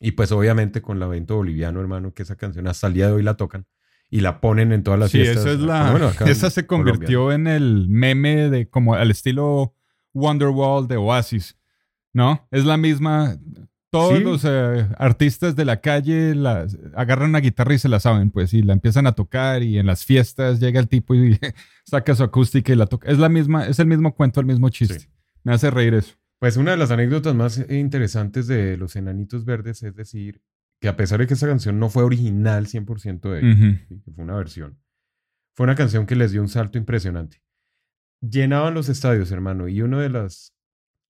Y 0.00 0.12
pues 0.12 0.30
obviamente 0.32 0.82
con 0.82 0.98
Lamento 1.00 1.36
Boliviano, 1.36 1.80
hermano, 1.80 2.12
que 2.12 2.22
esa 2.22 2.36
canción 2.36 2.66
hasta 2.68 2.86
el 2.86 2.92
día 2.94 3.06
de 3.06 3.14
hoy 3.14 3.22
la 3.22 3.36
tocan 3.36 3.66
y 4.10 4.20
la 4.20 4.40
ponen 4.40 4.72
en 4.72 4.82
todas 4.82 5.00
las 5.00 5.10
Sí, 5.10 5.18
fiestas. 5.18 5.46
esa 5.46 5.52
es 5.54 5.60
la. 5.60 5.90
Bueno, 5.90 6.10
esa 6.26 6.50
se 6.50 6.66
Colombia. 6.66 6.92
convirtió 6.92 7.32
en 7.32 7.46
el 7.46 7.88
meme 7.88 8.50
de 8.50 8.68
como 8.68 8.94
al 8.94 9.10
estilo 9.10 9.74
Wonderwall 10.12 10.86
de 10.86 10.96
Oasis. 10.96 11.58
¿No? 12.12 12.46
Es 12.50 12.64
la 12.64 12.76
misma. 12.76 13.36
Todos 13.98 14.18
Sí. 14.18 14.24
los 14.24 14.44
eh, 14.44 14.86
artistas 14.98 15.56
de 15.56 15.64
la 15.64 15.80
calle 15.80 16.34
agarran 16.94 17.30
una 17.30 17.40
guitarra 17.40 17.74
y 17.74 17.78
se 17.78 17.88
la 17.88 18.00
saben, 18.00 18.30
pues, 18.30 18.52
y 18.54 18.62
la 18.62 18.72
empiezan 18.72 19.06
a 19.06 19.12
tocar, 19.12 19.62
y 19.62 19.78
en 19.78 19.86
las 19.86 20.04
fiestas 20.04 20.60
llega 20.60 20.78
el 20.80 20.88
tipo 20.88 21.14
y 21.14 21.38
saca 21.84 22.14
su 22.14 22.22
acústica 22.22 22.72
y 22.72 22.76
la 22.76 22.86
toca. 22.86 23.10
Es 23.10 23.18
la 23.18 23.28
misma, 23.28 23.66
es 23.66 23.78
el 23.78 23.86
mismo 23.86 24.14
cuento, 24.14 24.40
el 24.40 24.46
mismo 24.46 24.68
chiste. 24.68 25.00
Sí. 25.00 25.08
Me 25.44 25.52
hace 25.54 25.70
reír 25.70 25.94
eso. 25.94 26.14
Pues 26.38 26.56
una 26.56 26.72
de 26.72 26.76
las 26.76 26.90
anécdotas 26.90 27.34
más 27.34 27.64
interesantes 27.70 28.46
de 28.46 28.76
Los 28.76 28.94
Enanitos 28.96 29.44
Verdes 29.44 29.82
es 29.82 29.94
decir 29.96 30.42
que 30.80 30.88
a 30.88 30.96
pesar 30.96 31.18
de 31.20 31.26
que 31.26 31.34
esa 31.34 31.46
canción 31.46 31.78
no 31.78 31.88
fue 31.88 32.02
original 32.02 32.66
100% 32.66 33.30
de 33.30 33.38
ellos, 33.40 33.80
fue 34.14 34.24
una 34.24 34.36
versión, 34.36 34.78
fue 35.54 35.64
una 35.64 35.74
canción 35.74 36.04
que 36.04 36.16
les 36.16 36.32
dio 36.32 36.42
un 36.42 36.48
salto 36.48 36.76
impresionante. 36.76 37.42
Llenaban 38.20 38.74
los 38.74 38.88
estadios, 38.88 39.30
hermano, 39.32 39.68
y 39.68 39.80
una 39.82 40.00
de 40.00 40.10
las 40.10 40.52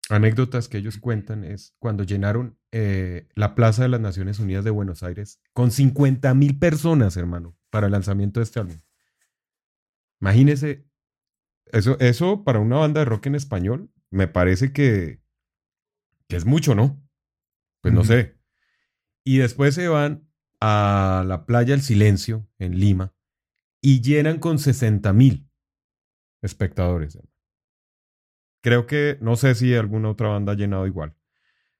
anécdotas 0.09 0.67
que 0.67 0.77
ellos 0.77 0.97
cuentan 0.97 1.43
es 1.43 1.75
cuando 1.79 2.03
llenaron 2.03 2.57
eh, 2.71 3.27
la 3.35 3.55
Plaza 3.55 3.83
de 3.83 3.89
las 3.89 4.01
Naciones 4.01 4.39
Unidas 4.39 4.63
de 4.63 4.71
Buenos 4.71 5.03
Aires 5.03 5.41
con 5.53 5.71
50 5.71 6.33
mil 6.33 6.59
personas, 6.59 7.17
hermano, 7.17 7.57
para 7.69 7.87
el 7.87 7.93
lanzamiento 7.93 8.39
de 8.39 8.43
este 8.43 8.59
álbum. 8.59 8.79
Imagínese, 10.19 10.85
eso, 11.71 11.97
eso 11.99 12.43
para 12.43 12.59
una 12.59 12.77
banda 12.77 12.99
de 12.99 13.05
rock 13.05 13.27
en 13.27 13.35
español, 13.35 13.91
me 14.09 14.27
parece 14.27 14.73
que, 14.73 15.21
que 16.27 16.35
es 16.35 16.45
mucho, 16.45 16.75
¿no? 16.75 17.01
Pues 17.81 17.93
no 17.93 18.03
sé. 18.03 18.37
Y 19.25 19.37
después 19.37 19.75
se 19.75 19.87
van 19.87 20.29
a 20.59 21.23
la 21.27 21.45
playa 21.45 21.73
El 21.73 21.81
Silencio 21.81 22.47
en 22.57 22.79
Lima 22.79 23.13
y 23.81 24.01
llenan 24.01 24.39
con 24.39 24.59
60 24.59 25.11
mil 25.13 25.49
espectadores. 26.41 27.17
Creo 28.63 28.87
que, 28.87 29.17
no 29.19 29.35
sé 29.35 29.55
si 29.55 29.75
alguna 29.75 30.09
otra 30.09 30.29
banda 30.29 30.53
ha 30.53 30.55
llenado 30.55 30.87
igual, 30.87 31.13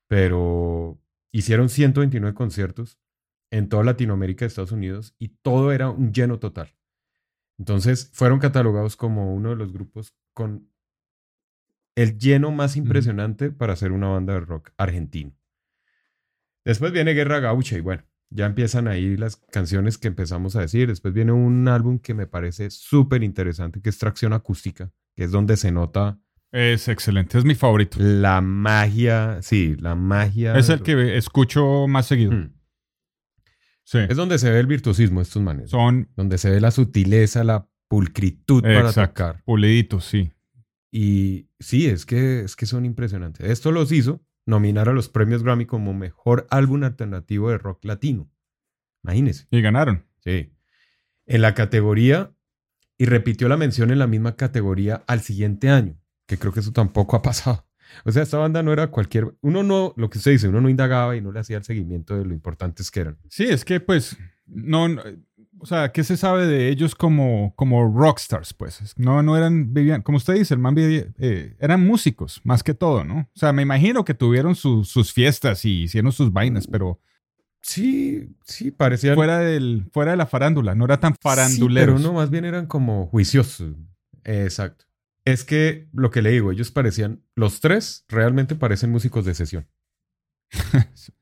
pero 0.08 1.02
hicieron 1.32 1.70
129 1.70 2.36
conciertos 2.36 3.00
en 3.52 3.70
toda 3.70 3.86
Latinoamérica 3.86 4.44
y 4.44 4.48
Estados 4.48 4.74
Unidos 4.74 5.16
y 5.18 5.30
todo 5.30 5.72
era 5.72 5.90
un 5.90 6.12
lleno 6.12 6.40
total. 6.40 6.76
Entonces 7.58 8.10
fueron 8.14 8.40
catalogados 8.40 8.98
como 8.98 9.34
uno 9.34 9.52
de 9.52 9.56
los 9.56 9.72
grupos 9.72 10.14
con 10.34 10.70
el 11.96 12.18
lleno 12.18 12.52
más 12.52 12.76
impresionante 12.76 13.50
para 13.50 13.78
ser 13.78 13.94
una 13.94 14.10
banda 14.10 14.34
de 14.34 14.42
rock 14.42 14.72
argentino. 14.76 15.32
Después 16.66 16.92
viene 16.92 17.14
Guerra 17.14 17.40
Gaucha 17.40 17.78
y 17.78 17.82
bueno, 17.82 18.04
ya 18.30 18.46
empiezan 18.46 18.90
ahí 18.90 19.16
las 19.16 19.38
canciones 19.38 19.98
que 19.98 20.10
empezamos 20.10 20.58
a 20.58 20.62
decir. 20.62 20.90
Después 20.90 21.14
viene 21.14 21.32
un 21.32 21.66
álbum 21.70 22.00
que 22.00 22.14
me 22.14 22.28
parece 22.28 22.70
súper 22.72 23.24
interesante, 23.24 23.80
que 23.80 23.90
es 23.90 23.98
Tracción 23.98 24.34
Acústica, 24.34 24.92
que 25.16 25.24
es 25.24 25.32
donde 25.32 25.56
se 25.56 25.72
nota 25.72 26.20
Es 26.54 26.88
excelente, 26.88 27.40
es 27.40 27.46
mi 27.46 27.56
favorito. 27.56 27.98
la 28.00 28.40
magia, 28.40 29.42
sí, 29.42 29.76
la 29.80 29.96
magia. 29.96 30.56
Es 30.56 30.70
el 30.70 30.84
que 30.84 31.18
escucho 31.18 31.88
más 31.88 32.06
seguido. 32.06 32.32
Mm. 32.32 32.54
Sí. 33.84 33.98
Es 34.08 34.16
donde 34.16 34.38
se 34.38 34.52
ve 34.52 34.60
el 34.60 34.68
virtuosismo 34.68 35.20
de 35.20 35.24
estos 35.24 35.42
manes. 35.42 35.72
Son 35.72 36.10
Donde 36.16 36.38
se 36.38 36.52
ve 36.52 36.62
la 36.62 36.70
sutileza, 36.70 37.44
la 37.44 37.68
pulcritud 37.88 38.62
para 38.62 38.94
tocar. 38.94 39.44
puliditos, 39.44 40.06
sí. 40.06 40.32
Y 40.92 41.50
sí, 41.60 41.88
es 41.88 42.06
que, 42.06 42.42
es 42.42 42.56
que 42.56 42.68
son 42.68 42.86
impresionantes. 42.86 43.50
Esto 43.50 43.72
los 43.72 43.92
hizo 43.92 44.24
nominar 44.46 44.90
a 44.90 44.94
los 44.94 45.10
premios 45.10 45.42
Grammy 45.42 45.66
como 45.66 45.94
mejor 45.96 46.46
álbum 46.52 46.84
alternativo 46.84 47.50
de 47.50 47.58
rock 47.58 47.84
latino. 47.84 48.32
Imagínense. 49.04 49.48
Y 49.50 49.62
ganaron. 49.62 50.06
Sí. 50.20 50.54
En 51.26 51.42
la 51.42 51.56
categoría, 51.56 52.32
y 52.98 53.06
repitió 53.06 53.50
la 53.50 53.58
mención 53.58 53.90
en 53.90 53.98
la 54.00 54.08
misma 54.08 54.36
categoría 54.36 55.04
al 55.08 55.22
siguiente 55.22 55.70
año, 55.70 56.00
que 56.34 56.40
creo 56.40 56.54
que 56.54 56.60
eso 56.62 56.72
tampoco 56.72 57.16
ha 57.16 57.22
pasado. 57.22 57.66
O 58.06 58.12
sea, 58.12 58.24
esta 58.24 58.38
banda 58.38 58.64
no 58.64 58.74
era 58.74 58.88
cualquier. 58.88 59.36
Uno 59.42 59.62
no, 59.62 59.94
lo 59.98 60.10
que 60.10 60.18
usted 60.18 60.32
dice, 60.32 60.48
uno 60.48 60.62
no 60.62 60.70
indagaba 60.70 61.16
y 61.16 61.22
no 61.22 61.32
le 61.32 61.40
hacía 61.40 61.58
el 61.58 61.64
seguimiento 61.64 62.18
de 62.18 62.26
lo 62.26 62.34
importantes 62.34 62.90
que 62.90 63.02
eran. 63.02 63.18
Sí, 63.30 63.44
es 63.44 63.64
que 63.64 63.80
pues, 63.80 64.18
no, 64.48 64.88
no- 64.90 65.02
o 65.60 65.66
sea, 65.66 65.92
¿qué 65.94 66.04
se 66.04 66.18
sabe 66.18 66.46
de 66.48 66.68
ellos 66.70 66.96
como, 66.96 67.54
como 67.56 67.88
rockstars? 67.96 68.54
Pues 68.54 68.82
Es- 68.82 68.98
no, 68.98 69.22
no 69.24 69.38
eran, 69.38 69.74
vivían, 69.74 70.02
como 70.02 70.18
usted 70.18 70.34
dice, 70.34 70.54
el 70.56 70.60
man 70.60 70.74
vivía, 70.76 71.06
eh, 71.20 71.56
eran 71.60 71.86
músicos, 71.86 72.42
más 72.44 72.64
que 72.64 72.74
todo, 72.74 73.04
¿no? 73.06 73.20
O 73.34 73.40
sea, 73.40 73.54
me 73.54 73.62
imagino 73.62 74.04
que 74.04 74.14
tuvieron 74.16 74.56
su- 74.56 74.84
sus 74.84 75.14
fiestas 75.14 75.64
y 75.64 75.84
hicieron 75.84 76.12
sus 76.12 76.34
vainas, 76.34 76.68
pero 76.68 77.00
Sí, 77.62 78.36
sí, 78.44 78.72
parecían. 78.72 79.16
fuera, 79.16 79.38
del, 79.40 79.86
fuera 79.94 80.12
de 80.12 80.18
la 80.18 80.26
farándula, 80.26 80.76
no 80.76 80.84
era 80.86 81.00
tan 81.00 81.16
faranduleros. 81.16 81.96
Sí, 82.00 82.04
pero 82.04 82.12
no, 82.12 82.18
más 82.20 82.30
bien 82.30 82.44
eran 82.44 82.66
como 82.66 83.06
juiciosos. 83.08 83.74
Exacto. 84.26 84.86
Es 85.26 85.44
que 85.46 85.88
lo 85.94 86.12
que 86.12 86.22
le 86.22 86.32
digo, 86.32 86.52
ellos 86.52 86.72
parecían, 86.72 87.24
los 87.36 87.60
tres 87.62 88.06
realmente 88.10 88.56
parecen 88.56 88.92
músicos 88.92 89.26
de 89.26 89.34
sesión. 89.34 89.68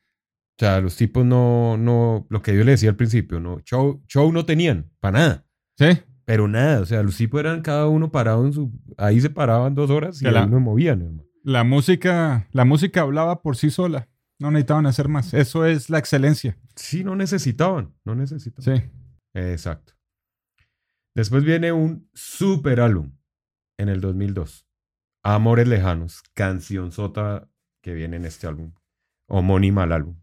O 0.60 0.64
sea, 0.64 0.80
los 0.80 0.96
tipos 0.96 1.26
no, 1.26 1.76
no, 1.76 2.28
lo 2.30 2.44
que 2.44 2.56
yo 2.56 2.64
le 2.64 2.72
decía 2.72 2.92
al 2.92 2.96
principio, 2.96 3.40
no, 3.40 3.62
show, 3.62 4.04
show 4.08 4.32
no 4.32 4.46
tenían, 4.46 4.92
para 5.00 5.18
nada, 5.18 5.46
Sí, 5.76 6.00
pero 6.24 6.48
nada, 6.48 6.82
o 6.82 6.86
sea, 6.86 7.02
los 7.02 7.18
tipos 7.18 7.40
eran 7.40 7.64
cada 7.64 7.88
uno 7.88 8.12
parado 8.12 8.46
en 8.46 8.54
su, 8.54 8.72
ahí 8.98 9.20
se 9.20 9.32
paraban 9.32 9.74
dos 9.74 9.90
horas 9.90 10.22
y 10.22 10.26
la- 10.26 10.46
no 10.46 10.60
movían, 10.60 11.02
hermano. 11.02 11.24
la 11.44 11.64
música, 11.64 12.48
la 12.52 12.64
música 12.64 13.02
hablaba 13.02 13.42
por 13.42 13.58
sí 13.58 13.72
sola, 13.72 14.08
no 14.38 14.52
necesitaban 14.52 14.86
hacer 14.86 15.08
más. 15.08 15.34
Eso 15.34 15.66
es 15.66 15.90
la 15.90 15.98
excelencia. 15.98 16.56
Sí, 16.76 17.04
no 17.04 17.16
necesitaban, 17.16 17.96
no 18.06 18.14
necesitaban. 18.14 18.78
Sí. 18.84 18.84
Exacto. 19.34 19.94
Después 21.16 21.44
viene 21.44 21.72
un 21.72 22.08
super 22.14 22.82
álbum 22.82 23.14
en 23.82 23.90
el 23.90 24.02
2002. 24.02 24.68
Amores 25.24 25.68
Lejanos, 25.68 26.24
canción 26.34 26.92
sota 26.92 27.48
que 27.82 27.94
viene 27.94 28.18
en 28.18 28.26
este 28.26 28.48
álbum, 28.48 28.74
homónima 29.28 29.84
al 29.84 29.92
álbum. 29.92 30.16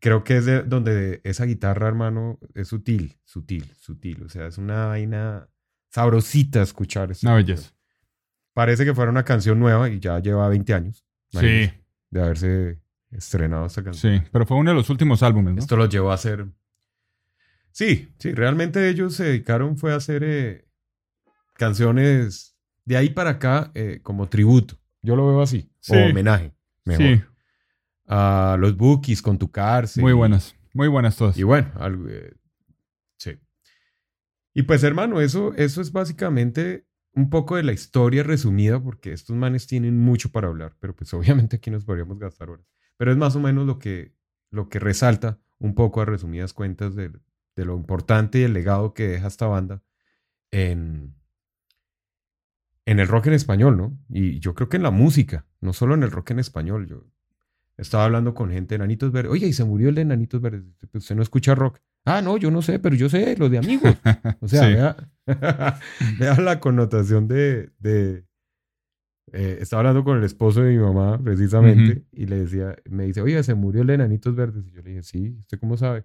Creo 0.00 0.22
que 0.22 0.36
es 0.36 0.44
de 0.44 0.62
donde 0.62 1.20
esa 1.24 1.44
guitarra, 1.44 1.88
hermano, 1.88 2.38
es 2.54 2.68
sutil, 2.68 3.16
sutil, 3.24 3.64
sutil. 3.76 4.22
O 4.24 4.28
sea, 4.28 4.46
es 4.46 4.58
una 4.58 4.86
vaina 4.86 5.48
sabrosita 5.90 6.62
escuchar. 6.62 7.10
esa 7.10 7.26
Una 7.28 7.36
belleza. 7.36 7.72
Parece 8.52 8.84
que 8.84 8.94
fuera 8.94 9.10
una 9.10 9.24
canción 9.24 9.58
nueva 9.58 9.88
y 9.88 9.98
ya 10.00 10.18
lleva 10.20 10.48
20 10.48 10.74
años. 10.74 11.04
Sí, 11.30 11.70
De 12.10 12.22
haberse 12.22 12.80
estrenado 13.10 13.66
esta 13.66 13.82
canción. 13.82 14.20
sí. 14.20 14.28
Pero 14.30 14.46
fue 14.46 14.56
uno 14.56 14.70
de 14.70 14.76
los 14.76 14.90
últimos 14.90 15.22
álbumes, 15.22 15.54
¿no? 15.54 15.60
Esto 15.60 15.76
los 15.76 15.88
llevó 15.88 16.10
a 16.10 16.14
hacer. 16.14 16.46
Sí, 17.72 18.12
sí, 18.18 18.32
realmente 18.32 18.88
ellos 18.88 19.14
se 19.14 19.24
dedicaron 19.24 19.76
fue 19.76 19.92
a 19.92 19.96
hacer 19.96 20.22
eh, 20.22 20.64
canciones 21.54 22.56
de 22.84 22.96
ahí 22.96 23.10
para 23.10 23.30
acá 23.30 23.70
eh, 23.74 24.00
como 24.02 24.28
tributo. 24.28 24.76
Yo 25.02 25.16
lo 25.16 25.26
veo 25.28 25.42
así. 25.42 25.70
Sí. 25.80 25.94
O 25.94 26.10
homenaje. 26.10 26.54
Mejor. 26.84 27.04
Sí, 27.06 27.22
A 28.06 28.56
los 28.58 28.76
Bookies 28.76 29.22
con 29.22 29.38
tu 29.38 29.50
cárcel. 29.50 30.02
muy 30.02 30.12
buenas. 30.12 30.54
Muy 30.72 30.88
buenas 30.88 31.16
todas. 31.16 31.36
Y 31.38 31.42
bueno, 31.44 31.70
algo, 31.76 32.08
eh, 32.08 32.34
sí. 33.16 33.38
Y 34.54 34.62
pues 34.64 34.82
hermano, 34.82 35.20
eso, 35.20 35.54
eso 35.54 35.80
es 35.80 35.92
básicamente 35.92 36.86
un 37.12 37.30
poco 37.30 37.56
de 37.56 37.62
la 37.62 37.72
historia 37.72 38.24
resumida, 38.24 38.82
porque 38.82 39.12
estos 39.12 39.36
manes 39.36 39.66
tienen 39.66 39.98
mucho 39.98 40.32
para 40.32 40.48
hablar, 40.48 40.76
pero 40.80 40.94
pues 40.94 41.14
obviamente 41.14 41.56
aquí 41.56 41.70
nos 41.70 41.84
podríamos 41.84 42.18
gastar 42.18 42.50
horas. 42.50 42.66
Pero 42.96 43.12
es 43.12 43.16
más 43.16 43.36
o 43.36 43.40
menos 43.40 43.66
lo 43.66 43.78
que, 43.78 44.14
lo 44.50 44.68
que 44.68 44.78
resalta 44.78 45.40
un 45.58 45.74
poco 45.74 46.00
a 46.00 46.04
resumidas 46.04 46.52
cuentas 46.52 46.94
de, 46.94 47.10
de 47.56 47.64
lo 47.64 47.76
importante 47.76 48.40
y 48.40 48.42
el 48.42 48.52
legado 48.52 48.94
que 48.94 49.08
deja 49.08 49.28
esta 49.28 49.46
banda 49.46 49.82
en, 50.50 51.14
en 52.86 53.00
el 53.00 53.08
rock 53.08 53.28
en 53.28 53.32
español, 53.34 53.76
¿no? 53.76 53.98
Y 54.10 54.40
yo 54.40 54.54
creo 54.54 54.68
que 54.68 54.76
en 54.76 54.82
la 54.82 54.90
música, 54.90 55.46
no 55.60 55.72
solo 55.72 55.94
en 55.94 56.02
el 56.02 56.10
rock 56.10 56.32
en 56.32 56.38
español. 56.38 56.86
Yo 56.86 57.06
estaba 57.76 58.04
hablando 58.04 58.34
con 58.34 58.50
gente 58.50 58.74
de 58.74 58.76
Enanitos 58.76 59.10
Verdes. 59.10 59.32
Oye, 59.32 59.46
y 59.46 59.52
se 59.52 59.64
murió 59.64 59.88
el 59.88 59.94
de 59.94 60.02
Enanitos 60.02 60.40
Verdes. 60.40 60.64
Pues, 60.90 61.04
¿Usted 61.04 61.16
no 61.16 61.22
escucha 61.22 61.54
rock? 61.54 61.80
Ah, 62.04 62.20
no, 62.20 62.36
yo 62.36 62.50
no 62.50 62.60
sé, 62.62 62.78
pero 62.78 62.94
yo 62.94 63.08
sé, 63.08 63.36
los 63.36 63.50
de 63.50 63.58
amigos. 63.58 63.94
O 64.40 64.48
sea, 64.48 64.68
vea, 64.68 64.96
vea 66.18 66.40
la 66.40 66.60
connotación 66.60 67.26
de... 67.28 67.70
de 67.78 68.24
eh, 69.32 69.58
estaba 69.60 69.80
hablando 69.80 70.04
con 70.04 70.18
el 70.18 70.24
esposo 70.24 70.60
de 70.60 70.72
mi 70.72 70.78
mamá, 70.78 71.18
precisamente, 71.20 72.04
y 72.12 72.26
le 72.26 72.40
decía, 72.40 72.76
me 72.88 73.04
dice, 73.04 73.20
oye, 73.20 73.42
se 73.42 73.54
murió 73.54 73.80
el 73.80 73.88
de 73.88 73.94
Enanitos 73.94 74.36
Verdes. 74.36 74.66
Y 74.68 74.72
yo 74.72 74.82
le 74.82 74.90
dije, 74.90 75.02
sí, 75.02 75.34
¿usted 75.40 75.58
cómo 75.58 75.76
sabe? 75.76 76.04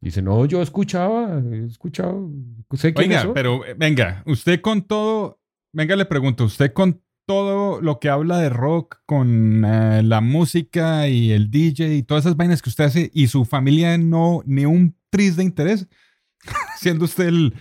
Dice, 0.00 0.22
no, 0.22 0.44
yo 0.46 0.62
escuchaba, 0.62 1.40
he 1.52 1.66
escuchado, 1.66 2.30
sé 2.72 2.94
Oiga, 2.96 3.22
son". 3.22 3.34
pero 3.34 3.64
eh, 3.64 3.74
venga, 3.76 4.22
usted 4.26 4.60
con 4.60 4.82
todo, 4.82 5.40
venga, 5.72 5.96
le 5.96 6.04
pregunto, 6.06 6.44
usted 6.44 6.72
con 6.72 7.02
todo 7.26 7.80
lo 7.82 8.00
que 8.00 8.08
habla 8.08 8.38
de 8.38 8.48
rock, 8.48 9.00
con 9.04 9.64
eh, 9.64 10.02
la 10.02 10.20
música 10.22 11.08
y 11.08 11.30
el 11.32 11.50
DJ 11.50 11.94
y 11.96 12.02
todas 12.02 12.24
esas 12.24 12.36
vainas 12.36 12.62
que 12.62 12.70
usted 12.70 12.84
hace 12.84 13.10
y 13.12 13.28
su 13.28 13.44
familia 13.44 13.98
no, 13.98 14.42
ni 14.46 14.64
un 14.64 14.96
tris 15.10 15.36
de 15.36 15.44
interés, 15.44 15.86
siendo 16.78 17.04
usted 17.04 17.26
el, 17.28 17.54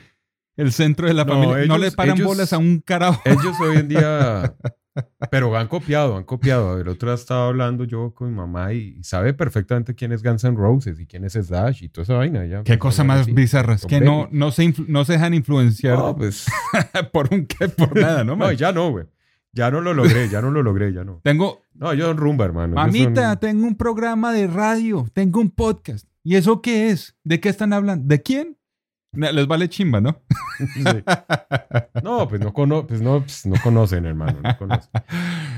el 0.55 0.71
centro 0.71 1.07
de 1.07 1.13
la 1.13 1.25
No, 1.25 1.33
familia, 1.33 1.65
no 1.65 1.77
le 1.77 1.91
paran 1.91 2.15
ellos- 2.15 2.27
bolas 2.27 2.53
a 2.53 2.57
un 2.57 2.79
carajo. 2.79 3.21
Ellos 3.25 3.55
hoy 3.59 3.77
en 3.77 3.87
día, 3.89 4.55
pero 5.31 5.55
han 5.57 5.67
copiado, 5.67 6.17
han 6.17 6.23
copiado. 6.23 6.79
El 6.79 6.87
otro 6.87 7.09
día 7.09 7.15
estaba 7.15 7.47
hablando 7.47 7.83
yo 7.83 8.13
con 8.13 8.29
mi 8.29 8.35
mamá 8.35 8.73
y, 8.73 9.03
sabe 9.03 9.33
perfectamente 9.33 9.95
quién 9.95 10.11
es 10.11 10.23
Guns 10.23 10.43
N' 10.43 10.55
Roses 10.57 10.99
y 10.99 11.05
quién 11.07 11.23
es 11.25 11.33
Slash 11.33 11.83
y 11.83 11.89
toda 11.89 12.03
esa 12.03 12.13
vaina. 12.15 12.63
Qué 12.63 12.77
cosa 12.79 13.01
habla 13.03 13.15
más 13.15 13.21
así. 13.23 13.33
bizarra, 13.33 13.73
es 13.75 13.85
que 13.85 14.01
no, 14.01 14.27
no, 14.31 14.51
se 14.51 14.73
no 14.87 15.05
se 15.05 15.13
dejan 15.13 15.33
influenciar 15.33 15.97
No, 15.97 16.15
pues, 16.15 16.45
por 17.11 17.33
un 17.33 17.45
qué, 17.45 17.69
por 17.69 17.95
nada, 17.99 18.23
¿no? 18.23 18.35
no, 18.35 18.51
ya 18.51 18.71
no, 18.71 18.91
güey. 18.91 19.05
Ya 19.53 19.71
no 19.71 19.81
lo 19.81 19.93
logré, 19.93 20.29
ya 20.29 20.41
no 20.41 20.51
lo 20.51 20.61
logré, 20.61 20.93
ya 20.93 21.03
no. 21.03 21.19
Tengo, 21.23 21.61
No, 21.73 21.91
ellos 21.91 22.07
son 22.07 22.17
rumba, 22.17 22.45
hermano. 22.45 22.75
Mamita, 22.75 23.29
son- 23.31 23.39
tengo 23.39 23.67
un 23.67 23.75
programa 23.75 24.31
de 24.31 24.45
radio, 24.45 25.07
tengo 25.13 25.39
un 25.39 25.49
podcast. 25.49 26.07
¿Y 26.23 26.35
eso 26.35 26.61
qué 26.61 26.89
es? 26.89 27.15
¿De 27.23 27.39
qué 27.39 27.49
están 27.49 27.73
hablando? 27.73 28.05
¿De 28.07 28.21
quién? 28.21 28.57
Les 29.17 29.47
vale 29.47 29.67
chimba, 29.67 29.99
¿no? 29.99 30.21
Sí. 30.73 30.83
No, 32.03 32.27
pues 32.27 32.39
no, 32.39 32.53
cono 32.53 32.85
pues 32.87 33.01
no, 33.01 33.21
pues 33.21 33.45
no 33.45 33.55
conocen, 33.63 34.05
hermano. 34.05 34.39
No 34.43 34.57
conocen. 34.57 34.89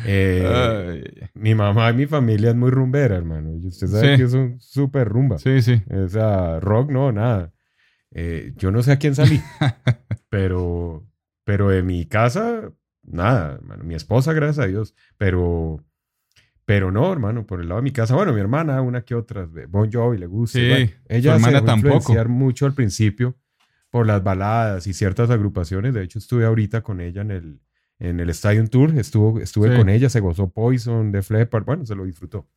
Eh, 0.05 1.29
mi 1.33 1.55
mamá 1.55 1.89
y 1.91 1.93
mi 1.93 2.05
familia 2.05 2.49
es 2.51 2.55
muy 2.55 2.69
rumbera, 2.71 3.15
hermano. 3.17 3.51
Y 3.61 3.67
usted 3.67 3.87
sabe 3.87 4.15
Sí. 4.17 4.23
que 4.23 4.29
son 4.29 4.59
súper 4.59 5.07
rumba. 5.07 5.37
sí, 5.37 5.61
sí. 5.61 5.81
O 5.91 6.07
sea, 6.07 6.59
rock 6.59 6.89
no, 6.91 7.11
nada. 7.11 7.51
Eh, 8.11 8.53
yo 8.55 8.71
no 8.71 8.81
sé 8.81 8.93
a 8.93 8.97
quién 8.97 9.13
salí, 9.13 9.39
pero, 10.29 11.05
pero 11.43 11.69
de 11.69 11.83
mi 11.83 12.05
casa, 12.05 12.71
nada, 13.03 13.55
hermano. 13.55 13.83
Mi 13.83 13.95
esposa, 13.95 14.33
gracias 14.33 14.65
a 14.65 14.67
Dios, 14.67 14.95
pero, 15.17 15.83
pero 16.65 16.91
no, 16.91 17.11
hermano, 17.11 17.45
por 17.45 17.61
el 17.61 17.67
lado 17.69 17.81
de 17.81 17.83
mi 17.83 17.91
casa, 17.91 18.15
bueno, 18.15 18.33
mi 18.33 18.39
hermana, 18.39 18.81
una 18.81 19.01
que 19.03 19.15
otra, 19.15 19.47
Bon 19.67 19.91
Jovi 19.91 20.17
le 20.17 20.25
gusta. 20.27 20.57
Sí, 20.59 20.91
ella 21.07 21.31
su 21.31 21.35
hermana 21.35 21.47
se 21.47 21.51
dejó 21.53 21.65
tampoco. 21.65 21.95
influenciar 21.97 22.29
mucho 22.29 22.65
al 22.65 22.73
principio 22.73 23.35
por 23.89 24.05
las 24.07 24.23
baladas 24.23 24.87
y 24.87 24.93
ciertas 24.93 25.29
agrupaciones. 25.29 25.93
De 25.93 26.03
hecho, 26.03 26.19
estuve 26.19 26.45
ahorita 26.45 26.81
con 26.81 27.01
ella 27.01 27.21
en 27.21 27.31
el, 27.31 27.61
en 27.99 28.19
el 28.19 28.29
Stadium 28.29 28.67
Tour, 28.67 28.97
estuvo, 28.97 29.39
estuve 29.39 29.71
Sí. 29.71 29.77
con 29.77 29.89
ella, 29.89 30.09
se 30.09 30.19
gozó 30.19 30.49
Poison, 30.51 31.11
de 31.11 31.23
Leppard, 31.29 31.65
bueno, 31.65 31.85
se 31.85 31.95
lo 31.95 32.05
disfrutó. 32.05 32.47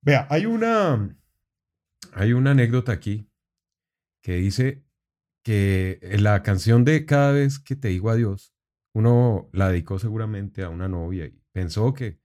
Vea, 0.00 0.26
hay 0.30 0.46
una, 0.46 1.16
hay 2.12 2.32
una 2.32 2.52
anécdota 2.52 2.92
aquí 2.92 3.30
que 4.22 4.36
dice 4.36 4.84
que 5.42 6.00
la 6.18 6.42
canción 6.42 6.84
de 6.84 7.04
Cada 7.06 7.32
vez 7.32 7.58
que 7.58 7.76
te 7.76 7.88
digo 7.88 8.10
adiós, 8.10 8.54
uno 8.94 9.48
la 9.52 9.68
dedicó 9.68 9.98
seguramente 9.98 10.62
a 10.62 10.68
una 10.70 10.88
novia 10.88 11.26
y 11.26 11.40
pensó 11.52 11.94
que 11.94 12.20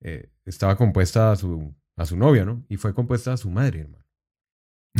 eh, 0.00 0.30
estaba 0.44 0.76
compuesta 0.76 1.32
a 1.32 1.36
su, 1.36 1.74
a 1.96 2.06
su 2.06 2.16
novia, 2.16 2.44
¿no? 2.44 2.64
Y 2.68 2.76
fue 2.76 2.94
compuesta 2.94 3.32
a 3.32 3.36
su 3.36 3.50
madre, 3.50 3.80
hermano, 3.80 4.04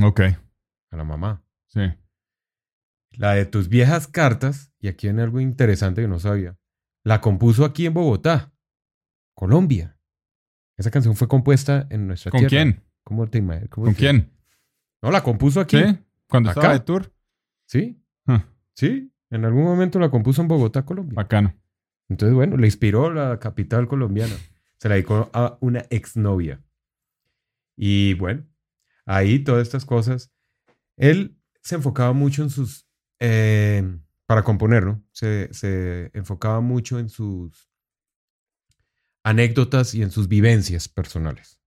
Ok, 0.03 0.20
a 0.91 0.97
la 0.97 1.05
mamá. 1.05 1.43
sí. 1.68 1.81
La 3.13 3.35
de 3.35 3.47
tus 3.47 3.69
viejas 3.69 4.07
cartas, 4.07 4.73
y 4.79 4.89
aquí 4.89 5.07
viene 5.09 5.23
algo 5.23 5.41
interesante 5.41 6.03
que 6.03 6.09
no 6.09 6.19
sabía, 6.21 6.57
la 7.05 7.21
compuso 7.21 7.65
aquí 7.65 7.87
en 7.87 7.95
Bogotá, 7.95 8.53
Colombia. 9.35 9.99
Esa 10.77 10.91
canción 10.91 11.17
fue 11.17 11.27
compuesta 11.29 11.87
en 11.91 12.07
nuestra 12.07 12.31
¿Con 12.31 12.41
tierra. 12.41 12.51
quién? 12.51 12.85
¿Cómo 13.03 13.27
te 13.27 13.39
imaginas? 13.39 13.71
¿Cómo 13.71 13.87
¿Con 13.87 13.95
te- 13.95 14.01
quién? 14.01 14.33
No, 15.03 15.11
la 15.11 15.23
compuso 15.23 15.61
aquí. 15.61 15.79
¿Sí? 15.79 15.99
¿Cuando 16.29 16.51
Acá. 16.51 16.61
estaba 16.61 16.75
de 16.75 16.81
tour? 16.81 17.13
Sí, 17.67 18.03
Ah, 18.27 18.45
sí. 18.75 19.13
En 19.31 19.45
algún 19.45 19.65
momento 19.65 19.99
la 19.99 20.11
compuso 20.11 20.43
en 20.43 20.49
Bogotá, 20.49 20.85
Colombia. 20.85 21.15
bacano. 21.17 21.55
Entonces, 22.09 22.35
bueno, 22.35 22.57
le 22.57 22.67
inspiró 22.67 23.13
la 23.13 23.39
capital 23.39 23.87
colombiana. 23.89 24.35
Se 24.79 24.89
la 24.89 24.95
dedicó 24.97 25.31
a 25.33 25.59
una 25.61 25.85
exnovia. 25.91 26.63
Y 27.77 28.15
bueno, 28.15 28.47
ahí 29.07 29.39
todas 29.41 29.63
estas 29.63 29.85
cosas. 29.85 30.31
Él 30.97 31.39
se 31.63 31.75
enfocaba 31.77 32.13
mucho 32.13 32.43
en 32.43 32.51
sus. 32.51 32.88
Eh, 33.21 33.83
para 34.27 34.43
componer, 34.43 34.85
¿no? 34.85 35.05
Se, 35.12 35.53
se 35.53 36.11
enfocaba 36.14 36.61
mucho 36.61 36.99
en 36.99 37.09
sus 37.09 37.71
anécdotas 39.25 39.95
y 39.95 40.03
en 40.03 40.11
sus 40.11 40.29
vivencias 40.29 40.89
personales. 40.89 41.59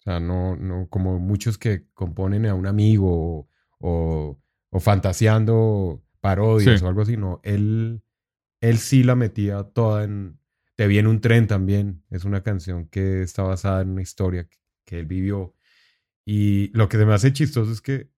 O 0.00 0.02
sea, 0.02 0.20
no, 0.20 0.56
no 0.56 0.88
como 0.88 1.18
muchos 1.18 1.58
que 1.58 1.86
componen 1.92 2.46
a 2.46 2.54
un 2.54 2.66
amigo 2.66 3.08
o, 3.40 3.48
o, 3.78 4.40
o 4.70 4.80
fantaseando 4.80 6.02
parodias 6.20 6.78
Sí. 6.80 6.84
o 6.84 6.88
algo 6.88 7.02
así. 7.02 7.16
No, 7.16 7.40
él, 7.42 8.02
él 8.60 8.78
sí 8.78 9.02
la 9.02 9.14
metía 9.14 9.62
toda 9.64 10.04
en... 10.04 10.38
Te 10.76 10.86
vi 10.86 10.98
en 10.98 11.08
un 11.08 11.20
tren 11.20 11.48
también. 11.48 12.04
Es 12.10 12.24
una 12.24 12.42
canción 12.44 12.86
que 12.88 13.22
está 13.22 13.42
basada 13.42 13.82
en 13.82 13.90
una 13.90 14.02
historia 14.02 14.44
que, 14.48 14.58
que 14.84 15.00
él 15.00 15.06
vivió. 15.06 15.54
Y 16.24 16.68
lo 16.76 16.88
que 16.88 16.96
se 16.98 17.04
me 17.06 17.14
hace 17.14 17.32
chistoso 17.32 17.72
es 17.72 17.80
que 17.80 18.10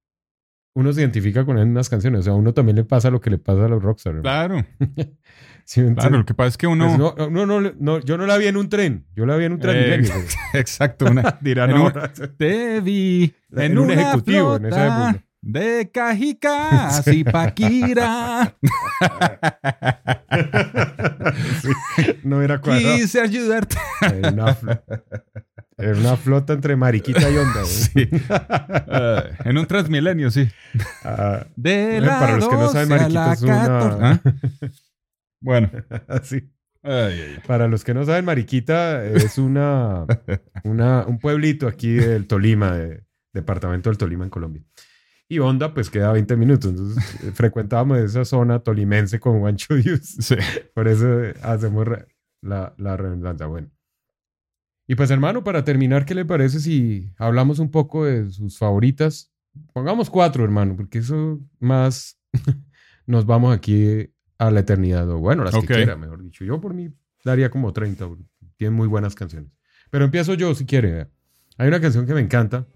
uno 0.74 0.92
se 0.92 1.00
identifica 1.00 1.44
con 1.44 1.56
unas 1.58 1.88
canciones. 1.88 2.20
O 2.20 2.22
sea, 2.22 2.32
a 2.32 2.36
uno 2.36 2.52
también 2.54 2.76
le 2.76 2.84
pasa 2.84 3.10
lo 3.10 3.20
que 3.20 3.30
le 3.30 3.38
pasa 3.38 3.64
a 3.64 3.68
los 3.68 3.82
rockstars. 3.82 4.16
¿no? 4.16 4.22
Claro, 4.22 4.64
¿Sí 5.64 5.82
claro. 5.94 6.18
Lo 6.18 6.24
que 6.26 6.34
pasa 6.34 6.48
es 6.48 6.56
que 6.56 6.66
uno... 6.66 6.86
Pues 6.86 6.98
no, 6.98 7.30
no, 7.30 7.46
no, 7.60 7.72
no, 7.78 8.00
yo 8.00 8.16
no 8.18 8.26
la 8.26 8.36
vi 8.38 8.46
en 8.46 8.56
un 8.56 8.68
tren. 8.68 9.06
Yo 9.14 9.24
la 9.26 9.36
vi 9.36 9.44
en 9.44 9.52
un 9.52 9.58
tren. 9.60 10.04
Eh, 10.04 10.08
Exacto, 10.54 11.06
una... 11.10 11.38
Dirán 11.40 11.70
en 11.70 11.76
un- 11.76 11.82
ahora. 11.82 12.12
Te 12.12 12.80
vi 12.80 13.32
En 13.52 13.72
en, 13.72 13.78
un 13.78 13.90
ejecutivo, 13.90 14.56
en 14.56 14.66
esa 14.66 14.86
época. 15.10 15.24
De 15.42 15.90
Cajicá, 15.92 16.90
Zipaquira. 17.02 18.54
Sí, 21.62 21.68
no 22.24 22.42
era 22.42 22.60
cuadrado. 22.60 22.96
Quise 22.96 23.20
ayudarte. 23.20 23.76
Era 24.02 24.30
una, 24.30 24.46
fl- 24.56 24.82
era 25.76 25.98
una 25.98 26.16
flota 26.16 26.52
entre 26.52 26.76
Mariquita 26.76 27.28
y 27.30 27.36
Onda. 27.36 27.62
¿eh? 27.62 27.66
Sí. 27.66 28.08
Eh, 28.12 29.22
en 29.44 29.58
un 29.58 29.66
Transmilenio, 29.66 30.30
sí. 30.30 30.48
Ah, 31.04 31.46
De 31.56 31.96
Eh, 31.96 32.00
la 32.00 32.20
para 32.20 32.36
los 32.36 32.48
que 32.48 32.54
no 32.56 32.68
saben, 32.68 32.88
12 32.88 33.04
a 33.04 33.08
la 33.08 33.20
Mariquita 33.20 33.32
es 33.32 33.42
una- 33.42 33.62
14. 33.66 34.04
¿Ah? 34.04 34.20
Bueno. 35.42 35.70
sí. 36.22 36.50
Ay, 36.82 36.92
ay, 36.92 37.20
ay. 37.36 37.38
Para 37.46 37.66
los 37.66 37.82
que 37.84 37.94
no 37.94 38.04
saben, 38.04 38.24
Mariquita 38.26 39.04
es 39.04 39.38
una, 39.38 40.04
una, 40.64 41.04
un 41.06 41.18
pueblito 41.18 41.66
aquí 41.66 41.92
del 41.94 42.26
Tolima, 42.26 42.72
de- 42.76 43.04
departamento 43.32 43.88
del 43.90 43.96
Tolima 43.98 44.24
en 44.24 44.30
Colombia. 44.30 44.62
Y 45.30 45.38
Honda, 45.38 45.72
pues 45.72 45.88
queda 45.90 46.10
20 46.12 46.36
minutos. 46.36 46.70
Entonces, 46.72 47.04
frecuentábamos 47.34 47.98
esa 47.98 48.24
zona 48.24 48.58
tolimense 48.58 49.20
con 49.20 49.38
Juancho 49.38 49.76
Dios. 49.76 50.00
Sí. 50.18 50.34
Por 50.74 50.88
eso 50.88 51.06
hacemos 51.42 51.86
la, 52.42 52.74
la 52.76 52.96
redundancia. 52.96 53.46
Bueno. 53.46 53.70
Y 54.88 54.96
pues 54.96 55.08
hermano, 55.12 55.44
para 55.44 55.62
terminar, 55.62 56.04
¿qué 56.04 56.16
le 56.16 56.24
parece 56.24 56.58
si 56.58 57.12
hablamos 57.16 57.60
un 57.60 57.70
poco 57.70 58.04
de 58.06 58.28
sus 58.28 58.58
favoritas? 58.58 59.32
Pongamos 59.72 60.10
cuatro, 60.10 60.42
hermano, 60.42 60.74
porque 60.76 60.98
eso 60.98 61.38
más 61.60 62.18
nos 63.06 63.24
vamos 63.24 63.54
aquí 63.56 64.12
a 64.36 64.50
la 64.50 64.60
eternidad. 64.60 65.08
O 65.10 65.18
bueno, 65.18 65.44
las 65.44 65.54
Ok. 65.54 65.60
que 65.68 65.74
quiera, 65.74 65.96
mejor 65.96 66.20
dicho. 66.24 66.44
Yo 66.44 66.60
por 66.60 66.74
mí 66.74 66.92
daría 67.24 67.50
como 67.50 67.72
30. 67.72 68.08
porque 68.08 68.24
Tienen 68.56 68.74
muy 68.74 68.88
buenas 68.88 69.14
canciones. 69.14 69.52
Pero 69.90 70.04
empiezo 70.06 70.34
yo 70.34 70.56
si 70.56 70.66
quiere. 70.66 71.06
Hay 71.56 71.68
una 71.68 71.80
canción 71.80 72.04
que 72.04 72.14
me 72.14 72.20
encanta 72.20 72.66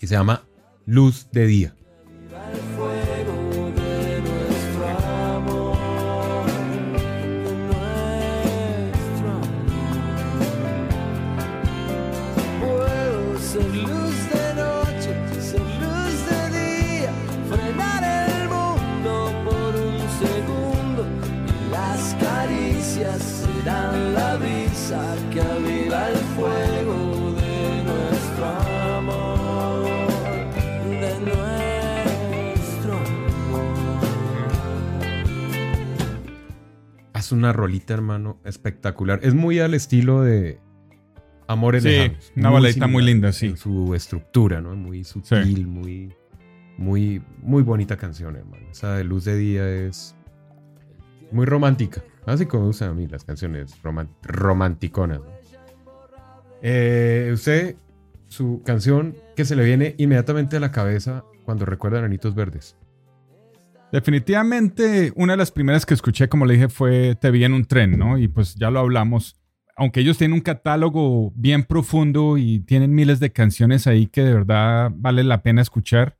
y 0.00 0.06
se 0.06 0.14
llama 0.14 0.44
Luz 0.86 1.26
de 1.32 1.46
Día. 1.48 1.74
Una 37.36 37.52
rolita, 37.52 37.94
hermano, 37.94 38.38
espectacular. 38.44 39.20
Es 39.22 39.34
muy 39.34 39.58
al 39.60 39.74
estilo 39.74 40.22
de 40.22 40.58
Amores 41.48 41.82
Sí, 41.84 41.90
Lejanos. 41.90 42.32
una 42.36 42.50
baladita 42.50 42.86
muy 42.86 43.04
linda, 43.04 43.32
sí. 43.32 43.46
en 43.46 43.56
su 43.56 43.94
estructura, 43.94 44.60
¿no? 44.60 44.74
Muy 44.74 45.04
sutil, 45.04 45.66
muy, 45.66 46.12
muy, 46.76 47.22
muy 47.42 47.62
bonita 47.62 47.96
canción, 47.96 48.34
hermano. 48.36 48.66
Esa 48.70 48.94
de 48.96 49.04
Luz 49.04 49.24
de 49.24 49.36
Día 49.36 49.68
es 49.68 50.16
muy 51.30 51.46
romántica. 51.46 52.02
Así 52.26 52.46
como 52.46 52.62
me 52.64 52.66
gustan 52.68 52.90
a 52.90 52.94
mí 52.94 53.06
las 53.06 53.24
canciones 53.24 53.80
roman- 53.84 54.08
romanticonas. 54.22 55.20
¿no? 55.20 55.26
Eh, 56.62 57.30
usted, 57.32 57.76
su 58.28 58.62
canción 58.64 59.14
que 59.36 59.44
se 59.44 59.54
le 59.54 59.64
viene 59.64 59.94
inmediatamente 59.98 60.56
a 60.56 60.60
la 60.60 60.72
cabeza 60.72 61.24
cuando 61.44 61.64
recuerda 61.64 62.00
a 62.00 62.04
Anitos 62.04 62.34
Verdes. 62.34 62.76
Definitivamente, 63.92 65.12
una 65.14 65.34
de 65.34 65.36
las 65.36 65.52
primeras 65.52 65.86
que 65.86 65.94
escuché, 65.94 66.28
como 66.28 66.44
le 66.44 66.54
dije, 66.54 66.68
fue 66.68 67.14
Te 67.14 67.30
vi 67.30 67.44
en 67.44 67.54
un 67.54 67.64
tren, 67.64 67.98
¿no? 67.98 68.18
Y 68.18 68.28
pues 68.28 68.54
ya 68.56 68.70
lo 68.70 68.80
hablamos. 68.80 69.36
Aunque 69.76 70.00
ellos 70.00 70.18
tienen 70.18 70.34
un 70.34 70.40
catálogo 70.40 71.32
bien 71.36 71.62
profundo 71.62 72.36
y 72.36 72.60
tienen 72.60 72.94
miles 72.94 73.20
de 73.20 73.30
canciones 73.30 73.86
ahí 73.86 74.06
que 74.06 74.22
de 74.22 74.34
verdad 74.34 74.90
vale 74.94 75.22
la 75.22 75.42
pena 75.42 75.62
escuchar. 75.62 76.18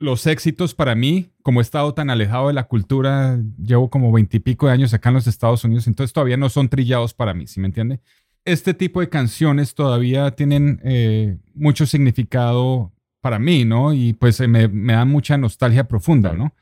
Los 0.00 0.26
éxitos 0.28 0.74
para 0.74 0.94
mí, 0.94 1.32
como 1.42 1.60
he 1.60 1.62
estado 1.62 1.92
tan 1.92 2.08
alejado 2.08 2.48
de 2.48 2.54
la 2.54 2.68
cultura, 2.68 3.38
llevo 3.60 3.90
como 3.90 4.12
veintipico 4.12 4.66
de 4.66 4.72
años 4.72 4.94
acá 4.94 5.08
en 5.08 5.16
los 5.16 5.26
Estados 5.26 5.64
Unidos, 5.64 5.88
entonces 5.88 6.12
todavía 6.12 6.36
no 6.36 6.48
son 6.48 6.68
trillados 6.68 7.14
para 7.14 7.34
mí, 7.34 7.48
¿sí 7.48 7.58
me 7.58 7.66
entiende? 7.66 8.00
Este 8.44 8.74
tipo 8.74 9.00
de 9.00 9.08
canciones 9.08 9.74
todavía 9.74 10.30
tienen 10.30 10.80
eh, 10.84 11.36
mucho 11.52 11.84
significado 11.84 12.92
para 13.20 13.40
mí, 13.40 13.64
¿no? 13.64 13.92
Y 13.92 14.12
pues 14.12 14.38
me, 14.40 14.68
me 14.68 14.92
dan 14.92 15.08
mucha 15.08 15.36
nostalgia 15.36 15.88
profunda, 15.88 16.32
¿no? 16.32 16.54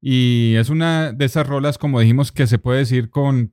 Y 0.00 0.54
es 0.56 0.70
una 0.70 1.12
de 1.12 1.24
esas 1.24 1.46
rolas, 1.46 1.76
como 1.78 2.00
dijimos, 2.00 2.32
que 2.32 2.46
se 2.46 2.58
puede 2.58 2.78
decir 2.80 3.10
con. 3.10 3.52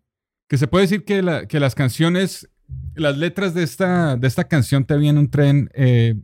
que 0.49 0.57
se 0.57 0.67
puede 0.67 0.83
decir 0.83 1.03
que, 1.03 1.21
la- 1.21 1.45
que 1.45 1.59
las 1.59 1.75
canciones, 1.75 2.49
las 2.95 3.17
letras 3.17 3.53
de 3.53 3.63
esta, 3.63 4.15
de 4.15 4.27
esta 4.27 4.47
canción 4.47 4.85
Te 4.85 4.95
vi 4.97 5.09
en 5.09 5.17
un 5.17 5.29
tren, 5.29 5.69
eh, 5.73 6.15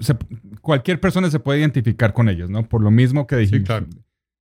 se- 0.00 0.16
cualquier 0.60 1.00
persona 1.00 1.30
se 1.30 1.40
puede 1.40 1.58
identificar 1.60 2.12
con 2.12 2.28
ellos, 2.28 2.48
¿no? 2.50 2.68
Por 2.68 2.82
lo 2.82 2.90
mismo 2.90 3.26
que 3.26 3.36
dijimos. 3.36 3.66
claro. 3.66 3.86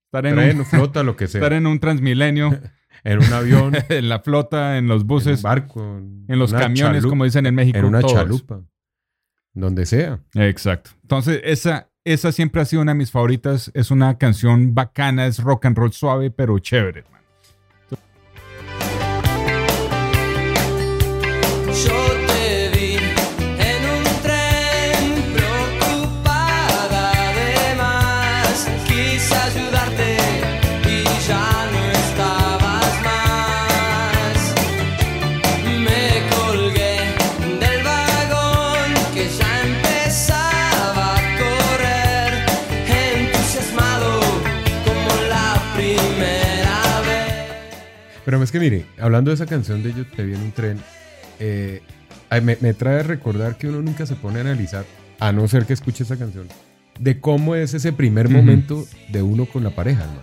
Estar 0.05 0.25
en, 0.25 0.35
Tren, 0.35 0.59
un, 0.59 0.65
flota, 0.65 1.03
lo 1.03 1.15
que 1.17 1.27
sea. 1.27 1.39
estar 1.39 1.53
en 1.53 1.67
un 1.67 1.79
transmilenio, 1.79 2.57
En 3.03 3.19
un 3.19 3.31
avión, 3.33 3.73
en 3.89 4.09
la 4.09 4.19
flota, 4.19 4.77
en 4.79 4.87
los 4.87 4.97
en 4.97 5.01
un 5.03 5.07
buses, 5.07 5.41
barco, 5.43 5.81
en 6.27 6.39
los 6.39 6.51
camiones, 6.51 6.97
chalupa, 7.01 7.09
como 7.09 7.23
dicen 7.25 7.45
en 7.45 7.53
México. 7.55 7.77
en 7.77 7.85
una 7.85 7.99
todos. 8.01 8.13
chalupa, 8.13 8.61
donde 9.53 9.85
sea. 9.85 10.19
Exacto. 10.33 10.91
Entonces, 11.03 11.39
esa, 11.43 11.89
esa 12.13 12.31
siempre 12.31 12.61
ha 12.61 12.65
sido 12.65 12.81
una 12.81 12.93
de 12.93 12.97
mis 12.97 13.11
favoritas. 13.11 13.69
Es 13.73 13.91
una 13.91 14.17
canción 14.17 14.73
bacana, 14.73 15.27
es 15.27 15.39
rock 15.39 15.65
and 15.65 15.77
roll 15.77 15.91
suave, 15.91 16.31
pero 16.31 16.57
chévere. 16.59 17.03
man. 17.11 17.21
Pero 48.27 48.43
es 48.43 48.51
que 48.51 48.59
mire, 48.59 48.85
hablando 48.99 49.31
de 49.31 49.35
esa 49.35 49.45
canción 49.45 49.81
de 49.83 49.93
Yo 49.93 50.05
te 50.05 50.25
vi 50.25 50.33
en 50.33 50.41
un 50.41 50.51
tren, 50.51 50.77
eh, 51.39 51.81
me, 52.43 52.57
me 52.59 52.73
trae 52.73 52.99
a 52.99 53.03
recordar 53.03 53.57
que 53.57 53.69
uno 53.69 53.81
nunca 53.81 54.05
se 54.05 54.15
pone 54.17 54.39
a 54.39 54.41
analizar, 54.41 54.83
a 55.17 55.31
no 55.31 55.47
ser 55.47 55.65
que 55.65 55.71
escuche 55.71 56.03
esa 56.03 56.17
canción, 56.17 56.49
de 56.99 57.21
cómo 57.21 57.55
es 57.55 57.73
ese 57.73 57.93
primer 57.93 58.27
momento 58.27 58.85
de 59.13 59.21
uno 59.21 59.45
con 59.45 59.63
la 59.63 59.69
pareja, 59.69 60.01
hermano. 60.03 60.19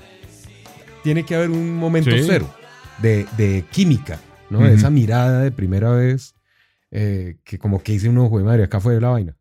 Tiene 1.02 1.24
que 1.24 1.34
haber 1.34 1.48
un 1.48 1.74
momento 1.76 2.10
Sí. 2.10 2.24
cero 2.26 2.54
de, 3.00 3.24
de 3.38 3.64
química, 3.70 4.18
¿no? 4.50 4.58
De 4.60 4.74
esa 4.74 4.90
mirada 4.90 5.40
de 5.40 5.50
primera 5.50 5.90
vez 5.92 6.34
eh, 6.90 7.38
que 7.42 7.56
como 7.58 7.82
que 7.82 7.92
dice 7.92 8.10
uno, 8.10 8.28
joder, 8.28 8.44
madre, 8.44 8.64
acá 8.64 8.80
fue 8.80 9.00
la 9.00 9.08
vaina. 9.08 9.34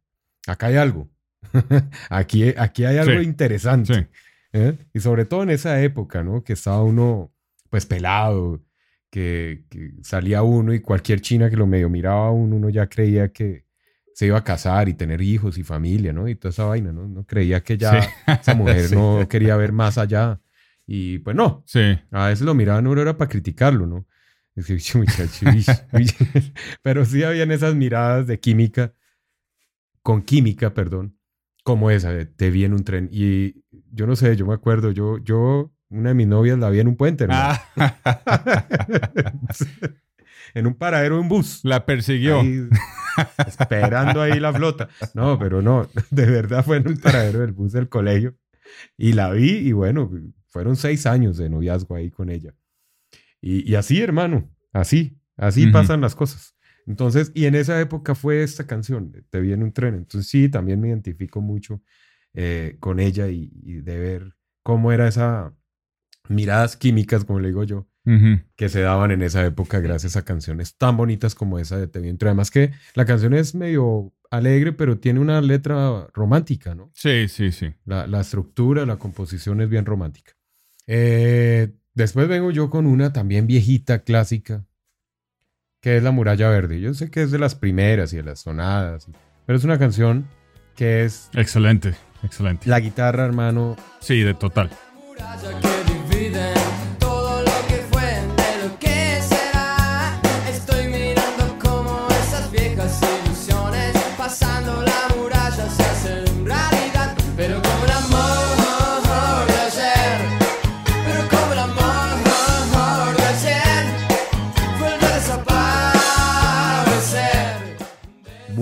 Acá 0.48 0.68
hay 0.68 0.78
algo. 0.78 1.10
aquí, 2.10 2.54
aquí 2.58 2.86
hay 2.86 2.98
algo 2.98 3.20
Sí. 3.20 3.26
interesante. 3.26 3.94
Sí. 3.94 4.06
¿eh? 4.54 4.78
Y 4.94 5.02
sobre 5.02 5.26
todo 5.26 5.44
en 5.44 5.50
esa 5.50 5.82
época, 5.82 6.24
¿no? 6.24 6.46
Que 6.46 6.54
estaba 6.54 6.82
uno, 6.82 7.33
pues, 7.74 7.88
pelado, 7.88 8.62
que, 9.10 9.66
que 9.68 9.94
salía 10.04 10.44
uno 10.44 10.76
y 10.76 10.80
cualquier 10.80 11.22
china 11.22 11.50
que 11.50 11.58
lo 11.58 11.66
medio 11.66 11.90
miraba 11.90 12.28
a 12.28 12.32
uno, 12.32 12.56
uno 12.58 12.70
ya 12.70 12.86
creía 12.88 13.34
que 13.34 13.66
se 14.14 14.28
iba 14.28 14.38
a 14.38 14.44
casar 14.44 14.90
y 14.90 14.94
tener 14.94 15.24
hijos 15.24 15.58
y 15.58 15.64
familia, 15.64 16.14
¿no? 16.14 16.28
Y 16.28 16.36
toda 16.36 16.52
esa 16.52 16.66
vaina, 16.66 16.92
¿no? 16.94 17.08
No 17.08 17.26
creía 17.26 17.64
que 17.64 17.80
ya 17.80 18.00
Sí. 18.00 18.08
esa 18.42 18.54
mujer 18.54 18.90
Sí. 18.90 18.96
no 18.96 19.28
quería 19.28 19.58
ver 19.58 19.72
más 19.72 19.98
allá. 19.98 20.40
Y 20.86 21.18
pues 21.18 21.36
no, 21.36 21.64
Sí. 21.66 21.98
a 22.12 22.28
veces 22.28 22.46
lo 22.46 22.54
miraban 22.54 22.86
uno 22.86 23.02
era 23.02 23.18
para 23.18 23.28
criticarlo, 23.30 23.88
¿no? 23.88 24.06
Pero 26.84 27.06
sí 27.06 27.24
habían 27.24 27.50
esas 27.52 27.74
miradas 27.74 28.28
de 28.28 28.40
química, 28.40 28.94
con 30.04 30.22
química, 30.22 30.76
perdón, 30.76 31.18
como 31.64 31.90
esa, 31.90 32.14
de 32.14 32.28
te 32.28 32.52
vi 32.52 32.66
en 32.66 32.74
un 32.74 32.84
tren. 32.84 33.10
Y 33.12 33.64
yo 33.92 34.06
no 34.06 34.16
sé, 34.16 34.36
yo 34.36 34.46
me 34.46 34.54
acuerdo, 34.54 34.92
yo, 34.92 35.18
yo, 35.18 35.73
una 35.94 36.10
de 36.10 36.16
mis 36.16 36.28
novias 36.28 36.58
la 36.60 36.70
vi 36.70 36.80
en 36.80 36.88
un 36.88 36.96
puente, 36.96 37.26
hermano. 37.26 37.56
Ah, 37.76 38.68
en 40.54 40.68
un 40.68 40.74
paradero 40.76 41.16
de 41.16 41.22
un 41.22 41.30
bus. 41.30 41.62
la 41.64 41.86
persiguió. 41.86 42.42
Ahí, 42.42 42.68
esperando 43.48 44.22
ahí 44.22 44.40
la 44.40 44.54
flota. 44.54 44.90
No, 45.14 45.38
pero 45.38 45.62
no, 45.62 45.88
de 46.12 46.26
verdad 46.26 46.64
fue 46.66 46.78
en 46.78 46.88
un 46.88 46.98
paradero 46.98 47.40
del 47.40 47.52
bus 47.52 47.72
del 47.74 47.90
colegio. 47.90 48.36
Y 48.98 49.14
la 49.14 49.32
vi 49.32 49.52
y 49.58 49.72
bueno, 49.72 50.12
fueron 50.50 50.76
seis 50.76 51.06
años 51.06 51.38
de 51.38 51.50
noviazgo 51.50 51.96
ahí 51.96 52.10
con 52.10 52.30
ella. 52.30 52.56
Y, 53.42 53.70
y 53.70 53.76
así, 53.76 54.02
hermano, 54.02 54.50
así, 54.72 55.20
así 55.38 55.66
Ujú. 55.66 55.74
pasan 55.74 56.02
las 56.02 56.16
cosas. 56.16 56.56
Entonces, 56.88 57.32
y 57.36 57.46
en 57.46 57.56
esa 57.56 57.80
época 57.80 58.16
fue 58.16 58.44
esta 58.44 58.66
canción, 58.66 59.12
Te 59.30 59.40
vi 59.42 59.54
en 59.54 59.64
un 59.64 59.74
tren. 59.74 59.96
Entonces 59.96 60.30
sí, 60.30 60.50
también 60.50 60.80
me 60.82 60.90
identifico 60.90 61.40
mucho 61.42 61.82
eh, 62.34 62.78
con 62.80 63.00
ella 63.00 63.28
y, 63.28 63.52
y 63.64 63.82
de 63.82 63.98
ver 64.00 64.36
cómo 64.64 64.92
era 64.92 65.08
esa 65.08 65.54
miradas 66.30 66.78
químicas, 66.78 67.26
como 67.26 67.40
le 67.40 67.50
digo 67.50 67.64
yo, 67.64 67.88
que 68.58 68.68
se 68.68 68.82
daban 68.82 69.12
en 69.12 69.22
esa 69.22 69.46
época 69.46 69.80
gracias 69.80 70.18
a 70.18 70.24
canciones 70.26 70.76
tan 70.76 70.98
bonitas 70.98 71.36
como 71.36 71.58
esa 71.58 71.78
de 71.78 71.88
Te 71.88 72.00
vi 72.00 72.10
en 72.10 72.14
un 72.16 72.18
tren. 72.18 72.30
Además 72.32 72.52
que 72.52 72.72
la 72.96 73.06
canción 73.06 73.34
es 73.34 73.56
medio 73.56 74.14
alegre, 74.30 74.74
pero 74.74 74.98
tiene 74.98 75.20
una 75.22 75.40
letra 75.42 76.08
romántica, 76.14 76.76
¿no? 76.76 76.92
Sí, 76.94 77.28
sí, 77.30 77.52
sí. 77.54 77.74
La, 77.86 78.06
la 78.08 78.20
estructura, 78.22 78.86
la 78.86 78.98
composición 78.98 79.62
es 79.62 79.70
bien 79.70 79.86
romántica. 79.86 80.34
Eh, 80.86 81.72
después 81.94 82.28
vengo 82.28 82.52
yo 82.52 82.70
con 82.70 82.88
una 82.88 83.14
también 83.14 83.48
viejita, 83.48 84.00
clásica, 84.04 84.66
que 85.80 85.96
es 85.98 86.04
La 86.04 86.12
Muralla 86.12 86.50
Verde. 86.50 86.82
Yo 86.82 86.94
sé 86.94 87.10
que 87.10 87.22
es 87.24 87.32
de 87.32 87.40
las 87.40 87.56
primeras 87.56 88.12
y 88.12 88.18
de 88.18 88.24
las 88.24 88.40
sonadas, 88.42 89.08
pero 89.46 89.58
es 89.58 89.64
una 89.64 89.80
canción 89.80 90.26
que 90.76 91.06
es 91.06 91.30
Excelente, 91.36 91.94
excelente. 92.24 92.68
la 92.70 92.80
guitarra, 92.82 93.24
hermano. 93.26 93.78
Sí, 94.00 94.22
de 94.24 94.34
total. 94.34 94.70
muralla 95.08 95.73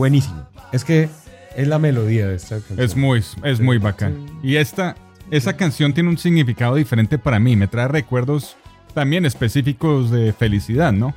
buenísimo. 0.01 0.47
Es 0.71 0.83
que 0.83 1.09
es 1.55 1.67
la 1.67 1.77
melodía 1.77 2.27
de 2.27 2.35
esta 2.35 2.55
canción. 2.55 2.79
Es 2.79 2.95
muy, 2.95 3.23
es 3.43 3.59
muy 3.59 3.77
bacán. 3.77 4.25
Y 4.41 4.55
esta, 4.55 4.95
esa 5.29 5.55
canción 5.55 5.93
tiene 5.93 6.09
un 6.09 6.17
significado 6.17 6.73
diferente 6.73 7.19
para 7.19 7.39
mí. 7.39 7.55
Me 7.55 7.67
trae 7.67 7.87
recuerdos 7.87 8.57
también 8.95 9.27
específicos 9.27 10.09
de 10.09 10.33
felicidad, 10.33 10.91
¿no? 10.91 11.13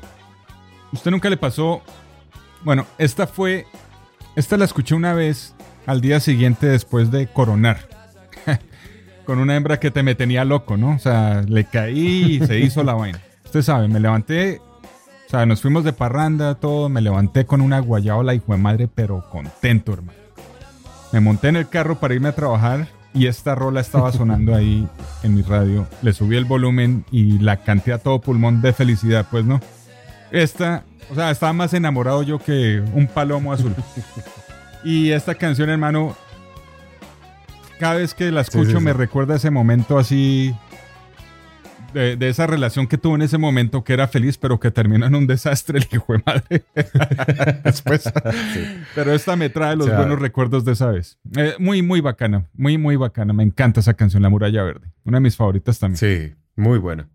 ¿Usted 0.92 1.10
nunca 1.10 1.30
le 1.30 1.38
pasó? 1.38 1.82
Bueno, 2.62 2.86
esta 2.98 3.26
fue. 3.26 3.64
Esta 4.36 4.58
la 4.58 4.66
escuché 4.66 4.94
una 4.94 5.14
vez 5.14 5.54
al 5.86 6.02
día 6.02 6.20
siguiente 6.20 6.66
después 6.66 7.10
de 7.10 7.26
coronar. 7.26 7.88
Con 9.24 9.38
una 9.38 9.56
hembra 9.56 9.80
que 9.80 9.90
te 9.90 10.02
me 10.02 10.14
tenía 10.14 10.44
loco, 10.44 10.76
¿no? 10.76 10.90
O 10.90 10.98
sea, 10.98 11.40
le 11.48 11.64
caí 11.64 12.34
y 12.34 12.46
se 12.46 12.58
hizo 12.58 12.84
la 12.84 12.92
vaina. 12.92 13.18
Usted 13.46 13.62
sabe, 13.62 13.88
me 13.88 13.98
levanté. 13.98 14.60
O 15.34 15.36
sea, 15.36 15.46
nos 15.46 15.62
fuimos 15.62 15.82
de 15.82 15.92
parranda, 15.92 16.54
todo. 16.54 16.88
Me 16.88 17.00
levanté 17.00 17.44
con 17.44 17.60
una 17.60 17.80
guayaola, 17.80 18.36
hijo 18.36 18.52
de 18.52 18.58
madre, 18.58 18.86
pero 18.86 19.28
contento, 19.30 19.92
hermano. 19.92 20.16
Me 21.10 21.18
monté 21.18 21.48
en 21.48 21.56
el 21.56 21.68
carro 21.68 21.98
para 21.98 22.14
irme 22.14 22.28
a 22.28 22.36
trabajar 22.36 22.86
y 23.12 23.26
esta 23.26 23.56
rola 23.56 23.80
estaba 23.80 24.12
sonando 24.12 24.54
ahí 24.54 24.86
en 25.24 25.34
mi 25.34 25.42
radio. 25.42 25.88
Le 26.02 26.12
subí 26.12 26.36
el 26.36 26.44
volumen 26.44 27.04
y 27.10 27.40
la 27.40 27.56
canté 27.64 27.92
a 27.92 27.98
todo 27.98 28.20
pulmón 28.20 28.62
de 28.62 28.72
felicidad, 28.72 29.26
pues 29.28 29.44
no. 29.44 29.60
Esta, 30.30 30.84
o 31.10 31.16
sea, 31.16 31.32
estaba 31.32 31.52
más 31.52 31.74
enamorado 31.74 32.22
yo 32.22 32.38
que 32.38 32.80
un 32.94 33.08
palomo 33.08 33.52
azul. 33.52 33.74
Y 34.84 35.10
esta 35.10 35.34
canción, 35.34 35.68
hermano, 35.68 36.14
cada 37.80 37.94
vez 37.94 38.14
que 38.14 38.30
la 38.30 38.42
escucho 38.42 38.70
sí, 38.70 38.76
sí. 38.76 38.84
me 38.84 38.92
recuerda 38.92 39.34
ese 39.34 39.50
momento 39.50 39.98
así 39.98 40.54
de, 41.94 42.16
de 42.16 42.28
esa 42.28 42.46
relación 42.46 42.86
que 42.86 42.98
tuvo 42.98 43.14
en 43.14 43.22
ese 43.22 43.38
momento 43.38 43.84
que 43.84 43.94
era 43.94 44.06
feliz, 44.08 44.36
pero 44.36 44.60
que 44.60 44.70
terminó 44.70 45.06
en 45.06 45.14
un 45.14 45.26
desastre 45.26 45.78
el 45.78 45.86
hijo 45.90 46.12
de 46.12 46.22
madre. 46.26 46.64
Después. 47.64 48.12
Pero 48.94 49.12
esta 49.12 49.36
me 49.36 49.48
trae 49.48 49.76
los 49.76 49.86
O 49.86 49.90
sea, 49.90 49.98
buenos 49.98 50.18
recuerdos 50.18 50.64
de 50.64 50.72
esa 50.72 50.90
vez. 50.90 51.18
Eh, 51.36 51.54
muy, 51.58 51.82
muy 51.82 52.00
bacana. 52.00 52.46
Muy, 52.52 52.76
muy 52.76 52.96
bacana. 52.96 53.32
Me 53.32 53.42
encanta 53.42 53.80
esa 53.80 53.94
canción, 53.94 54.22
La 54.22 54.28
Muralla 54.28 54.62
Verde. 54.62 54.92
Una 55.04 55.16
de 55.18 55.22
mis 55.22 55.36
favoritas 55.36 55.78
también. 55.78 55.96
Sí, 55.96 56.34
muy 56.56 56.78
buena. 56.78 57.08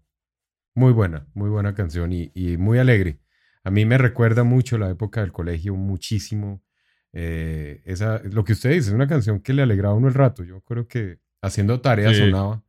Muy 0.76 0.94
buena, 0.94 1.28
muy 1.34 1.50
buena 1.50 1.74
canción 1.76 2.14
y, 2.14 2.32
y 2.34 2.58
muy 2.58 2.80
alegre. 2.80 3.20
A 3.64 3.72
mí 3.72 3.86
me 3.86 3.98
recuerda 3.98 4.44
mucho 4.44 4.78
la 4.78 4.90
época 4.90 5.22
del 5.22 5.32
colegio, 5.34 5.76
muchísimo. 5.76 6.64
Eh, 7.12 7.82
esa, 7.86 8.22
lo 8.24 8.44
que 8.44 8.54
usted 8.54 8.70
dice, 8.70 8.90
es 8.90 8.94
una 8.96 9.08
canción 9.08 9.42
que 9.42 9.54
le 9.54 9.64
alegraba 9.64 9.94
a 9.94 9.98
uno 9.98 10.08
el 10.08 10.14
rato. 10.14 10.44
Yo 10.44 10.62
creo 10.62 10.88
que 10.88 11.20
haciendo 11.42 11.82
tareas 11.82 12.16
Sí. 12.16 12.22
sonaba 12.24 12.64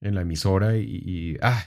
en 0.00 0.14
la 0.14 0.22
emisora 0.22 0.76
y, 0.76 0.84
y, 0.84 1.36
ah, 1.42 1.64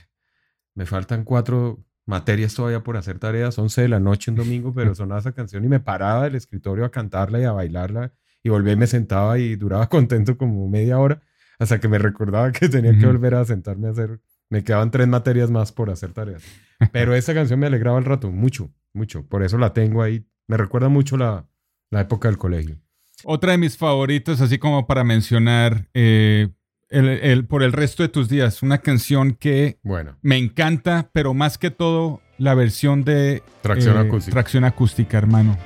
me 0.74 0.86
faltan 0.86 1.24
cuatro 1.24 1.84
materias 2.06 2.54
todavía 2.54 2.82
por 2.82 2.96
hacer 2.96 3.18
tareas, 3.18 3.58
11 3.58 3.82
de 3.82 3.88
la 3.88 4.00
noche 4.00 4.30
un 4.30 4.36
domingo, 4.36 4.74
pero 4.74 4.94
sonaba 4.94 5.20
esa 5.20 5.32
canción 5.32 5.64
y 5.64 5.68
me 5.68 5.80
paraba 5.80 6.24
del 6.24 6.34
escritorio 6.34 6.84
a 6.84 6.90
cantarla 6.90 7.40
y 7.40 7.44
a 7.44 7.52
bailarla 7.52 8.12
y 8.42 8.48
volví 8.48 8.72
y 8.72 8.76
me 8.76 8.86
sentaba 8.86 9.38
y 9.38 9.56
duraba 9.56 9.88
contento 9.90 10.36
como 10.36 10.68
media 10.68 10.98
hora 10.98 11.22
hasta 11.58 11.78
que 11.78 11.88
me 11.88 11.98
recordaba 11.98 12.50
que 12.50 12.68
tenía 12.68 12.98
que 12.98 13.06
volver 13.06 13.36
a 13.36 13.44
sentarme 13.44 13.86
a 13.86 13.90
hacer, 13.92 14.20
me 14.50 14.64
quedaban 14.64 14.90
tres 14.90 15.06
materias 15.06 15.50
más 15.50 15.70
por 15.70 15.90
hacer 15.90 16.12
tareas. 16.12 16.42
Pero 16.90 17.14
esa 17.14 17.34
canción 17.34 17.60
me 17.60 17.66
alegraba 17.66 17.98
el 17.98 18.04
rato, 18.04 18.32
mucho, 18.32 18.72
mucho, 18.92 19.26
por 19.28 19.44
eso 19.44 19.58
la 19.58 19.72
tengo 19.72 20.02
ahí, 20.02 20.26
me 20.48 20.56
recuerda 20.56 20.88
mucho 20.88 21.16
la, 21.16 21.46
la 21.90 22.00
época 22.00 22.28
del 22.28 22.38
colegio. 22.38 22.80
Otra 23.24 23.52
de 23.52 23.58
mis 23.58 23.76
favoritas, 23.76 24.40
así 24.40 24.58
como 24.58 24.86
para 24.88 25.04
mencionar 25.04 25.88
eh, 25.94 26.48
el- 26.92 27.08
el- 27.08 27.44
por 27.46 27.62
el 27.62 27.72
resto 27.72 28.02
de 28.02 28.08
tus 28.08 28.28
días, 28.28 28.62
una 28.62 28.78
canción 28.78 29.32
que 29.32 29.78
Bueno, 29.82 30.16
me 30.22 30.36
encanta, 30.36 31.08
pero 31.12 31.34
más 31.34 31.58
que 31.58 31.70
todo 31.70 32.20
la 32.38 32.54
versión 32.54 33.04
de 33.04 33.36
eh, 33.36 33.42
Tracción 33.62 33.96
acústica. 33.98 34.32
Tracción 34.32 34.64
acústica, 34.64 35.18
hermano. 35.18 35.56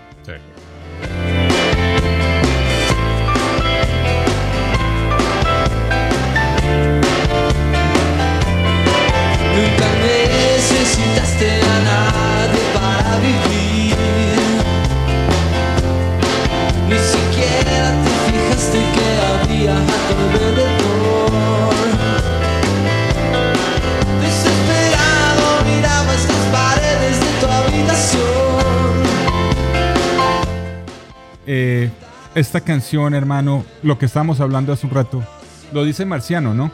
Esta 32.36 32.60
canción, 32.60 33.14
hermano, 33.14 33.64
lo 33.82 33.98
que 33.98 34.04
estábamos 34.04 34.40
hablando 34.40 34.70
hace 34.70 34.86
un 34.86 34.92
rato, 34.92 35.24
lo 35.72 35.84
dice 35.84 36.04
Marciano, 36.04 36.52
¿no? 36.52 36.70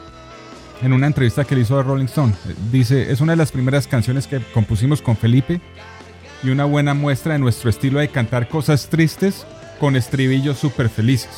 En 0.81 0.91
una 0.91 1.07
entrevista 1.07 1.45
que 1.45 1.55
le 1.55 1.61
hizo 1.61 1.79
a 1.79 1.83
Rolling 1.83 2.05
Stone. 2.05 2.33
Dice, 2.69 3.09
es 3.09 3.21
una 3.21 3.31
de 3.31 3.37
las 3.37 3.53
primeras 3.53 3.87
canciones 3.87 4.27
que 4.27 4.41
compusimos 4.53 5.01
con 5.01 5.15
Felipe 5.15 5.61
y 6.43 6.49
una 6.49 6.65
buena 6.65 6.93
muestra 6.93 7.33
de 7.33 7.39
nuestro 7.39 7.69
estilo 7.69 7.99
de 7.99 8.09
cantar 8.09 8.49
cosas 8.49 8.87
tristes 8.89 9.45
con 9.79 9.95
estribillos 9.95 10.57
súper 10.57 10.89
felices. 10.89 11.31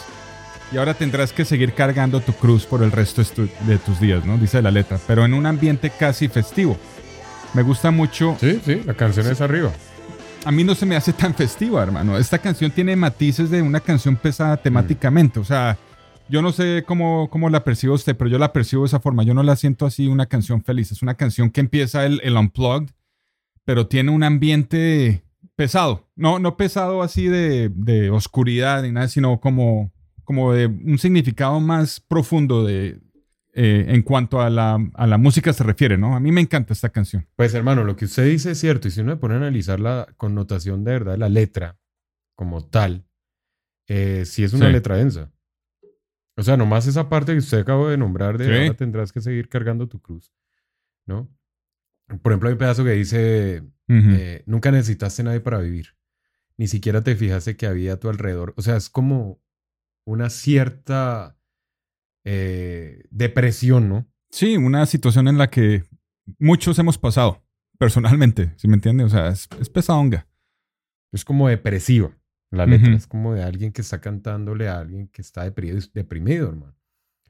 Y 0.72 0.78
ahora 0.78 0.96
tendrás 0.96 1.32
que 1.32 1.46
seguir 1.46 1.76
cargando 1.76 2.20
tu 2.20 2.34
cruz 2.34 2.66
por 2.66 2.82
el 2.82 2.92
resto 2.92 3.22
de 3.68 3.78
tus 3.78 4.00
días, 4.00 4.26
¿no? 4.26 4.40
Dice 4.40 4.60
la 4.64 4.72
letra, 4.72 5.00
pero 5.06 5.24
en 5.24 5.36
un 5.36 5.46
ambiente 5.46 5.92
casi 5.92 6.30
festivo. 6.30 6.80
Me 7.54 7.62
gusta 7.62 7.92
mucho 7.92 8.36
Sí, 8.40 8.60
sí, 8.66 8.82
la 8.86 8.96
canción 8.96 9.28
es 9.28 9.40
arriba. 9.40 9.72
A 10.46 10.52
mí 10.52 10.64
no 10.64 10.76
se 10.76 10.86
me 10.86 10.96
hace 10.96 11.12
tan 11.12 11.34
festiva, 11.34 11.82
hermano. 11.82 12.18
Esta 12.18 12.38
canción 12.38 12.72
tiene 12.72 12.96
matices 12.96 13.50
de 13.50 13.62
una 13.64 13.80
canción 13.80 14.16
pesada 14.16 14.58
temáticamente. 14.58 15.40
O 15.40 15.44
sea, 15.44 15.78
yo 16.30 16.42
no 16.42 16.52
sé 16.52 16.84
cómo, 16.88 17.30
cómo 17.32 17.50
la 17.50 17.64
percibe 17.64 17.94
usted, 17.94 18.16
pero 18.16 18.30
yo 18.30 18.38
la 18.38 18.54
percibo 18.54 18.84
de 18.84 18.88
esa 18.88 19.00
forma. 19.00 19.24
Yo 19.24 19.34
no 19.34 19.42
la 19.42 19.56
siento 19.56 19.88
así 19.88 20.08
una 20.08 20.28
canción 20.28 20.64
feliz. 20.64 20.92
Es 20.92 21.02
una 21.02 21.16
canción 21.16 21.50
que 21.50 21.62
empieza 21.62 22.06
el, 22.06 22.38
unplugged, 22.38 22.92
pero 23.66 23.88
tiene 23.88 24.12
un 24.12 24.24
ambiente 24.24 25.24
pesado. 25.56 26.08
No, 26.16 26.38
no 26.38 26.58
pesado 26.58 27.02
así 27.02 27.28
de, 27.28 27.70
de 27.74 28.12
oscuridad 28.12 28.84
ni 28.84 28.92
nada, 28.92 29.08
sino 29.08 29.40
como, 29.40 29.92
como 30.24 30.54
de 30.54 30.68
un 30.68 31.00
significado 31.00 31.60
más 31.60 32.00
profundo 32.00 32.64
de, 32.64 33.00
eh, 33.58 33.86
en 33.88 34.02
cuanto 34.04 34.42
a 34.42 34.50
la, 34.50 34.78
a 34.94 35.08
la 35.08 35.18
música 35.18 35.54
se 35.54 35.64
refiere, 35.64 35.98
¿no? 35.98 36.16
A 36.16 36.20
mí 36.20 36.32
me 36.32 36.42
encanta 36.42 36.74
esta 36.74 36.90
canción. 36.90 37.26
Pues 37.36 37.54
hermano, 37.54 37.84
lo 37.86 37.96
que 37.96 38.06
usted 38.06 38.26
dice 38.26 38.52
es 38.52 38.60
cierto, 38.60 38.88
y 38.88 38.92
si 38.92 39.00
uno 39.02 39.12
me 39.14 39.18
pone 39.18 39.36
a 39.36 39.38
analizar 39.38 39.80
la 39.80 40.08
connotación 40.18 40.84
de 40.84 40.92
verdad 40.92 41.18
la 41.18 41.30
letra 41.30 41.78
como 42.36 42.66
tal, 42.68 43.06
eh, 43.88 44.24
sí 44.26 44.44
es 44.44 44.54
una 44.54 44.68
Sí. 44.68 44.74
letra 44.74 44.98
densa. 44.98 45.32
O 46.38 46.44
sea, 46.44 46.58
nomás 46.58 46.86
esa 46.86 47.08
parte 47.08 47.32
que 47.32 47.38
usted 47.38 47.60
acabó 47.60 47.88
de 47.88 47.98
nombrar 47.98 48.38
de 48.38 48.46
Sí. 48.46 48.52
ahora 48.52 48.74
tendrás 48.76 49.14
que 49.14 49.22
seguir 49.22 49.48
cargando 49.48 49.88
tu 49.88 50.02
cruz, 50.02 50.34
¿no? 51.06 51.30
Por 52.22 52.34
ejemplo, 52.34 52.50
hay 52.50 52.54
un 52.54 52.60
pedazo 52.60 52.84
que 52.84 52.92
dice, 52.92 53.64
eh, 53.88 54.44
nunca 54.46 54.70
necesitaste 54.72 55.24
nadie 55.24 55.40
para 55.40 55.60
vivir, 55.60 55.96
ni 56.58 56.68
siquiera 56.68 57.02
te 57.04 57.16
fijaste 57.16 57.56
que 57.56 57.68
había 57.68 57.94
a 57.94 58.00
tu 58.00 58.10
alrededor. 58.10 58.54
O 58.58 58.62
sea, 58.62 58.76
es 58.76 58.90
como 58.90 59.42
una 60.06 60.30
cierta 60.30 61.35
eh, 62.26 63.04
depresión, 63.10 63.88
¿no? 63.88 64.08
Sí, 64.32 64.58
una 64.58 64.86
situación 64.86 65.28
en 65.28 65.38
la 65.38 65.50
que 65.50 65.84
muchos 66.40 66.78
hemos 66.80 66.98
pasado, 66.98 67.44
personalmente, 67.78 68.54
¿sí 68.58 68.68
me 68.68 68.76
entiende? 68.76 69.06
O 69.06 69.10
sea, 69.10 69.30
es, 69.30 69.48
es 69.60 69.70
pesadonga. 69.70 70.28
Es 71.14 71.24
como 71.24 71.48
depresiva 71.48 72.12
la 72.52 72.66
letra. 72.66 72.94
Es 72.94 73.08
como 73.08 73.34
de 73.34 73.44
alguien 73.44 73.72
que 73.72 73.82
está 73.82 74.02
cantándole 74.02 74.68
a 74.68 74.80
alguien 74.80 75.08
que 75.08 75.22
está 75.22 75.44
deprimido, 75.44 75.80
deprimido, 75.94 76.50
hermano. 76.50 76.76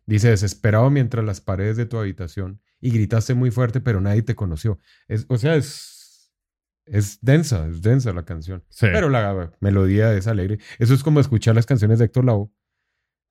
Dice, 0.05 0.29
desesperado 0.29 0.89
mientras 0.89 1.25
las 1.25 1.41
paredes 1.41 1.77
de 1.77 1.85
tu 1.85 1.97
habitación 1.97 2.61
y 2.79 2.91
gritaste 2.91 3.33
muy 3.33 3.51
fuerte, 3.51 3.81
pero 3.81 4.01
nadie 4.01 4.21
te 4.21 4.35
conoció. 4.35 4.79
Es, 5.07 5.25
o 5.29 5.37
sea, 5.37 5.55
es, 5.55 6.31
es 6.85 7.19
densa, 7.21 7.67
es 7.67 7.81
densa 7.81 8.13
la 8.13 8.23
canción. 8.23 8.63
Sí. 8.69 8.87
Pero 8.91 9.09
la 9.09 9.51
melodía 9.59 10.13
es 10.13 10.27
alegre. 10.27 10.59
Eso 10.77 10.93
es 10.93 11.03
como 11.03 11.19
escuchar 11.19 11.55
las 11.55 11.65
canciones 11.65 11.99
de 11.99 12.05
Héctor 12.05 12.25
Lavoe, 12.25 12.51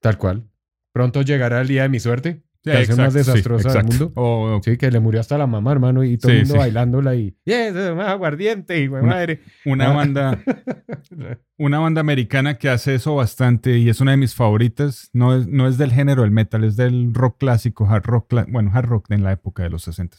tal 0.00 0.18
cual. 0.18 0.50
Pronto 0.94 1.20
llegará 1.22 1.60
el 1.60 1.66
día 1.68 1.82
de 1.82 1.88
mi 1.90 1.98
suerte. 2.00 2.42
Sí, 2.64 2.70
más 2.96 3.12
sí, 3.12 3.18
desastrosa 3.18 3.72
del 3.74 3.84
mundo. 3.84 4.12
O- 4.14 4.58
Sí, 4.64 4.78
que 4.78 4.90
le 4.90 4.98
murió 4.98 5.20
hasta 5.20 5.36
la 5.36 5.46
mamá, 5.46 5.72
hermano, 5.72 6.02
y 6.02 6.16
todo 6.16 6.30
Sí, 6.32 6.38
el 6.38 6.42
mundo 6.46 6.60
bailándola 6.60 7.14
y, 7.14 7.36
yes, 7.44 7.74
más 7.94 8.08
aguardiente, 8.08 8.80
y 8.80 8.88
Una- 8.88 9.02
madre. 9.02 9.40
una 9.66 9.90
Ah. 9.90 9.92
banda, 9.94 10.42
una 11.58 11.78
banda 11.80 12.00
americana 12.00 12.56
que 12.56 12.70
hace 12.70 12.94
eso 12.94 13.16
bastante 13.16 13.76
y 13.76 13.90
es 13.90 14.00
una 14.00 14.12
de 14.12 14.16
mis 14.16 14.34
favoritas. 14.34 15.10
No 15.12 15.34
es, 15.36 15.46
no 15.46 15.68
es 15.68 15.76
del 15.76 15.92
género 15.92 16.22
del 16.22 16.30
metal, 16.30 16.64
es 16.64 16.76
del 16.76 17.12
rock 17.12 17.36
clásico, 17.38 17.86
hard 17.86 18.04
rock, 18.06 18.32
bueno, 18.48 18.70
hard 18.72 18.86
rock 18.86 19.10
en 19.10 19.24
la 19.24 19.32
época 19.32 19.62
de 19.62 19.68
los 19.70 19.82
60 19.82 20.16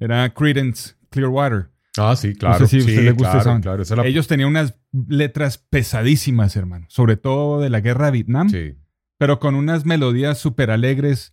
Era 0.00 0.32
Creedence 0.34 0.94
Clearwater. 1.10 1.70
Ah, 1.98 2.16
sí, 2.16 2.34
claro. 2.34 2.58
No 2.60 2.66
sé 2.66 2.80
si 2.80 2.88
sí, 2.96 3.00
le 3.00 3.12
gusta 3.12 3.40
claro, 3.42 3.60
claro, 3.60 3.82
esa 3.82 3.94
es 3.94 3.98
la- 3.98 4.06
Ellos 4.06 4.26
tenían 4.26 4.48
unas 4.48 4.74
letras 5.08 5.56
pesadísimas, 5.58 6.56
hermano. 6.56 6.86
Sobre 6.88 7.16
todo 7.16 7.60
de 7.60 7.70
la 7.70 7.80
guerra 7.80 8.06
de 8.06 8.12
Vietnam. 8.12 8.48
Sí. 8.50 8.74
Pero 9.18 9.38
con 9.38 9.54
unas 9.54 9.84
melodías 9.86 10.38
súper 10.38 10.70
alegres. 10.70 11.32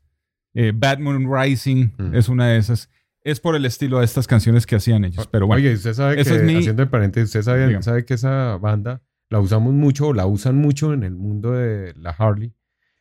Eh, 0.55 0.71
Bad 0.75 0.99
Moon 0.99 1.27
Rising 1.31 1.89
Mm. 1.97 2.15
es 2.15 2.29
una 2.29 2.47
de 2.49 2.57
esas. 2.57 2.89
Es 3.21 3.39
por 3.39 3.55
el 3.55 3.65
estilo 3.65 3.99
de 3.99 4.05
estas 4.05 4.27
canciones 4.27 4.65
que 4.65 4.75
hacían 4.75 5.05
ellos. 5.05 5.27
Pero 5.27 5.47
bueno, 5.47 5.61
Oye, 5.63 5.73
usted 5.73 5.93
sabe 5.93 6.15
que, 6.15 6.21
esa 6.21 6.35
es 6.35 6.43
mi- 6.43 6.57
haciendo 6.57 6.83
el 6.83 6.89
paréntesis, 6.89 7.29
usted 7.29 7.41
sabe, 7.81 8.05
que 8.05 8.13
esa 8.13 8.57
banda 8.57 9.01
la 9.29 9.39
usamos 9.39 9.73
mucho 9.73 10.07
o 10.07 10.13
la 10.13 10.25
usan 10.27 10.57
mucho 10.57 10.93
en 10.93 11.03
el 11.03 11.15
mundo 11.15 11.51
de 11.53 11.93
la 11.95 12.11
Harley 12.11 12.53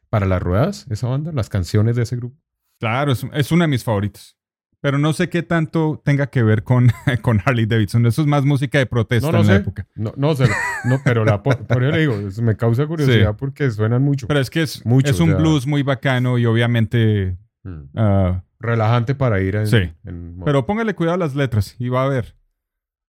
para 0.09 0.25
las 0.27 0.41
ruedas, 0.43 0.87
esa 0.91 1.09
banda, 1.09 1.33
las 1.33 1.49
canciones 1.49 1.97
de 1.97 2.03
ese 2.03 2.17
grupo. 2.17 2.39
Claro, 2.79 3.13
es, 3.13 3.27
es 3.35 3.53
una 3.53 3.65
de 3.65 3.69
mis 3.69 3.85
favoritos. 3.85 4.37
Pero 4.83 4.99
no 4.99 5.13
sé 5.15 5.29
qué 5.31 5.43
tanto 5.43 6.03
tenga 6.05 6.27
que 6.27 6.43
ver 6.43 6.65
con, 6.65 6.91
con 7.23 7.41
Harley 7.45 7.67
Davidson. 7.67 8.05
Eso 8.05 8.21
es 8.21 8.27
más 8.29 8.45
música 8.45 8.79
de 8.79 8.87
protesta 8.87 9.29
No, 9.29 9.33
no 9.33 9.41
en 9.41 9.47
la 9.47 9.53
sé. 9.55 9.59
época. 9.61 9.87
No, 9.95 10.13
no, 10.17 10.35
lo- 10.35 10.47
no, 10.85 11.01
pero 11.05 11.25
la, 11.25 11.43
po- 11.43 11.57
por 11.57 11.83
eso 11.85 11.93
le 11.93 12.01
digo, 12.01 12.15
me 12.43 12.57
causa 12.57 12.87
curiosidad 12.87 13.31
Sí. 13.31 13.37
porque 13.39 13.71
suenan 13.71 14.03
mucho. 14.03 14.27
Pero 14.27 14.41
es 14.41 14.51
que 14.51 14.63
es, 14.63 14.85
Mucho, 14.85 15.11
es 15.13 15.21
un 15.21 15.31
o 15.31 15.33
sea- 15.33 15.41
blues 15.41 15.67
muy 15.67 15.83
bacano 15.83 16.37
y 16.37 16.47
obviamente... 16.47 17.39
Mm. 17.63 17.81
ah, 17.97 18.43
Relajante 18.59 19.15
para 19.15 19.41
ir 19.41 19.57
en, 19.57 19.67
Sí. 19.67 19.93
en 20.05 20.41
pero 20.45 20.67
póngale 20.67 20.95
cuidado 20.95 21.15
a 21.15 21.19
las 21.19 21.35
letras 21.35 21.75
y 21.79 21.89
va 21.89 22.05
a 22.05 22.09
ver. 22.09 22.37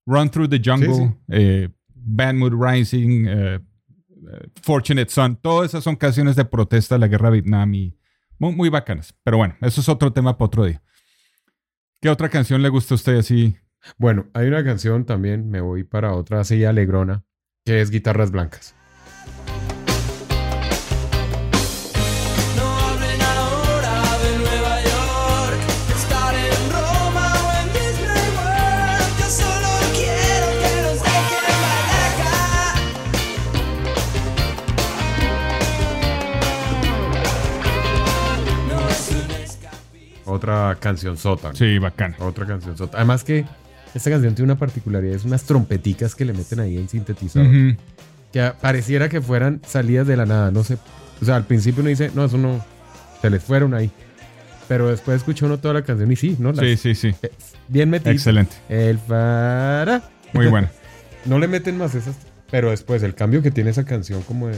Run 0.06 0.30
Through 0.30 0.50
the 0.50 0.62
Jungle, 0.64 0.94
Sí, 0.94 1.04
sí. 1.08 1.14
eh, 1.30 1.70
Bad 1.96 2.34
Mood 2.36 2.54
Rising, 2.60 3.26
eh, 3.28 3.56
eh, 3.56 3.60
Fortunate 4.62 5.10
Son. 5.12 5.36
Todas 5.38 5.70
esas 5.72 5.84
son 5.84 5.96
canciones 5.96 6.36
de 6.36 6.46
protesta 6.46 6.96
a 6.96 6.98
la 6.98 7.08
guerra 7.08 7.30
de 7.30 7.42
Vietnam 7.42 7.74
y 7.74 7.98
muy, 8.40 8.56
muy 8.56 8.70
bacanas. 8.70 9.16
Pero 9.24 9.38
bueno, 9.38 9.56
eso 9.62 9.82
es 9.82 9.90
otro 9.90 10.12
tema 10.12 10.38
para 10.38 10.46
otro 10.48 10.66
día. 10.66 10.82
¿Qué 12.04 12.10
otra 12.10 12.28
canción 12.28 12.62
le 12.62 12.68
gusta 12.68 12.96
a 12.96 12.96
usted 12.96 13.16
así? 13.16 13.56
Bueno, 13.98 14.28
hay 14.34 14.48
una 14.50 14.62
canción 14.62 15.06
también, 15.06 15.50
me 15.50 15.62
voy 15.62 15.86
para 15.86 16.12
otra 16.16 16.42
así 16.42 16.66
alegrona, 16.66 17.24
que 17.66 17.80
es 17.80 17.92
Guitarras 17.92 18.30
Blancas. 18.30 18.76
Otra 40.44 40.78
canción 40.80 41.18
sota. 41.18 41.54
Sí, 41.56 41.80
bacana. 41.80 42.18
Otra 42.20 42.46
canción 42.46 42.76
sota. 42.78 42.98
Además 42.98 43.24
que 43.24 43.46
esta 43.96 44.10
canción 44.10 44.36
tiene 44.36 44.52
una 44.52 44.60
particularidad, 44.60 45.16
es 45.16 45.24
unas 45.24 45.44
trompeticas 45.44 46.16
que 46.16 46.26
le 46.26 46.34
meten 46.34 46.60
ahí 46.60 46.78
en 46.78 46.90
sintetizador. 46.90 47.48
Que 48.34 48.52
pareciera 48.60 49.08
que 49.08 49.22
fueran 49.22 49.62
salidas 49.66 50.06
de 50.06 50.18
la 50.18 50.26
nada, 50.26 50.52
no 50.52 50.64
sé. 50.66 50.78
O 51.22 51.26
sea, 51.26 51.38
al 51.38 51.46
principio 51.46 51.80
uno 51.82 51.90
dice, 51.90 52.12
no, 52.14 52.26
eso 52.26 52.38
no, 52.38 52.64
se 53.22 53.30
les 53.30 53.42
fueron 53.42 53.74
ahí. 53.74 53.90
Pero 54.68 54.90
después 54.90 55.18
escucha 55.18 55.46
uno 55.46 55.60
toda 55.60 55.76
la 55.76 55.84
canción 55.84 56.12
y 56.12 56.16
sí, 56.18 56.36
¿no? 56.40 56.52
Las- 56.52 56.66
Sí, 56.66 56.76
sí, 56.78 56.96
sí. 56.96 57.16
eh, 57.22 57.32
Bien 57.70 57.90
metido. 57.90 58.12
Excelente. 58.12 58.54
El 58.68 58.98
fara. 59.00 60.04
Muy 60.34 60.48
buena. 60.48 60.70
No 61.26 61.40
le 61.40 61.48
meten 61.48 61.78
más 61.78 61.96
esas. 61.96 62.18
Pero 62.52 62.72
después 62.72 63.02
el 63.02 63.16
cambio 63.16 63.42
que 63.42 63.50
tiene 63.50 63.70
esa 63.70 63.86
canción 63.86 64.24
como 64.24 64.50
en 64.50 64.56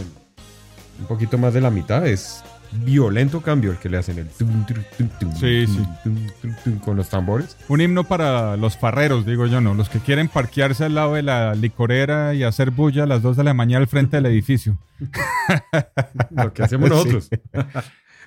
un 0.99 1.05
poquito 1.07 1.38
más 1.38 1.53
de 1.53 1.61
la 1.61 1.69
mitad 1.69 2.07
es 2.07 2.43
violento 2.72 3.41
cambio 3.41 3.72
el 3.72 3.78
que 3.78 3.89
le 3.89 3.97
hacen 3.97 4.18
el 4.20 4.28
tum, 4.28 4.66
tum, 4.66 4.78
tum, 4.97 5.09
tum, 5.20 5.36
Sí, 5.36 5.66
sí. 5.68 6.72
con 6.84 6.97
los 6.97 7.09
tambores. 7.09 7.57
Un 7.68 7.82
himno 7.82 8.03
para 8.03 8.57
los 8.57 8.78
farreros, 8.78 9.26
digo 9.26 9.45
yo, 9.47 9.61
¿no? 9.61 9.74
Los 9.74 9.89
que 9.89 9.99
quieren 9.99 10.28
parquearse 10.28 10.86
al 10.86 10.95
lado 10.95 11.13
de 11.16 11.24
la 11.24 11.55
licorera 11.55 12.34
y 12.34 12.43
hacer 12.43 12.72
bulla 12.72 13.03
a 13.03 13.07
las 13.07 13.22
2 13.22 13.38
de 13.38 13.43
la 13.43 13.53
mañana 13.53 13.82
al 13.82 13.88
frente 13.88 14.18
del 14.18 14.26
edificio. 14.28 14.78
Lo 16.32 16.53
que 16.53 16.63
hacemos 16.63 16.89
nosotros. 16.89 17.30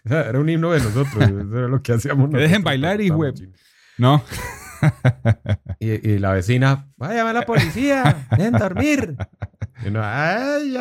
Era 0.05 0.39
un 0.39 0.49
himno 0.49 0.71
de 0.73 0.81
nosotros. 0.81 1.17
Eso 1.25 1.59
era 1.59 1.69
lo 1.69 1.83
que 1.83 1.93
hacíamos 1.93 2.31
Que 2.31 2.37
dejen 2.37 2.63
nosotros 2.63 2.65
bailar, 2.65 3.01
estábamos 3.01 3.35
chinos. 3.35 3.61
¿No? 3.99 4.23
Y, 5.81 6.11
y 6.11 6.19
la 6.21 6.33
vecina, 6.33 6.89
vaya 6.97 7.29
a 7.29 7.33
la 7.33 7.43
policía, 7.43 8.27
dejen 8.37 8.53
dormir. 8.53 9.17
Y 9.85 9.89
uno, 9.89 10.01
ay. 10.05 10.77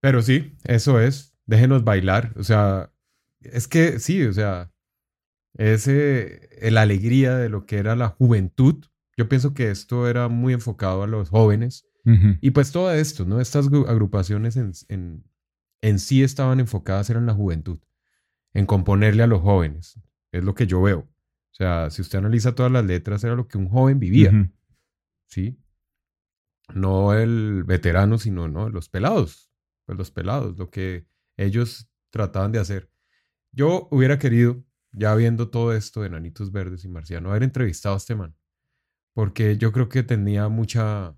Pero 0.00 0.22
sí, 0.22 0.56
eso 0.64 1.00
es. 1.00 1.35
Déjenos 1.46 1.84
bailar. 1.84 2.32
O 2.36 2.44
sea, 2.44 2.92
es 3.40 3.68
que 3.68 3.98
sí, 4.00 4.22
o 4.24 4.32
sea, 4.32 4.72
es 5.54 5.86
eh, 5.88 6.48
la 6.70 6.82
alegría 6.82 7.36
de 7.36 7.48
lo 7.48 7.66
que 7.66 7.78
era 7.78 7.96
la 7.96 8.08
juventud. 8.08 8.84
Yo 9.16 9.28
pienso 9.28 9.54
que 9.54 9.70
esto 9.70 10.08
era 10.08 10.28
muy 10.28 10.52
enfocado 10.52 11.02
a 11.02 11.06
los 11.06 11.30
jóvenes. 11.30 11.86
Y 12.40 12.50
pues 12.50 12.70
todo 12.70 12.92
esto, 12.92 13.24
¿no? 13.24 13.40
Estas 13.40 13.68
gru- 13.68 13.88
agrupaciones 13.88 14.56
en, 14.56 14.72
en, 14.88 15.24
en 15.82 15.98
sí 15.98 16.22
estaban 16.22 16.60
enfocadas 16.60 17.10
en 17.10 17.26
la 17.26 17.34
juventud, 17.34 17.80
en 18.54 18.64
componerle 18.64 19.24
a 19.24 19.26
los 19.26 19.40
jóvenes. 19.40 20.00
Es 20.30 20.44
lo 20.44 20.54
que 20.54 20.68
yo 20.68 20.80
veo. 20.82 21.00
O 21.00 21.54
sea, 21.56 21.90
si 21.90 22.02
usted 22.02 22.18
analiza 22.18 22.54
todas 22.54 22.70
las 22.70 22.84
letras, 22.84 23.24
era 23.24 23.34
lo 23.34 23.48
que 23.48 23.58
un 23.58 23.68
joven 23.68 23.98
vivía. 23.98 24.30
¿sí? 25.26 25.58
No 26.74 27.14
el 27.14 27.64
veterano, 27.64 28.18
sino 28.18 28.46
¿no? 28.46 28.68
los 28.68 28.88
pelados, 28.88 29.50
pues 29.84 29.96
los 29.98 30.10
pelados, 30.10 30.56
lo 30.58 30.70
que 30.70 31.06
ellos 31.36 31.88
trataban 32.10 32.52
de 32.52 32.58
hacer. 32.58 32.90
Yo 33.52 33.88
hubiera 33.90 34.18
querido, 34.18 34.62
ya 34.92 35.14
viendo 35.14 35.48
todo 35.50 35.74
esto 35.74 36.02
de 36.02 36.10
Nanitos 36.10 36.52
Verdes 36.52 36.84
y 36.84 36.88
Marciano, 36.88 37.30
haber 37.30 37.42
entrevistado 37.42 37.94
a 37.94 37.98
este 37.98 38.14
man, 38.14 38.34
porque 39.14 39.56
yo 39.56 39.72
creo 39.72 39.88
que 39.88 40.02
tenía 40.02 40.48
mucha, 40.48 41.14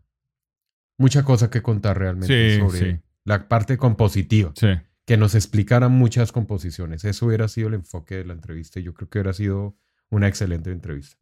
mucha 0.96 1.24
cosa 1.24 1.50
que 1.50 1.62
contar 1.62 1.98
realmente 1.98 2.54
Sí, 2.54 2.60
sobre 2.60 2.78
sí. 2.78 3.00
la 3.24 3.48
parte 3.48 3.76
compositiva, 3.76 4.52
Sí. 4.56 4.68
que 5.04 5.16
nos 5.16 5.34
explicara 5.34 5.88
muchas 5.88 6.32
composiciones. 6.32 7.04
Eso 7.04 7.26
hubiera 7.26 7.48
sido 7.48 7.68
el 7.68 7.74
enfoque 7.74 8.16
de 8.16 8.24
la 8.24 8.32
entrevista 8.34 8.78
y 8.80 8.84
yo 8.84 8.94
creo 8.94 9.08
que 9.08 9.18
hubiera 9.18 9.32
sido 9.32 9.76
una 10.10 10.28
excelente 10.28 10.70
entrevista. 10.70 11.16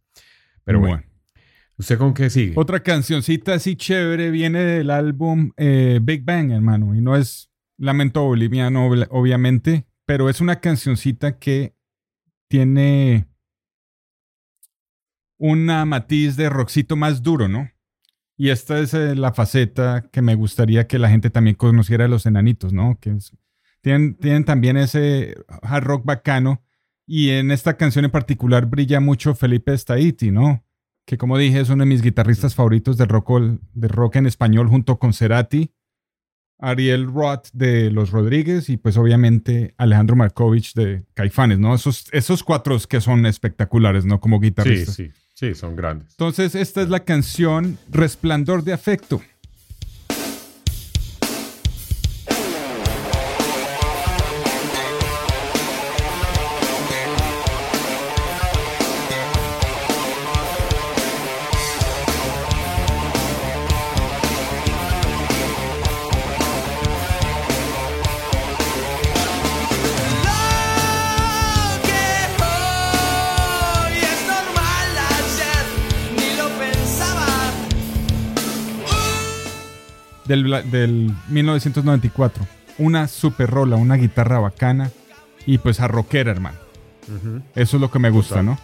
Pero 0.65 0.81
bueno, 0.81 1.03
¿usted 1.79 1.97
con 1.99 2.13
qué 2.13 2.29
sigue? 2.31 2.55
Otra 2.57 2.83
cancioncita 2.83 3.55
así 3.55 3.77
chévere 3.77 4.31
viene 4.31 4.61
del 4.61 4.91
álbum 4.91 5.53
eh, 5.57 6.01
Big 6.03 6.25
Bang, 6.25 6.51
hermano. 6.51 6.95
Y 6.95 7.01
no 7.01 7.17
es 7.17 7.51
Lamento 7.79 8.24
Boliviano, 8.24 8.87
obviamente, 9.11 9.87
pero 10.05 10.29
es 10.31 10.41
una 10.41 10.61
cancioncita 10.61 11.39
que 11.39 11.74
tiene 12.49 13.27
una 15.39 15.85
matiz 15.85 16.37
de 16.37 16.49
rockcito 16.49 16.97
más 16.97 17.22
duro, 17.22 17.49
¿no? 17.49 17.70
Y 18.39 18.51
esta 18.51 18.79
es 18.79 18.95
eh, 18.95 19.14
la 19.14 19.33
faceta 19.33 20.09
que 20.12 20.22
me 20.22 20.35
gustaría 20.35 20.87
que 20.87 20.99
la 20.99 21.09
gente 21.09 21.31
también 21.31 21.57
conociera 21.57 22.05
de 22.05 22.11
los 22.11 22.27
enanitos, 22.27 22.72
¿no? 22.72 22.99
Que 23.01 23.16
tienen, 23.81 24.14
tienen 24.16 24.45
también 24.45 24.77
ese 24.77 25.37
hard 25.62 25.85
rock 25.85 26.05
bacano. 26.05 26.62
Y 27.07 27.31
en 27.31 27.51
esta 27.51 27.77
canción 27.77 28.05
en 28.05 28.11
particular 28.11 28.66
brilla 28.66 29.01
mucho 29.01 29.35
Felipe 29.35 29.77
Staiti, 29.77 30.31
¿no? 30.31 30.64
Que 31.07 31.16
como 31.16 31.39
dije 31.39 31.61
es 31.61 31.68
uno 31.70 31.85
de 31.85 31.89
mis 31.89 32.03
guitarristas 32.03 32.55
favoritos 32.55 32.97
de 32.97 33.05
rock, 33.05 33.31
ol- 33.31 33.61
de 33.74 33.89
rock 33.89 34.16
en 34.16 34.27
español 34.27 34.68
junto 34.68 34.99
con 34.99 35.12
Cerati, 35.12 35.72
Ariel 36.59 37.07
Roth 37.13 37.49
de 37.53 37.91
Los 37.91 38.11
Rodríguez 38.11 38.69
y 38.69 38.77
pues 38.77 38.97
obviamente 38.97 39.75
Alejandro 39.77 40.17
Markovich 40.17 40.75
de 40.75 41.05
Caifanes, 41.15 41.59
¿no? 41.59 41.75
Esos, 41.75 42.07
esos 42.13 42.43
cuatro 42.43 42.77
que 42.89 43.01
son 43.01 43.27
espectaculares, 43.27 44.05
¿no? 44.05 44.21
Como 44.21 44.39
Sí, 44.39 44.45
guitarristas. 44.45 44.95
sí, 44.95 45.11
sí, 45.35 45.55
son 45.55 45.77
grandes. 45.77 46.09
Entonces, 46.13 46.55
esta 46.55 46.83
es 46.83 46.89
la 46.89 47.01
canción 47.01 47.79
Resplandor 47.91 48.65
de 48.65 48.73
Afecto. 48.73 49.21
Del, 80.27 80.70
del 80.70 81.12
1994. 81.29 82.47
Una 82.79 83.09
super 83.09 83.49
rola, 83.51 83.77
una 83.77 83.97
guitarra 83.97 84.39
bacana 84.39 84.91
y 85.47 85.59
pues 85.59 85.81
a 85.81 85.89
rockera, 85.89 86.31
hermano. 86.31 86.59
Eso 87.55 87.77
es 87.77 87.81
lo 87.81 87.91
que 87.91 87.99
me 87.99 88.11
gusta, 88.11 88.35
Total. 88.37 88.47
¿no? 88.47 88.59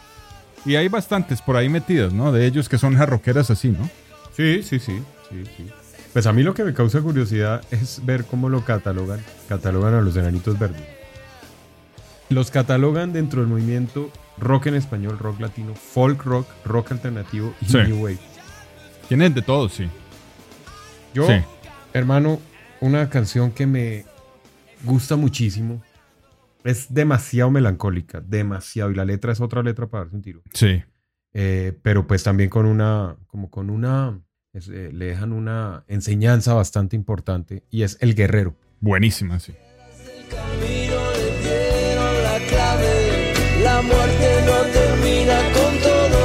Y 0.64 0.74
hay 0.76 0.88
bastantes 0.88 1.40
por 1.42 1.56
ahí 1.56 1.68
metidos, 1.68 2.12
¿no? 2.12 2.32
De 2.32 2.46
ellos 2.46 2.68
que 2.68 2.78
son 2.78 2.96
jarroqueras 2.96 3.50
así, 3.50 3.68
¿no? 3.70 3.88
Sí, 4.36 4.62
sí, 4.62 4.78
sí, 4.78 5.00
sí, 5.30 5.44
sí. 5.56 5.70
Pues 6.12 6.26
a 6.26 6.32
mí 6.32 6.42
lo 6.42 6.52
que 6.54 6.62
me 6.64 6.74
causa 6.74 7.00
curiosidad 7.00 7.62
es 7.70 8.04
ver 8.04 8.24
cómo 8.24 8.48
lo 8.48 8.64
catalogan, 8.64 9.20
catalogan 9.48 9.94
a 9.94 10.00
los 10.02 10.16
enanitos 10.16 10.58
verdes. 10.58 10.82
Los 12.28 12.50
catalogan 12.50 13.12
dentro 13.12 13.40
del 13.40 13.48
movimiento 13.48 14.10
rock 14.38 14.66
en 14.66 14.74
español, 14.74 15.18
rock 15.18 15.40
latino, 15.40 15.74
folk 15.74 16.22
rock, 16.24 16.46
rock 16.64 16.92
alternativo 16.92 17.54
y 17.60 17.66
Sí. 17.66 17.78
new 17.78 18.02
wave. 18.04 18.18
Tienen 19.08 19.34
de 19.34 19.42
todo, 19.42 19.68
sí. 19.68 19.88
Yo, 21.14 21.26
Sí. 21.26 21.34
hermano, 21.92 22.40
una 22.80 23.08
canción 23.10 23.50
que 23.52 23.66
me 23.66 24.04
gusta 24.84 25.16
muchísimo. 25.16 25.82
Es 26.64 26.92
demasiado 26.94 27.50
melancólica, 27.50 28.20
demasiado. 28.20 28.90
Y 28.90 28.94
la 28.94 29.04
letra 29.04 29.32
es 29.32 29.40
otra 29.40 29.62
letra 29.62 29.86
para 29.88 30.04
darse 30.04 30.16
un 30.16 30.22
tiro. 30.22 30.42
Sí. 30.54 30.82
Eh, 31.34 31.72
pero 31.82 32.06
pues 32.06 32.22
también 32.22 32.50
con 32.50 32.66
una, 32.66 33.16
como 33.26 33.50
con 33.50 33.70
una 33.70 34.20
Es, 34.54 34.68
eh, 34.68 34.90
le 34.92 35.06
dejan 35.06 35.32
una 35.32 35.82
enseñanza 35.88 36.52
bastante 36.52 36.94
importante 36.94 37.62
y 37.70 37.84
es 37.84 37.96
el 38.02 38.14
guerrero. 38.14 38.54
Buenísima, 38.80 39.40
sí. 39.40 39.54
camino 40.30 40.94
le 41.16 41.38
dieron 41.40 42.22
la 42.22 42.38
clave. 42.48 43.32
La 43.64 43.80
muerte 43.80 44.28
no 44.44 44.58
termina 44.70 45.38
con 45.54 45.78
todo. 45.80 46.20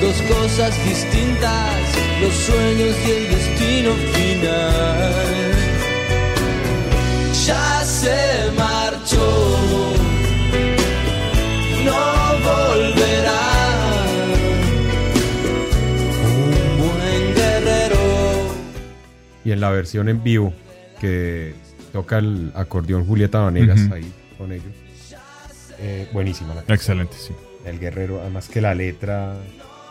Dos 0.00 0.22
cosas 0.22 0.74
distintas, 0.84 1.79
los 2.20 2.34
sueños 2.34 2.96
y 3.06 3.10
el 3.10 3.28
destino 3.30 3.92
final. 3.94 5.14
Ya 7.46 7.82
se 7.84 8.50
marchó. 8.56 9.58
No 11.84 12.00
volverá. 12.44 13.40
Un 16.24 16.78
buen 16.78 17.34
guerrero. 17.34 17.98
Y 19.44 19.52
en 19.52 19.60
la 19.60 19.70
versión 19.70 20.08
en 20.08 20.22
vivo, 20.22 20.52
que 21.00 21.54
toca 21.92 22.18
el 22.18 22.52
acordeón 22.54 23.06
Julieta 23.06 23.38
Vanegas 23.40 23.90
ahí 23.90 24.12
con 24.38 24.52
ellos. 24.52 24.66
eh, 25.78 26.08
buenísima 26.12 26.50
la 26.54 26.62
canción. 26.62 26.76
Excelente, 27.00 27.16
sí. 27.18 27.32
El 27.64 27.78
guerrero, 27.78 28.20
además 28.20 28.48
que 28.48 28.60
la 28.60 28.74
letra, 28.74 29.34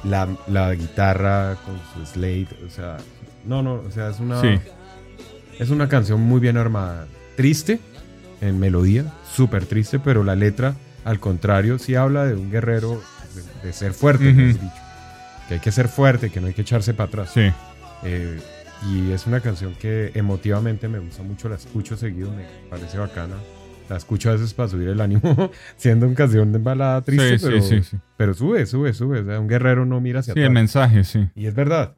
la, 0.03 0.27
la 0.47 0.73
guitarra 0.75 1.57
con 1.65 1.79
su 1.93 2.05
slate, 2.11 2.47
o 2.65 2.69
sea, 2.69 2.97
no, 3.45 3.61
no, 3.61 3.75
o 3.75 3.91
sea, 3.91 4.09
es 4.09 4.19
una, 4.19 4.39
Sí. 4.41 4.59
es 5.59 5.69
una 5.69 5.87
canción 5.89 6.21
muy 6.21 6.39
bien 6.39 6.57
armada. 6.57 7.07
Triste 7.35 7.79
en 8.41 8.59
melodía, 8.59 9.05
súper 9.33 9.65
triste, 9.65 9.99
pero 9.99 10.23
la 10.23 10.35
letra, 10.35 10.75
al 11.05 11.19
contrario, 11.19 11.79
sí 11.79 11.95
habla 11.95 12.25
de 12.25 12.35
un 12.35 12.51
guerrero, 12.51 13.01
de, 13.61 13.67
de 13.67 13.73
ser 13.73 13.93
fuerte, 13.93 14.31
dicho. 14.33 14.59
Que 15.47 15.55
hay 15.55 15.59
que 15.59 15.71
ser 15.71 15.87
fuerte, 15.87 16.29
que 16.29 16.39
no 16.41 16.47
hay 16.47 16.53
que 16.53 16.61
echarse 16.61 16.93
para 16.93 17.07
atrás. 17.07 17.31
Sí. 17.33 17.51
Eh, 18.03 18.39
y 18.91 19.11
es 19.11 19.27
una 19.27 19.41
canción 19.41 19.73
que 19.75 20.11
emotivamente 20.15 20.87
me 20.87 20.99
gusta 20.99 21.21
mucho, 21.23 21.49
la 21.49 21.55
escucho 21.55 21.97
seguido, 21.97 22.31
me 22.31 22.45
parece 22.69 22.97
bacana. 22.97 23.35
La 23.89 23.97
escucho 23.97 24.29
a 24.29 24.33
veces 24.33 24.53
para 24.53 24.69
subir 24.69 24.87
el 24.89 25.01
ánimo, 25.01 25.21
siendo 25.75 26.05
una 26.05 26.15
canción 26.15 26.51
de 26.53 26.59
balada 26.59 27.01
triste, 27.01 27.39
Sí, 27.39 27.45
pero, 27.45 27.61
sí, 27.61 27.83
sí. 27.83 27.97
pero 28.17 28.33
sube, 28.35 28.65
sube, 28.67 28.93
sube. 28.93 29.21
O 29.21 29.25
sea, 29.25 29.39
un 29.39 29.47
guerrero 29.47 29.85
no 29.85 29.99
mira 29.99 30.19
hacia 30.19 30.33
Sí, 30.35 30.39
el 30.41 30.45
atrás. 30.45 30.53
mensaje, 30.53 31.03
sí. 31.03 31.27
Y 31.35 31.47
es 31.47 31.55
verdad, 31.55 31.97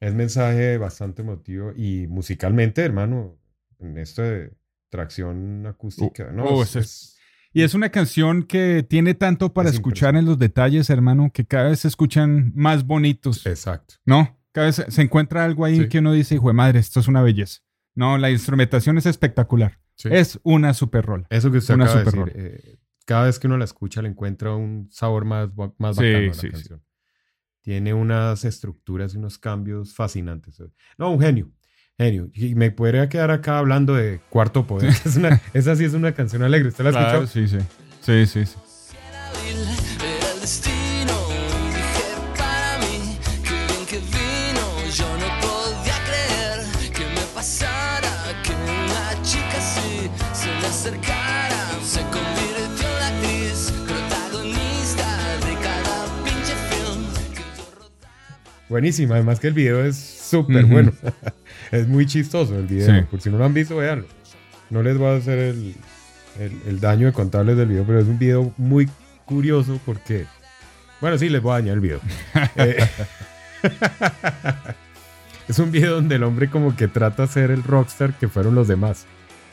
es 0.00 0.12
mensaje 0.14 0.76
bastante 0.76 1.22
emotivo 1.22 1.72
y 1.76 2.06
musicalmente, 2.08 2.82
hermano, 2.82 3.38
en 3.78 3.96
esto 3.98 4.22
de 4.22 4.52
tracción 4.90 5.66
acústica, 5.66 6.32
¿no? 6.32 6.44
oh, 6.44 6.62
Es- 6.62 6.70
ese 6.70 6.78
es- 6.80 6.86
es- 6.86 7.16
Y 7.52 7.62
es 7.62 7.74
una 7.74 7.90
canción 7.90 8.42
que 8.44 8.84
tiene 8.88 9.14
tanto 9.14 9.52
para 9.52 9.68
Es 9.70 9.74
escuchar 9.76 10.14
en 10.16 10.24
los 10.24 10.38
detalles, 10.38 10.88
hermano, 10.90 11.30
que 11.34 11.44
cada 11.46 11.70
vez 11.70 11.80
se 11.80 11.88
escuchan 11.88 12.52
más 12.54 12.84
bonitos. 12.86 13.44
exacto. 13.46 13.94
¿No? 14.04 14.36
Cada 14.52 14.66
vez 14.68 14.84
se 14.88 15.02
encuentra 15.02 15.44
algo 15.44 15.64
ahí 15.64 15.80
Sí. 15.82 15.88
que 15.88 15.98
uno 16.00 16.12
dice, 16.12 16.34
hijo 16.36 16.48
de 16.48 16.54
madre, 16.54 16.78
esto 16.80 16.98
es 17.00 17.06
una 17.08 17.22
belleza. 17.22 17.60
No, 17.94 18.18
la 18.18 18.30
instrumentación 18.30 18.98
es 18.98 19.06
espectacular. 19.06 19.78
Sí. 20.00 20.08
Es 20.10 20.40
una 20.44 20.72
super 20.72 21.04
rola. 21.04 21.26
Eso 21.28 21.50
que 21.50 21.58
usted 21.58 21.74
una 21.74 21.84
acaba 21.84 21.98
de 22.00 22.04
decir, 22.06 22.32
eh, 22.34 22.76
cada 23.04 23.26
vez 23.26 23.38
que 23.38 23.46
uno 23.48 23.58
la 23.58 23.64
escucha 23.66 24.00
le 24.00 24.08
encuentra 24.08 24.54
un 24.54 24.88
sabor 24.90 25.26
más, 25.26 25.50
más 25.76 25.96
Sí, 25.96 26.02
bacano 26.04 26.18
a 26.18 26.26
la 26.28 26.32
sí, 26.34 26.40
sí. 26.40 26.50
canción. 26.52 26.82
Tiene 27.60 27.92
unas 27.92 28.46
estructuras 28.46 29.12
y 29.12 29.18
unos 29.18 29.36
cambios 29.36 29.94
fascinantes. 29.94 30.62
No, 30.96 31.10
un 31.10 31.20
genio. 31.20 31.50
Genio. 31.98 32.30
Y 32.32 32.54
me 32.54 32.70
podría 32.70 33.10
quedar 33.10 33.30
acá 33.30 33.58
hablando 33.58 33.94
de 33.94 34.20
Cuarto 34.30 34.66
Poder. 34.66 34.88
Es 35.04 35.16
una- 35.16 35.38
esa 35.52 35.76
sí 35.76 35.84
es 35.84 35.92
una 35.92 36.12
canción 36.12 36.42
alegre. 36.42 36.68
¿Usted 36.70 36.84
la 36.84 36.90
ha 36.90 36.92
Claro, 36.92 37.22
escuchado? 37.24 37.46
sí, 37.48 37.58
sí. 37.58 38.26
Sí, 38.26 38.26
sí, 38.26 38.46
sí. 38.46 38.56
Buenísima. 58.70 59.16
Además 59.16 59.38
que 59.40 59.48
el 59.48 59.52
video 59.54 59.84
es 59.84 59.96
súper 59.98 60.64
bueno. 60.64 60.92
es 61.72 61.86
muy 61.88 62.06
chistoso 62.06 62.56
el 62.58 62.66
video. 62.66 62.86
Sí. 62.86 63.06
Por 63.10 63.20
si 63.20 63.28
no 63.28 63.36
lo 63.36 63.44
han 63.44 63.52
visto, 63.52 63.76
véanlo. 63.76 64.06
No 64.70 64.82
les 64.82 64.96
voy 64.96 65.08
a 65.08 65.16
hacer 65.16 65.38
el, 65.38 65.74
el- 66.38 66.60
el 66.68 66.80
daño 66.80 67.06
de 67.08 67.12
contarles 67.12 67.56
del 67.58 67.68
video, 67.68 67.84
pero 67.84 67.98
es 68.00 68.06
un 68.06 68.18
video 68.18 68.54
muy 68.56 68.88
curioso 69.26 69.78
porque... 69.84 70.24
Bueno, 71.00 71.18
sí, 71.18 71.28
les 71.28 71.42
voy 71.42 71.52
a 71.52 71.54
dañar 71.56 71.74
el 71.74 71.80
video. 71.80 72.00
Eh, 72.56 72.76
es 75.48 75.58
un 75.58 75.70
video 75.72 75.94
donde 75.96 76.14
el 76.16 76.22
hombre 76.22 76.48
como 76.48 76.76
que 76.76 76.88
trata 76.88 77.22
de 77.22 77.28
ser 77.28 77.50
el 77.50 77.62
rockstar 77.64 78.14
que 78.18 78.28
fueron 78.28 78.54
los 78.54 78.68
demás. 78.68 79.06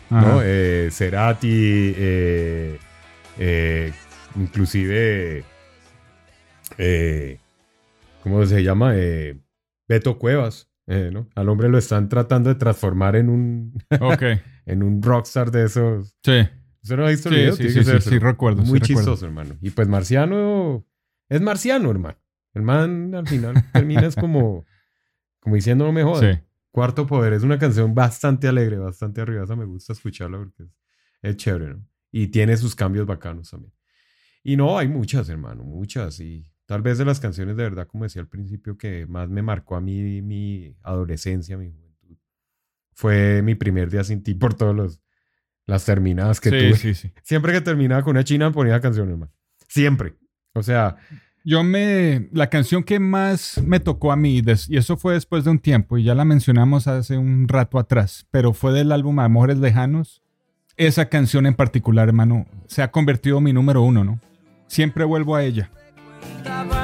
¿no? 0.10 0.42
Eh, 0.44 0.90
Cerati, 0.92 1.94
eh, 1.98 2.78
eh, 3.40 3.92
inclusive, 4.36 5.44
¿cómo 8.30 8.46
se 8.46 8.64
llama? 8.64 8.94
Eh, 8.96 9.40
Beto 9.88 10.18
Cuevas, 10.20 10.70
eh, 10.88 11.10
¿no? 11.12 11.30
Al 11.36 11.50
hombre 11.50 11.70
lo 11.70 11.78
están 11.78 12.10
tratando 12.10 12.50
de 12.50 12.56
transformar 12.56 13.16
en 13.16 13.30
un, 13.30 13.74
Ok. 14.02 14.24
en 14.66 14.84
un 14.84 15.02
rockstar 15.02 15.52
de 15.52 15.66
esos. 15.66 16.16
Sí. 16.24 16.42
¿Usted 16.84 16.98
no 16.98 17.06
ha 17.06 17.10
visto 17.10 17.30
el 17.30 17.36
Sí, 17.36 17.42
video? 17.42 17.56
sí, 17.56 17.70
sí, 17.70 17.84
sí, 17.84 18.02
sí, 18.02 18.20
recuerdo, 18.20 18.64
sí 18.64 18.70
Muy 18.70 18.80
recuerdo. 18.80 19.02
chistoso, 19.02 19.26
hermano. 19.26 19.56
Y 19.62 19.72
pues 19.72 19.88
Marciano 19.88 20.86
es 21.30 21.42
Marciano, 21.42 21.90
hermano. 21.92 22.18
El 22.54 22.62
man 22.64 23.14
al 23.14 23.28
final 23.28 23.54
termina 23.74 24.06
es 24.08 24.16
como, 24.16 24.66
como 25.40 25.56
diciendo 25.56 25.86
no 25.86 25.92
me 25.92 26.04
jodas. 26.04 26.42
Cuarto 26.72 27.08
Poder 27.08 27.34
es 27.34 27.44
una 27.44 27.58
canción 27.58 27.94
bastante 27.96 28.48
alegre, 28.48 28.78
bastante 28.78 29.22
arriba. 29.22 29.46
Me 29.56 29.66
gusta 29.66 29.94
escucharla 29.94 30.38
porque 30.38 30.64
es, 30.64 30.70
es 31.24 31.36
chévere, 31.38 31.70
¿no? 31.76 31.88
Y 32.12 32.28
tiene 32.28 32.56
sus 32.56 32.76
cambios 32.76 33.06
bacanos 33.06 33.50
también. 33.50 33.74
Y 34.44 34.56
no, 34.56 34.78
hay 34.78 34.88
muchas, 34.88 35.28
hermano, 35.30 35.64
muchas. 35.64 36.20
Y 36.20 36.50
tal 36.68 36.84
vez 36.84 37.00
de 37.00 37.06
las 37.06 37.20
canciones 37.20 37.58
de 37.58 37.64
verdad, 37.64 37.88
como 37.88 38.04
decía 38.04 38.22
al 38.22 38.28
principio, 38.28 38.78
que 38.78 39.08
más 39.08 39.28
me 39.30 39.42
marcó 39.42 39.76
a 39.76 39.82
mí 39.82 40.22
mi 40.22 40.76
adolescencia, 40.84 41.58
mi 41.58 41.72
juventud, 41.72 42.18
fue 42.94 43.42
mi 43.42 43.56
primer 43.56 43.90
día 43.90 44.04
sin 44.04 44.22
ti 44.22 44.36
por 44.36 44.54
todos 44.54 44.76
los 44.76 45.02
las 45.66 45.84
terminadas 45.86 46.40
que 46.40 46.50
Sí, 46.50 46.58
tuve. 46.60 46.74
sí, 46.78 46.94
sí. 46.94 47.12
Siempre 47.24 47.52
que 47.52 47.62
terminaba 47.62 48.02
con 48.04 48.12
una 48.12 48.24
china 48.24 48.52
ponía 48.52 48.80
canciones, 48.80 49.12
hermano. 49.14 49.32
Siempre. 49.68 50.14
O 50.54 50.64
sea, 50.64 50.96
Yo 51.44 51.64
me. 51.64 52.30
La 52.32 52.50
canción 52.50 52.84
que 52.84 53.00
más 53.00 53.62
me 53.66 53.80
tocó 53.82 54.12
a 54.12 54.16
mí, 54.16 54.42
des- 54.42 54.70
y 54.70 54.78
eso 54.78 54.96
fue 54.98 55.14
después 55.16 55.44
de 55.44 55.50
un 55.52 55.60
tiempo, 55.60 55.98
y 55.98 56.04
ya 56.04 56.16
la 56.16 56.24
mencionamos 56.26 56.88
hace 56.88 57.18
un 57.18 57.48
rato 57.50 57.80
atrás, 57.80 58.28
pero 58.32 58.54
fue 58.54 58.72
del 58.74 58.92
álbum 58.92 59.20
Amores 59.20 59.58
Lejanos. 59.58 60.22
Esa 60.78 61.10
canción 61.10 61.46
en 61.46 61.54
particular, 61.56 62.08
hermano, 62.08 62.46
se 62.68 62.82
ha 62.82 62.92
convertido 62.92 63.38
en 63.40 63.44
mi 63.46 63.54
número 63.54 63.82
uno, 63.82 64.04
¿no? 64.04 64.20
Siempre 64.68 65.04
vuelvo 65.06 65.36
a 65.36 65.44
ella. 65.44 65.72
No 66.48 66.77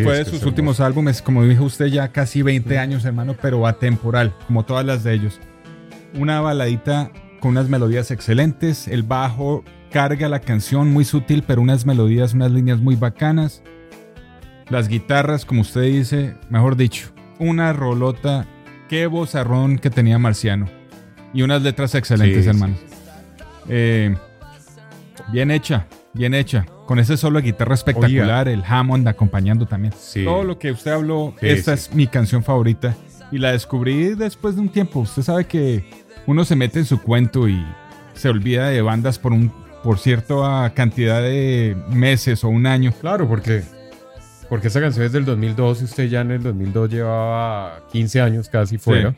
y 0.00 0.02
fue 0.04 0.18
de 0.18 0.24
sus 0.24 0.42
últimos 0.44 0.80
álbumes, 0.80 1.22
como 1.22 1.44
dijo 1.44 1.64
usted, 1.64 1.86
ya 1.86 2.08
casi 2.12 2.42
20 2.42 2.78
años, 2.78 3.04
hermano, 3.04 3.34
pero 3.40 3.66
atemporal, 3.66 4.34
como 4.46 4.64
todas 4.64 4.84
las 4.84 5.04
de 5.04 5.14
ellos. 5.14 5.40
Una 6.14 6.40
baladita 6.40 7.10
con 7.40 7.52
unas 7.52 7.68
melodías 7.68 8.10
excelentes, 8.10 8.88
el 8.88 9.02
bajo 9.02 9.64
carga 9.90 10.28
la 10.28 10.40
canción 10.40 10.92
muy 10.92 11.04
sutil, 11.04 11.44
pero 11.46 11.62
unas 11.62 11.86
melodías, 11.86 12.34
unas 12.34 12.50
líneas 12.50 12.80
muy 12.80 12.96
bacanas. 12.96 13.62
Las 14.68 14.88
guitarras, 14.88 15.44
como 15.44 15.60
usted 15.60 15.82
dice, 15.82 16.34
mejor 16.50 16.76
dicho, 16.76 17.08
una 17.38 17.72
rolota, 17.72 18.46
qué 18.88 19.06
vozarrón 19.06 19.78
que 19.78 19.90
tenía 19.90 20.18
Marciano. 20.18 20.66
Y 21.32 21.42
unas 21.42 21.62
letras 21.62 21.94
excelentes, 21.94 22.38
Sí, 22.38 22.42
sí. 22.44 22.48
hermano. 22.48 22.74
Eh, 23.68 24.16
bien 25.32 25.50
hecha, 25.50 25.86
bien 26.14 26.34
hecha. 26.34 26.66
Con 26.86 26.98
ese 27.00 27.16
solo 27.16 27.40
de 27.40 27.46
guitarra 27.46 27.74
espectacular, 27.74 28.48
el 28.48 28.62
Hammond 28.66 29.06
acompañando 29.08 29.66
también. 29.66 29.92
Sí. 29.98 30.24
Todo 30.24 30.44
lo 30.44 30.58
que 30.58 30.70
usted 30.72 30.92
habló, 30.92 31.34
Sí, 31.40 31.48
esta 31.48 31.76
sí. 31.76 31.88
es 31.90 31.94
mi 31.96 32.06
canción 32.06 32.42
favorita. 32.44 32.94
Y 33.32 33.38
la 33.38 33.50
descubrí 33.52 34.14
después 34.14 34.54
de 34.54 34.60
un 34.62 34.68
tiempo. 34.68 35.00
Usted 35.00 35.22
sabe 35.22 35.46
que 35.46 35.84
uno 36.26 36.44
se 36.44 36.54
mete 36.54 36.78
en 36.78 36.84
su 36.84 37.02
cuento 37.02 37.48
y 37.48 37.60
se 38.14 38.28
olvida 38.28 38.68
de 38.68 38.82
bandas 38.82 39.18
por 39.18 39.32
un 39.32 39.52
por 39.82 39.98
cierta 39.98 40.72
cantidad 40.74 41.20
de 41.22 41.76
meses 41.90 42.42
o 42.44 42.48
un 42.48 42.66
año. 42.66 42.92
Claro, 43.00 43.28
porque 43.28 43.62
Porque 44.48 44.68
esta 44.68 44.80
canción 44.80 45.04
es 45.06 45.12
del 45.12 45.24
2002 45.24 45.80
y 45.80 45.84
usted 45.84 46.08
ya 46.08 46.20
en 46.20 46.30
el 46.30 46.42
2002 46.44 46.88
llevaba 46.90 47.80
15 47.90 48.20
años 48.20 48.48
casi 48.48 48.78
fuera. 48.78 49.14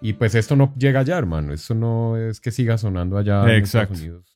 Y 0.00 0.14
pues 0.14 0.34
esto 0.34 0.56
no 0.56 0.74
llega 0.76 1.00
allá, 1.00 1.16
hermano. 1.18 1.52
Esto 1.52 1.74
no 1.76 2.16
es 2.16 2.40
que 2.40 2.50
siga 2.50 2.76
sonando 2.78 3.16
allá 3.16 3.44
en 3.44 3.50
Exacto. 3.50 3.94
Estados 3.94 4.00
Unidos. 4.00 4.31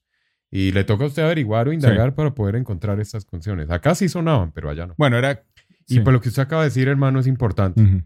Y 0.57 0.73
le 0.73 0.85
toca 0.85 1.05
a 1.05 1.09
usted 1.09 1.23
averiguar 1.23 1.69
o 1.69 1.73
indagar 1.75 2.15
para 2.15 2.35
poder 2.35 2.57
encontrar 2.57 2.99
estas 2.99 3.27
canciones. 3.27 3.69
Acá 3.69 3.95
sí 3.95 4.09
sonaban, 4.09 4.53
pero 4.53 4.71
allá 4.71 4.87
no. 4.87 4.95
Bueno, 4.97 5.19
era. 5.19 5.45
Y 5.87 6.01
por 6.01 6.15
lo 6.15 6.21
que 6.23 6.31
usted 6.31 6.41
acaba 6.41 6.63
de 6.63 6.69
decir, 6.71 6.89
hermano, 6.89 7.21
es 7.21 7.27
importante. 7.27 8.05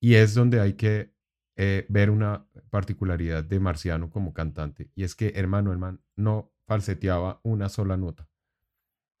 Y 0.00 0.14
es 0.14 0.32
donde 0.32 0.60
hay 0.60 0.72
que 0.72 1.12
eh, 1.56 1.84
ver 1.90 2.08
una 2.08 2.46
particularidad 2.70 3.44
de 3.44 3.60
Marciano 3.60 4.08
como 4.08 4.32
cantante. 4.32 4.88
Y 4.94 5.04
es 5.04 5.14
que, 5.14 5.34
hermano, 5.36 5.72
el 5.72 5.78
man 5.78 6.00
no 6.16 6.50
falseteaba 6.66 7.40
una 7.42 7.68
sola 7.68 7.98
nota. 7.98 8.26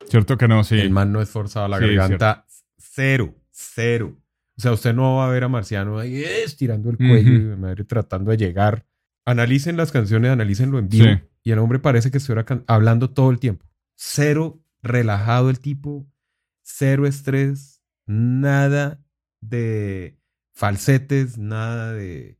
Cierto 0.06 0.38
que 0.38 0.48
no, 0.48 0.64
sí. 0.64 0.80
El 0.80 0.88
man 0.88 1.12
no 1.12 1.20
esforzaba 1.20 1.68
la 1.68 1.80
Sí, 1.80 1.94
garganta. 1.94 2.46
Cero, 2.78 3.34
cero. 3.50 4.16
O 4.56 4.60
sea, 4.62 4.72
usted 4.72 4.94
no 4.94 5.16
va 5.16 5.26
a 5.26 5.30
ver 5.30 5.44
a 5.44 5.48
Marciano 5.48 5.98
ahí 5.98 6.24
eh, 6.24 6.44
estirando 6.44 6.88
el 6.88 6.96
cuello 6.96 7.30
Ujú. 7.30 7.52
y 7.52 7.56
madre, 7.56 7.84
tratando 7.84 8.30
de 8.30 8.38
llegar. 8.38 8.86
Analicen 9.26 9.76
las 9.76 9.92
canciones, 9.92 10.30
analícenlo 10.30 10.78
en 10.78 10.88
vivo. 10.88 11.04
Sí. 11.04 11.29
Y 11.42 11.52
el 11.52 11.58
hombre 11.58 11.78
parece 11.78 12.10
que 12.10 12.18
estuviera 12.18 12.44
hablando 12.66 13.10
todo 13.10 13.30
el 13.30 13.38
tiempo. 13.38 13.66
Cero 13.96 14.62
relajado 14.82 15.50
el 15.50 15.60
tipo, 15.60 16.06
cero 16.62 17.06
estrés, 17.06 17.82
nada 18.06 19.00
de 19.40 20.18
falsetes, 20.54 21.38
nada 21.38 21.92
de, 21.92 22.38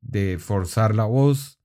de 0.00 0.38
forzar 0.38 0.94
la 0.94 1.04
voz. 1.04 1.60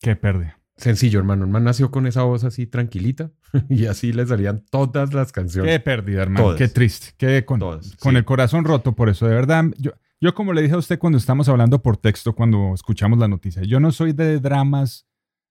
Qué 0.00 0.16
pérdida. 0.16 0.58
Sencillo, 0.76 1.18
hermano. 1.18 1.44
El 1.44 1.50
man 1.50 1.64
nació 1.64 1.90
con 1.90 2.06
esa 2.06 2.22
voz 2.22 2.44
así 2.44 2.66
tranquilita 2.66 3.32
y 3.68 3.86
así 3.86 4.12
le 4.12 4.26
salían 4.26 4.64
todas 4.70 5.12
las 5.12 5.32
canciones. 5.32 5.72
Qué 5.72 5.80
pérdida, 5.80 6.22
hermano. 6.22 6.46
Todas. 6.46 6.58
Qué 6.58 6.68
triste. 6.68 7.08
Qué 7.16 7.44
con, 7.44 7.58
Todas, 7.58 7.96
con 7.96 8.12
sí. 8.12 8.18
el 8.18 8.24
corazón 8.24 8.64
roto 8.64 8.94
por 8.94 9.08
eso. 9.08 9.26
De 9.26 9.34
verdad, 9.34 9.64
yo, 9.76 9.92
yo 10.20 10.34
como 10.34 10.52
le 10.52 10.62
dije 10.62 10.74
a 10.74 10.78
usted 10.78 10.98
cuando 10.98 11.18
estamos 11.18 11.48
hablando 11.48 11.82
por 11.82 11.96
texto, 11.96 12.34
cuando 12.34 12.74
escuchamos 12.74 13.18
la 13.18 13.26
noticia, 13.26 13.62
yo 13.64 13.80
no 13.80 13.90
soy 13.90 14.12
de 14.12 14.38
dramas 14.38 15.07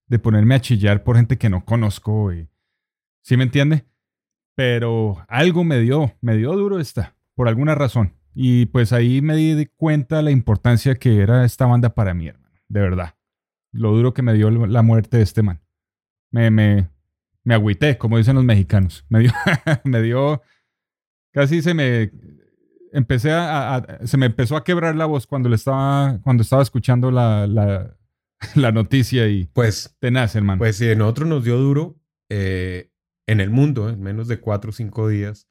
de 0.07 0.19
ponerme 0.19 0.55
a 0.55 0.61
chillar 0.61 1.03
por 1.03 1.15
gente 1.15 1.37
que 1.37 1.49
no 1.49 1.65
conozco. 1.65 2.33
Y, 2.33 2.49
¿Sí 3.23 3.37
me 3.37 3.43
entiende? 3.43 3.85
Pero 4.55 5.23
algo 5.27 5.63
me 5.63 5.79
dio, 5.79 6.13
me 6.21 6.35
dio 6.35 6.53
duro 6.55 6.79
esta, 6.79 7.15
por 7.35 7.47
alguna 7.47 7.75
razón. 7.75 8.13
Y 8.33 8.67
pues 8.67 8.93
ahí 8.93 9.21
me 9.21 9.35
di 9.35 9.65
cuenta 9.65 10.21
la 10.21 10.31
importancia 10.31 10.95
que 10.95 11.21
era 11.21 11.43
esta 11.43 11.65
banda 11.65 11.93
para 11.93 12.13
mí, 12.13 12.27
hermano. 12.27 12.55
De 12.67 12.81
verdad. 12.81 13.15
Lo 13.71 13.91
duro 13.91 14.13
que 14.13 14.21
me 14.21 14.33
dio 14.33 14.49
la 14.49 14.81
muerte 14.81 15.17
de 15.17 15.23
este 15.23 15.43
man. 15.43 15.61
Me, 16.31 16.51
me, 16.51 16.89
agüité, 17.49 17.97
como 17.97 18.17
dicen 18.17 18.35
los 18.35 18.43
mexicanos. 18.43 19.05
Me 19.09 19.19
dio, 19.19 19.31
me 19.83 20.01
dio, 20.01 20.41
casi 21.31 21.61
se 21.61 21.73
me, 21.73 22.11
empecé 22.91 23.31
a, 23.31 23.99
se 24.05 24.17
me 24.17 24.27
empezó 24.27 24.55
a 24.55 24.63
quebrar 24.63 24.95
la 24.95 25.05
voz 25.05 25.27
cuando 25.27 25.49
le 25.49 25.55
estaba, 25.55 26.19
cuando 26.23 26.43
estaba 26.43 26.61
escuchando 26.61 27.11
la, 27.11 27.96
la 28.55 28.71
noticia 28.71 29.27
y 29.27 29.45
Pues, 29.53 29.95
tenaz, 29.99 30.35
hermano. 30.35 30.59
pues 30.59 30.77
si 30.77 30.89
a 30.89 30.95
nosotros 30.95 31.27
nos 31.27 31.43
dio 31.43 31.57
duro, 31.57 31.99
eh, 32.29 32.91
en 33.27 33.39
el 33.41 33.49
mundo, 33.49 33.89
en 33.89 34.01
menos 34.01 34.27
de 34.27 34.39
cuatro 34.39 34.69
o 34.69 34.73
cinco 34.73 35.07
días, 35.07 35.49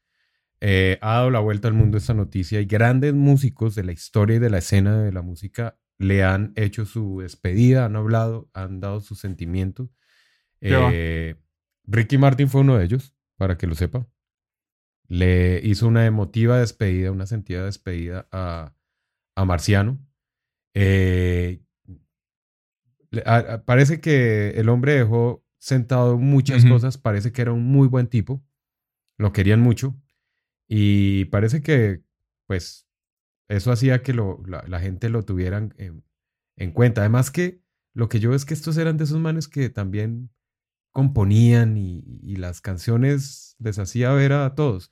eh, 0.60 0.98
ha 1.02 1.14
dado 1.14 1.30
la 1.30 1.40
vuelta 1.40 1.68
al 1.68 1.74
mundo 1.74 1.98
esta 1.98 2.14
noticia 2.14 2.60
y 2.60 2.64
grandes 2.64 3.12
músicos 3.12 3.74
de 3.74 3.84
la 3.84 3.92
historia 3.92 4.36
y 4.36 4.38
de 4.38 4.50
la 4.50 4.58
escena 4.58 5.02
de 5.02 5.12
la 5.12 5.20
música 5.22 5.78
le 5.98 6.24
han 6.24 6.52
hecho 6.56 6.86
su 6.86 7.20
despedida, 7.20 7.84
han 7.84 7.96
hablado, 7.96 8.50
han 8.54 8.80
dado 8.80 9.00
sus 9.00 9.18
sentimientos. 9.18 9.90
Eh, 10.60 11.36
Ricky 11.84 12.18
Martin 12.18 12.48
fue 12.48 12.62
uno 12.62 12.76
de 12.78 12.84
ellos, 12.84 13.14
para 13.36 13.56
que 13.58 13.66
lo 13.66 13.74
sepa. 13.74 14.06
Le 15.08 15.60
hizo 15.62 15.86
una 15.86 16.04
emotiva 16.06 16.58
despedida, 16.58 17.12
una 17.12 17.26
sentida 17.26 17.64
despedida 17.64 18.26
a, 18.32 18.74
a 19.36 19.44
Marciano. 19.44 19.98
Eh, 20.74 21.62
a- 23.24 23.36
a- 23.54 23.64
parece 23.64 24.00
que 24.00 24.50
el 24.50 24.68
hombre 24.68 24.94
dejó 24.94 25.44
sentado 25.58 26.18
muchas 26.18 26.64
cosas, 26.70 26.98
parece 26.98 27.32
que 27.32 27.42
era 27.42 27.52
un 27.52 27.64
muy 27.64 27.88
buen 27.88 28.06
tipo, 28.08 28.44
lo 29.18 29.32
querían 29.32 29.60
mucho 29.60 29.96
y 30.68 31.26
parece 31.26 31.62
que 31.62 32.02
pues 32.46 32.86
eso 33.48 33.72
hacía 33.72 34.02
que 34.02 34.12
lo- 34.12 34.42
la, 34.46 34.64
la 34.68 34.80
gente 34.80 35.08
lo 35.08 35.24
tuvieran 35.24 35.74
en, 35.78 36.04
en 36.56 36.72
cuenta. 36.72 37.00
Además 37.02 37.30
que 37.30 37.60
lo 37.94 38.08
que 38.08 38.20
yo 38.20 38.30
veo 38.30 38.36
es 38.36 38.44
que 38.44 38.54
estos 38.54 38.76
eran 38.76 38.96
de 38.96 39.04
esos 39.04 39.18
manes 39.20 39.48
que 39.48 39.68
también 39.70 40.30
componían 40.92 41.76
y, 41.76 42.02
y 42.22 42.36
las 42.36 42.60
canciones 42.60 43.56
les 43.58 43.78
hacía 43.78 44.12
ver 44.12 44.32
a 44.32 44.54
todos. 44.54 44.90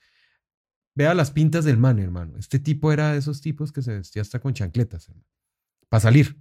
Vea 0.97 1.15
las 1.15 1.31
pintas 1.33 1.65
del 1.65 1.77
man, 1.79 1.99
hermano. 1.99 2.39
Este 2.39 2.59
tipo 2.59 2.93
era 2.93 3.13
de 3.13 3.19
esos 3.19 3.41
tipos 3.41 3.73
que 3.73 3.83
se 3.83 3.95
vestía 3.95 4.23
hasta 4.23 4.39
con 4.39 4.55
chancletas, 4.55 5.11
para 5.89 6.01
salir. 6.01 6.41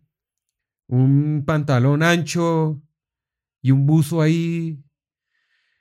Un 0.93 1.43
pantalón 1.43 2.03
ancho 2.03 2.79
y 3.63 3.71
un 3.71 3.87
buzo 3.87 4.21
ahí. 4.21 4.79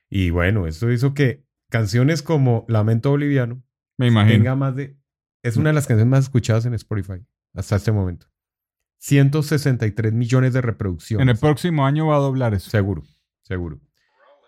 Y 0.09 0.31
bueno, 0.31 0.67
esto 0.67 0.91
hizo 0.91 1.13
que 1.13 1.45
canciones 1.69 2.23
como 2.23 2.65
Lamento 2.67 3.11
Boliviano 3.11 3.63
me 3.99 4.07
imagino. 4.07 4.39
tenga 4.39 4.57
más 4.57 4.75
de... 4.75 4.97
Es 5.43 5.59
una 5.59 5.69
de 5.69 5.75
las 5.75 5.87
canciones 5.87 6.11
más 6.11 6.25
escuchadas 6.25 6.65
en 6.65 6.73
Spotify 6.73 7.23
hasta 7.53 7.77
este 7.77 7.93
momento. 7.93 8.27
163 9.01 10.15
millones 10.15 10.55
de 10.55 10.63
reproducciones. 10.63 11.23
En 11.23 11.29
el 11.29 11.37
próximo 11.37 11.85
año 11.85 12.07
va 12.07 12.17
a 12.17 12.21
doblar 12.21 12.55
eso. 12.55 12.71
Seguro, 12.71 13.03
seguro, 13.43 13.81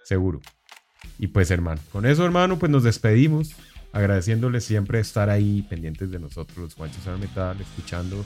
seguro. 0.04 0.40
Y 1.18 1.26
pues 1.26 1.50
hermano, 1.50 1.82
con 1.92 2.06
eso 2.06 2.24
hermano, 2.24 2.58
pues 2.58 2.72
nos 2.72 2.84
despedimos, 2.84 3.54
agradeciéndoles 3.92 4.64
siempre 4.64 4.98
estar 4.98 5.28
ahí 5.28 5.60
pendientes 5.68 6.10
de 6.10 6.18
nosotros, 6.18 6.56
los 6.56 6.74
guanchos 6.74 7.06
al 7.06 7.18
metal, 7.18 7.60
escuchando 7.60 8.24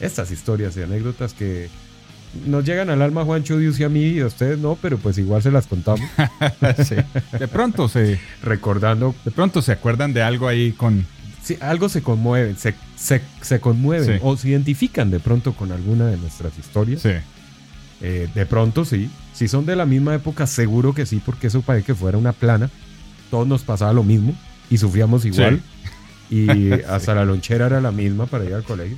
estas 0.00 0.30
historias 0.30 0.76
y 0.76 0.82
anécdotas 0.82 1.32
que 1.34 1.68
nos 2.46 2.64
llegan 2.64 2.90
al 2.90 3.00
alma 3.02 3.24
Juancho, 3.24 3.56
Dios 3.58 3.80
y 3.80 3.84
a 3.84 3.88
mí, 3.88 4.02
y 4.04 4.20
a 4.20 4.26
ustedes 4.26 4.58
no, 4.58 4.76
pero 4.80 4.98
pues 4.98 5.16
igual 5.18 5.42
se 5.42 5.50
las 5.50 5.66
contamos, 5.66 6.08
Sí. 6.86 6.96
De 7.38 7.48
pronto 7.48 7.88
se, 7.88 8.20
recordando, 8.42 9.14
de 9.24 9.30
pronto 9.30 9.62
se 9.62 9.72
acuerdan 9.72 10.12
de 10.12 10.22
algo 10.22 10.46
ahí 10.46 10.72
con. 10.72 11.06
si 11.42 11.56
algo 11.60 11.88
se 11.88 12.02
conmueve, 12.02 12.54
se, 12.56 12.74
se, 12.96 13.22
se 13.40 13.60
conmueven 13.60 14.16
Sí. 14.18 14.20
o 14.22 14.36
se 14.36 14.50
identifican 14.50 15.10
de 15.10 15.20
pronto 15.20 15.54
con 15.54 15.72
alguna 15.72 16.06
de 16.08 16.16
nuestras 16.18 16.56
historias. 16.58 17.00
Sí. 17.02 17.10
Eh, 18.00 18.28
de 18.34 18.46
pronto 18.46 18.84
sí. 18.84 19.10
Si 19.32 19.48
son 19.48 19.64
de 19.66 19.74
la 19.76 19.86
misma 19.86 20.14
época, 20.14 20.46
seguro 20.46 20.92
que 20.94 21.06
sí, 21.06 21.20
porque 21.24 21.46
eso 21.46 21.62
parece 21.62 21.86
que 21.86 21.94
fuera 21.94 22.18
una 22.18 22.32
plana. 22.32 22.70
Todos 23.30 23.46
nos 23.46 23.62
pasaba 23.62 23.92
lo 23.92 24.04
mismo 24.04 24.34
y 24.70 24.78
sufríamos 24.78 25.24
igual. 25.24 25.62
Y 26.30 26.72
hasta 26.88 27.14
la 27.14 27.24
lonchera 27.24 27.66
era 27.66 27.80
la 27.80 27.92
misma 27.92 28.26
para 28.26 28.44
ir 28.44 28.54
al 28.54 28.64
colegio. 28.64 28.96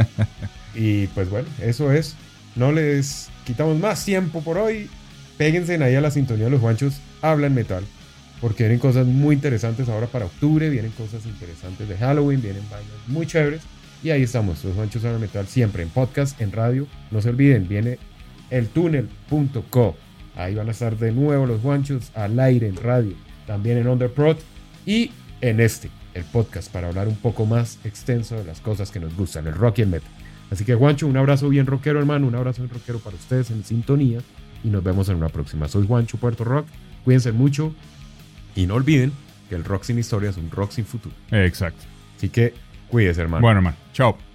y 0.74 1.06
pues 1.08 1.30
bueno, 1.30 1.48
eso 1.60 1.92
es. 1.92 2.16
No 2.54 2.72
les 2.72 3.28
quitamos 3.44 3.78
más 3.78 4.04
tiempo 4.04 4.42
por 4.42 4.58
hoy. 4.58 4.88
Péguense 5.36 5.82
ahí 5.82 5.94
a 5.94 6.00
la 6.00 6.10
sintonía 6.10 6.46
de 6.46 6.50
los 6.50 6.60
guanchos. 6.60 7.00
Hablan 7.22 7.54
metal. 7.54 7.84
Porque 8.40 8.64
vienen 8.64 8.78
cosas 8.78 9.06
muy 9.06 9.34
interesantes 9.34 9.88
ahora 9.88 10.06
para 10.06 10.26
octubre. 10.26 10.70
Vienen 10.70 10.92
cosas 10.92 11.26
interesantes 11.26 11.88
de 11.88 11.96
Halloween. 11.96 12.40
Vienen 12.40 12.62
vainas 12.70 12.90
muy 13.06 13.26
chéveres. 13.26 13.62
Y 14.02 14.10
ahí 14.10 14.22
estamos, 14.22 14.62
los 14.62 14.74
guanchos 14.74 15.04
hablan 15.04 15.20
metal. 15.20 15.46
Siempre 15.46 15.82
en 15.82 15.88
podcast, 15.88 16.40
en 16.40 16.52
radio. 16.52 16.86
No 17.10 17.20
se 17.20 17.30
olviden, 17.30 17.68
viene 17.68 17.98
eltunel.co. 18.50 19.96
Ahí 20.36 20.54
van 20.54 20.68
a 20.68 20.72
estar 20.72 20.98
de 20.98 21.12
nuevo 21.12 21.46
los 21.46 21.62
guanchos 21.62 22.10
al 22.14 22.38
aire 22.38 22.68
en 22.68 22.76
radio, 22.76 23.14
también 23.46 23.78
en 23.78 23.88
Underprod 23.88 24.36
y 24.84 25.10
en 25.40 25.60
este, 25.60 25.90
el 26.16 26.24
podcast, 26.24 26.72
para 26.72 26.88
hablar 26.88 27.08
un 27.08 27.16
poco 27.16 27.46
más 27.46 27.78
extenso 27.84 28.36
de 28.36 28.44
las 28.44 28.60
cosas 28.60 28.90
que 28.90 29.00
nos 29.00 29.14
gustan, 29.16 29.46
el 29.46 29.54
rock 29.54 29.78
y 29.78 29.82
el 29.82 29.88
metal. 29.88 30.10
Así 30.50 30.64
que, 30.64 30.74
Juancho, 30.74 31.06
un 31.06 31.16
abrazo 31.16 31.48
bien 31.48 31.66
rockero, 31.66 31.98
hermano, 31.98 32.26
un 32.26 32.34
abrazo 32.34 32.62
bien 32.62 32.72
rockero 32.72 32.98
para 33.00 33.16
ustedes 33.16 33.50
en 33.50 33.64
sintonía 33.64 34.20
y 34.64 34.68
nos 34.68 34.82
vemos 34.82 35.08
en 35.08 35.16
una 35.16 35.28
próxima. 35.28 35.68
Soy 35.68 35.86
Juancho 35.86 36.18
Puerto 36.18 36.44
Rock, 36.44 36.66
cuídense 37.04 37.32
mucho 37.32 37.74
y 38.54 38.66
no 38.66 38.74
olviden 38.74 39.12
que 39.48 39.54
el 39.54 39.64
rock 39.64 39.84
sin 39.84 39.98
historia 39.98 40.30
es 40.30 40.36
un 40.36 40.50
rock 40.50 40.70
sin 40.70 40.86
futuro. 40.86 41.14
Exacto. 41.30 41.84
Así 42.16 42.28
que, 42.28 42.54
cuídense, 42.88 43.20
hermano. 43.20 43.42
Bueno, 43.42 43.58
hermano. 43.58 43.76
Chao. 43.92 44.25